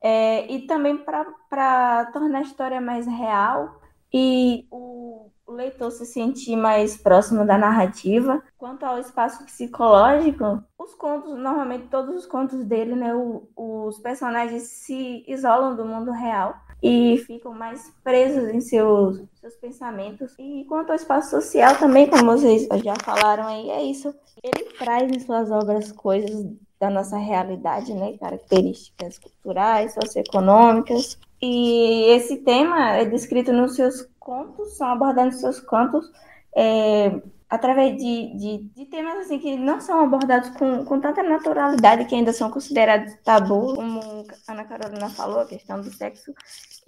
é, 0.00 0.46
e 0.46 0.68
também 0.68 0.96
para 0.96 2.04
tornar 2.12 2.38
a 2.38 2.42
história 2.42 2.80
mais 2.80 3.08
real. 3.08 3.80
E 4.14 4.68
o 4.70 5.05
o 5.46 5.52
leitor 5.52 5.90
se 5.90 6.04
sentir 6.04 6.56
mais 6.56 6.96
próximo 6.96 7.46
da 7.46 7.56
narrativa. 7.56 8.42
Quanto 8.58 8.84
ao 8.84 8.98
espaço 8.98 9.44
psicológico, 9.44 10.62
os 10.78 10.94
contos, 10.94 11.38
normalmente 11.38 11.86
todos 11.88 12.14
os 12.16 12.26
contos 12.26 12.64
dele, 12.64 12.96
né, 12.96 13.14
o, 13.14 13.48
os 13.56 13.98
personagens 14.00 14.64
se 14.64 15.24
isolam 15.28 15.76
do 15.76 15.84
mundo 15.84 16.10
real 16.10 16.54
e 16.82 17.18
ficam 17.26 17.52
mais 17.52 17.90
presos 18.04 18.48
em 18.48 18.60
seus, 18.60 19.22
seus 19.40 19.54
pensamentos. 19.56 20.34
E 20.38 20.64
quanto 20.68 20.90
ao 20.90 20.96
espaço 20.96 21.30
social 21.30 21.76
também, 21.76 22.08
como 22.08 22.32
vocês 22.32 22.66
já 22.84 22.94
falaram 23.02 23.46
aí, 23.46 23.70
é 23.70 23.82
isso. 23.82 24.14
Ele 24.42 24.64
traz 24.78 25.10
em 25.10 25.20
suas 25.20 25.50
obras 25.50 25.92
coisas 25.92 26.46
da 26.78 26.90
nossa 26.90 27.16
realidade, 27.16 27.94
né, 27.94 28.16
características 28.18 29.18
culturais, 29.18 29.94
socioeconômicas. 29.94 31.18
E 31.40 32.04
esse 32.10 32.38
tema 32.38 32.92
é 32.92 33.04
descrito 33.04 33.52
nos 33.52 33.74
seus 33.74 34.06
contos, 34.26 34.76
são 34.76 34.88
abordados 34.88 35.34
nos 35.34 35.40
seus 35.40 35.60
contos 35.60 36.10
é, 36.56 37.22
através 37.48 37.96
de, 37.96 38.36
de, 38.36 38.58
de, 38.74 38.86
temas 38.86 39.18
assim 39.18 39.38
que 39.38 39.56
não 39.56 39.80
são 39.80 40.00
abordados 40.00 40.50
com, 40.58 40.84
com 40.84 41.00
tanta 41.00 41.22
naturalidade, 41.22 42.06
que 42.06 42.14
ainda 42.16 42.32
são 42.32 42.50
considerados 42.50 43.14
tabu, 43.22 43.76
como 43.76 44.26
Ana 44.48 44.64
Carolina 44.64 45.08
falou, 45.10 45.38
a 45.38 45.46
questão 45.46 45.80
do 45.80 45.92
sexo. 45.92 46.34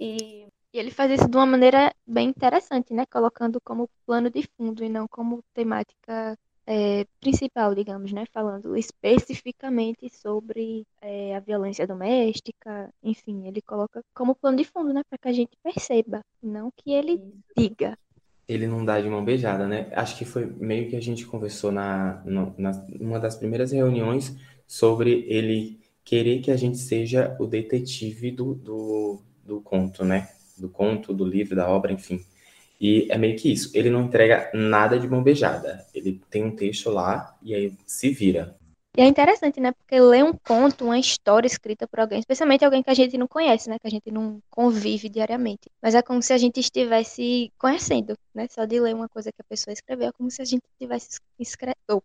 E, 0.01 0.49
e 0.72 0.78
ele 0.78 0.91
faz 0.91 1.12
isso 1.12 1.28
de 1.28 1.36
uma 1.36 1.47
maneira 1.47 1.95
bem 2.05 2.28
interessante, 2.28 2.93
né? 2.93 3.07
Colocando 3.07 3.61
como 3.61 3.89
plano 4.05 4.28
de 4.28 4.43
fundo 4.57 4.82
e 4.82 4.89
não 4.89 5.07
como 5.07 5.45
temática 5.55 6.36
é, 6.71 7.07
principal, 7.19 7.75
digamos, 7.75 8.12
né? 8.12 8.27
Falando 8.31 8.77
especificamente 8.77 10.11
sobre 10.11 10.87
é, 11.01 11.35
a 11.35 11.41
violência 11.41 11.87
doméstica, 11.87 12.93
enfim, 13.03 13.47
ele 13.47 13.62
coloca 13.62 14.03
como 14.14 14.35
plano 14.35 14.59
de 14.59 14.64
fundo, 14.64 14.93
né? 14.93 15.01
Para 15.09 15.19
que 15.19 15.29
a 15.29 15.33
gente 15.33 15.57
perceba, 15.62 16.21
não 16.43 16.71
que 16.77 16.93
ele 16.93 17.23
diga. 17.57 17.97
Ele 18.47 18.66
não 18.66 18.85
dá 18.85 19.01
de 19.01 19.09
mão 19.09 19.25
beijada, 19.25 19.66
né? 19.66 19.91
Acho 19.95 20.19
que 20.19 20.27
foi 20.27 20.45
meio 20.45 20.91
que 20.91 20.97
a 20.97 21.01
gente 21.01 21.25
conversou 21.25 21.73
na, 21.73 22.23
no, 22.27 22.55
na 22.59 22.73
uma 23.01 23.19
das 23.19 23.35
primeiras 23.35 23.73
reuniões 23.73 24.37
sobre 24.66 25.25
ele 25.27 25.81
querer 26.05 26.41
que 26.41 26.51
a 26.51 26.57
gente 26.57 26.77
seja 26.77 27.35
o 27.41 27.47
detetive 27.47 28.31
do, 28.31 28.55
do, 28.55 29.23
do 29.43 29.61
conto, 29.62 30.05
né? 30.05 30.29
Do 30.59 30.69
conto, 30.69 31.14
do 31.14 31.25
livro, 31.25 31.57
da 31.57 31.66
obra, 31.66 31.93
enfim. 31.93 32.23
E 32.81 33.09
é 33.11 33.18
meio 33.18 33.37
que 33.37 33.53
isso. 33.53 33.70
Ele 33.74 33.91
não 33.91 34.05
entrega 34.05 34.51
nada 34.55 34.99
de 34.99 35.09
mão 35.09 35.22
beijada. 35.22 35.85
Ele 35.93 36.20
tem 36.31 36.45
um 36.45 36.55
texto 36.55 36.91
lá 36.91 37.37
e 37.43 37.55
aí 37.55 37.72
se 37.87 38.11
vira. 38.11 38.57
E 38.97 39.01
é 39.01 39.07
interessante, 39.07 39.61
né? 39.61 39.72
Porque 39.72 40.01
ler 40.01 40.24
um 40.24 40.33
conto, 40.33 40.85
uma 40.85 40.99
história 40.99 41.47
escrita 41.47 41.87
por 41.87 42.01
alguém, 42.01 42.18
especialmente 42.18 42.64
alguém 42.64 42.83
que 42.83 42.91
a 42.91 42.95
gente 42.95 43.16
não 43.16 43.29
conhece, 43.29 43.68
né? 43.68 43.79
Que 43.79 43.87
a 43.87 43.91
gente 43.91 44.11
não 44.11 44.41
convive 44.51 45.09
diariamente. 45.09 45.70
Mas 45.81 45.95
é 45.95 46.03
como 46.03 46.22
se 46.22 46.33
a 46.33 46.39
gente 46.39 46.59
estivesse 46.59 47.53
conhecendo, 47.59 48.16
né? 48.35 48.49
Só 48.51 48.64
de 48.64 48.81
ler 48.81 48.95
uma 48.95 49.09
coisa 49.09 49.31
que 49.31 49.41
a 49.41 49.45
pessoa 49.45 49.72
escreveu, 49.72 50.09
é 50.09 50.12
como 50.12 50.31
se 50.31 50.43
a 50.43 50.45
gente 50.45 50.64
estivesse 50.72 51.20
escrevendo, 51.39 52.03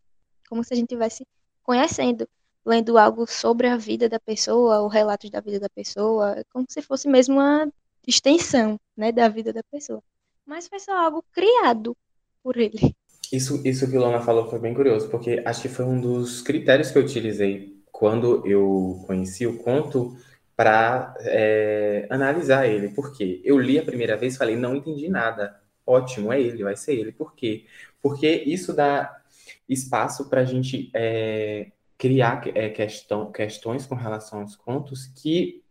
como 0.48 0.64
se 0.64 0.74
a 0.74 0.78
gente 0.78 0.86
estivesse 0.86 1.26
conhecendo, 1.64 2.28
lendo 2.66 2.98
algo 2.98 3.26
sobre 3.26 3.68
a 3.68 3.78
vida 3.78 4.08
da 4.08 4.20
pessoa, 4.20 4.82
ou 4.82 4.88
relatos 4.88 5.30
da 5.32 5.40
vida 5.40 5.60
da 5.60 5.70
pessoa, 5.70 6.40
é 6.40 6.44
como 6.52 6.66
se 6.70 6.82
fosse 6.82 7.08
mesmo 7.08 7.36
uma 7.36 7.68
extensão, 8.06 8.80
né, 8.96 9.12
da 9.12 9.28
vida 9.30 9.52
da 9.52 9.64
pessoa 9.64 10.04
mas 10.46 10.68
foi 10.68 10.80
só 10.80 10.94
algo 10.94 11.24
criado 11.32 11.96
por 12.44 12.58
ele. 12.58 12.96
Isso, 13.32 13.62
isso 13.66 13.90
que 13.90 13.98
Lona 13.98 14.22
falou 14.22 14.50
foi 14.50 14.60
bem 14.60 14.74
curioso, 14.74 15.10
porque 15.10 15.42
acho 15.46 15.62
que 15.64 15.70
foi 15.70 15.86
um 15.86 16.00
dos 16.00 16.42
critérios 16.42 16.92
que 16.92 16.98
eu 16.98 17.04
utilizei 17.04 17.82
quando 17.92 18.46
eu 18.46 19.04
conheci 19.08 19.48
o 19.48 19.58
conto 19.58 20.16
para 20.56 21.16
é, 21.22 22.06
analisar 22.10 22.68
ele. 22.68 22.90
Porque 22.90 23.42
eu 23.44 23.58
li 23.58 23.80
a 23.80 23.84
primeira 23.84 24.18
vez 24.18 24.36
e 24.36 24.38
falei, 24.38 24.56
não 24.56 24.76
entendi 24.76 25.10
nada. 25.10 25.60
Ótimo, 25.86 26.32
é 26.32 26.40
ele, 26.40 26.64
vai 26.64 26.76
ser 26.76 26.94
ele. 26.94 27.12
Por 27.12 27.34
quê? 27.34 27.66
Porque 28.02 28.28
isso 28.46 28.74
dá 28.74 29.20
espaço 29.68 30.30
para 30.30 30.42
a 30.42 30.46
gente 30.46 30.92
é, 30.94 31.72
criar 31.98 32.42
é, 32.54 32.70
questão, 32.70 33.32
questões 33.32 33.86
com 33.86 33.96
relação 33.96 34.42
aos 34.42 34.56
contos 34.56 35.08
que 35.08 35.64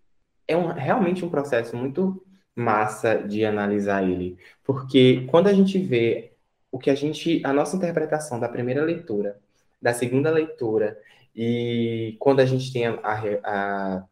é 0.49 0.57
um, 0.57 0.69
realmente 0.69 1.25
um 1.25 1.31
processo 1.31 1.77
muito 1.77 2.25
massa 2.55 3.17
de 3.17 3.45
analisar 3.45 4.03
ele, 4.09 4.39
porque 4.65 5.27
quando 5.31 5.49
a 5.49 5.53
gente 5.53 5.79
vê 5.79 6.33
o 6.71 6.79
que 6.79 6.91
a 6.91 6.95
gente, 6.95 7.43
a 7.45 7.53
nossa 7.53 7.77
interpretação 7.77 8.41
da 8.41 8.49
primeira 8.49 8.85
leitura, 8.85 9.39
da 9.81 9.93
segunda 9.93 10.31
leitura 10.31 10.99
e 11.35 12.17
quando 12.19 12.41
a 12.41 12.47
gente 12.47 12.73
tem 12.73 12.87
a, 12.87 13.01
a, 13.03 14.05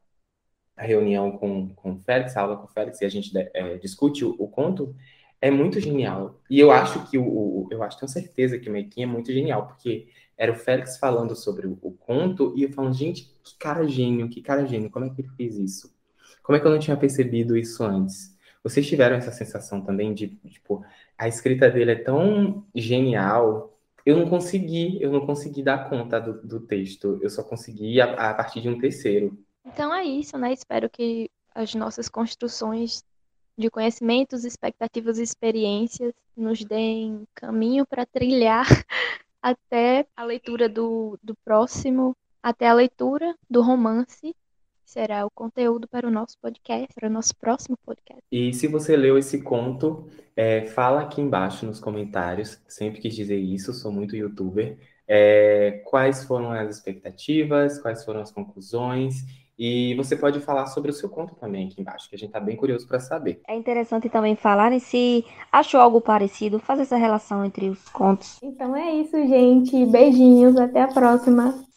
a 0.77 0.83
reunião 0.83 1.33
com, 1.33 1.69
com 1.75 1.93
o 1.93 1.99
Félix, 2.01 2.37
a 2.37 2.43
aula 2.43 2.57
com 2.57 2.65
o 2.65 2.69
Félix 2.69 3.01
e 3.01 3.05
a 3.05 3.09
gente 3.09 3.31
é, 3.37 3.79
discute 3.79 4.25
o, 4.25 4.35
o, 4.39 4.49
conto, 4.49 4.95
é 5.41 5.51
muito 5.51 5.81
genial. 5.81 6.41
E 6.51 6.59
eu 6.59 6.71
acho 6.71 7.09
que 7.11 7.19
o, 7.19 7.25
o 7.25 7.69
eu 7.71 7.83
acho, 7.83 7.99
tenho 7.99 8.11
certeza 8.11 8.59
que 8.59 8.69
o 8.69 8.73
Mequinha 8.73 9.07
é 9.07 9.11
muito 9.11 9.33
genial, 9.33 9.67
porque 9.67 10.09
era 10.37 10.53
o 10.53 10.55
Félix 10.55 10.99
falando 10.99 11.37
sobre 11.37 11.67
o, 11.67 11.79
o 11.83 11.93
conto 11.93 12.55
e 12.57 12.65
eu 12.65 12.73
falando, 12.73 12.95
gente, 12.95 13.25
que 13.43 13.57
cara 13.59 13.87
gênio, 13.87 14.29
que 14.29 14.43
cara 14.43 14.67
gênio, 14.67 14.91
como 14.91 15.05
é 15.05 15.11
que 15.11 15.21
ele 15.21 15.29
fez 15.37 15.57
isso? 15.57 15.95
Como 16.51 16.57
é 16.57 16.61
que 16.61 16.67
eu 16.67 16.73
não 16.73 16.81
tinha 16.81 16.97
percebido 16.97 17.57
isso 17.57 17.85
antes? 17.85 18.37
Vocês 18.61 18.85
tiveram 18.85 19.15
essa 19.15 19.31
sensação 19.31 19.81
também 19.81 20.13
de, 20.13 20.31
tipo, 20.49 20.85
a 21.17 21.29
escrita 21.29 21.71
dele 21.71 21.93
é 21.93 22.03
tão 22.03 22.67
genial, 22.75 23.79
eu 24.05 24.17
não 24.17 24.29
consegui, 24.29 25.01
eu 25.01 25.13
não 25.13 25.25
consegui 25.25 25.63
dar 25.63 25.89
conta 25.89 26.19
do, 26.19 26.43
do 26.45 26.59
texto, 26.59 27.21
eu 27.23 27.31
só 27.31 27.45
consegui 27.45 28.01
a, 28.01 28.31
a 28.31 28.35
partir 28.35 28.61
de 28.61 28.69
um 28.69 28.81
terceiro. 28.81 29.39
Então 29.65 29.95
é 29.95 30.03
isso, 30.03 30.37
né? 30.37 30.53
Espero 30.53 30.91
que 30.91 31.31
as 31.55 31.73
nossas 31.77 32.09
construções 32.09 33.05
de 33.57 33.71
conhecimentos, 33.71 34.45
expectativas 34.45 35.21
e 35.21 35.23
experiências 35.23 36.13
nos 36.37 36.65
deem 36.65 37.29
caminho 37.33 37.87
para 37.87 38.05
trilhar 38.05 38.67
até 39.41 40.05
a 40.17 40.25
leitura 40.25 40.69
do, 40.69 41.17
do 41.23 41.37
próximo, 41.45 42.17
até 42.43 42.67
a 42.67 42.75
leitura 42.75 43.37
do 43.49 43.63
romance 43.63 44.35
será 44.91 45.25
o 45.25 45.31
conteúdo 45.31 45.87
para 45.87 46.07
o 46.07 46.11
nosso 46.11 46.37
podcast, 46.43 46.89
para 46.95 47.09
o 47.09 47.13
nosso 47.13 47.37
próximo 47.37 47.77
podcast. 47.87 48.23
E 48.31 48.53
se 48.53 48.67
você 48.67 48.97
leu 48.97 49.17
esse 49.17 49.41
conto, 49.41 50.09
é, 50.37 50.67
fala 50.67 51.03
aqui 51.03 51.21
embaixo 51.21 51.65
nos 51.65 51.79
comentários, 51.79 52.61
sempre 52.67 53.01
quis 53.01 53.15
dizer 53.15 53.39
isso, 53.39 53.73
sou 53.73 53.93
muito 53.93 54.17
youtuber, 54.17 54.77
é, 55.07 55.83
quais 55.87 56.25
foram 56.25 56.51
as 56.51 56.77
expectativas, 56.77 57.79
quais 57.79 58.05
foram 58.05 58.21
as 58.21 58.33
conclusões, 58.33 59.25
e 59.57 59.95
você 59.95 60.17
pode 60.17 60.41
falar 60.41 60.67
sobre 60.67 60.91
o 60.91 60.95
seu 60.95 61.09
conto 61.09 61.35
também 61.35 61.69
aqui 61.69 61.83
embaixo, 61.83 62.09
que 62.09 62.17
a 62.17 62.19
gente 62.19 62.31
está 62.31 62.41
bem 62.41 62.57
curioso 62.57 62.89
para 62.89 62.99
saber. 62.99 63.43
É 63.47 63.55
interessante 63.55 64.09
também 64.09 64.35
falarem 64.35 64.79
se 64.81 65.23
achou 65.53 65.79
algo 65.79 66.01
parecido, 66.01 66.59
fazer 66.59 66.83
essa 66.83 66.97
relação 66.97 67.45
entre 67.45 67.69
os 67.69 67.87
contos. 67.91 68.39
Então 68.43 68.75
é 68.75 68.91
isso, 68.95 69.17
gente. 69.29 69.85
Beijinhos, 69.85 70.57
até 70.57 70.81
a 70.81 70.89
próxima. 70.89 71.63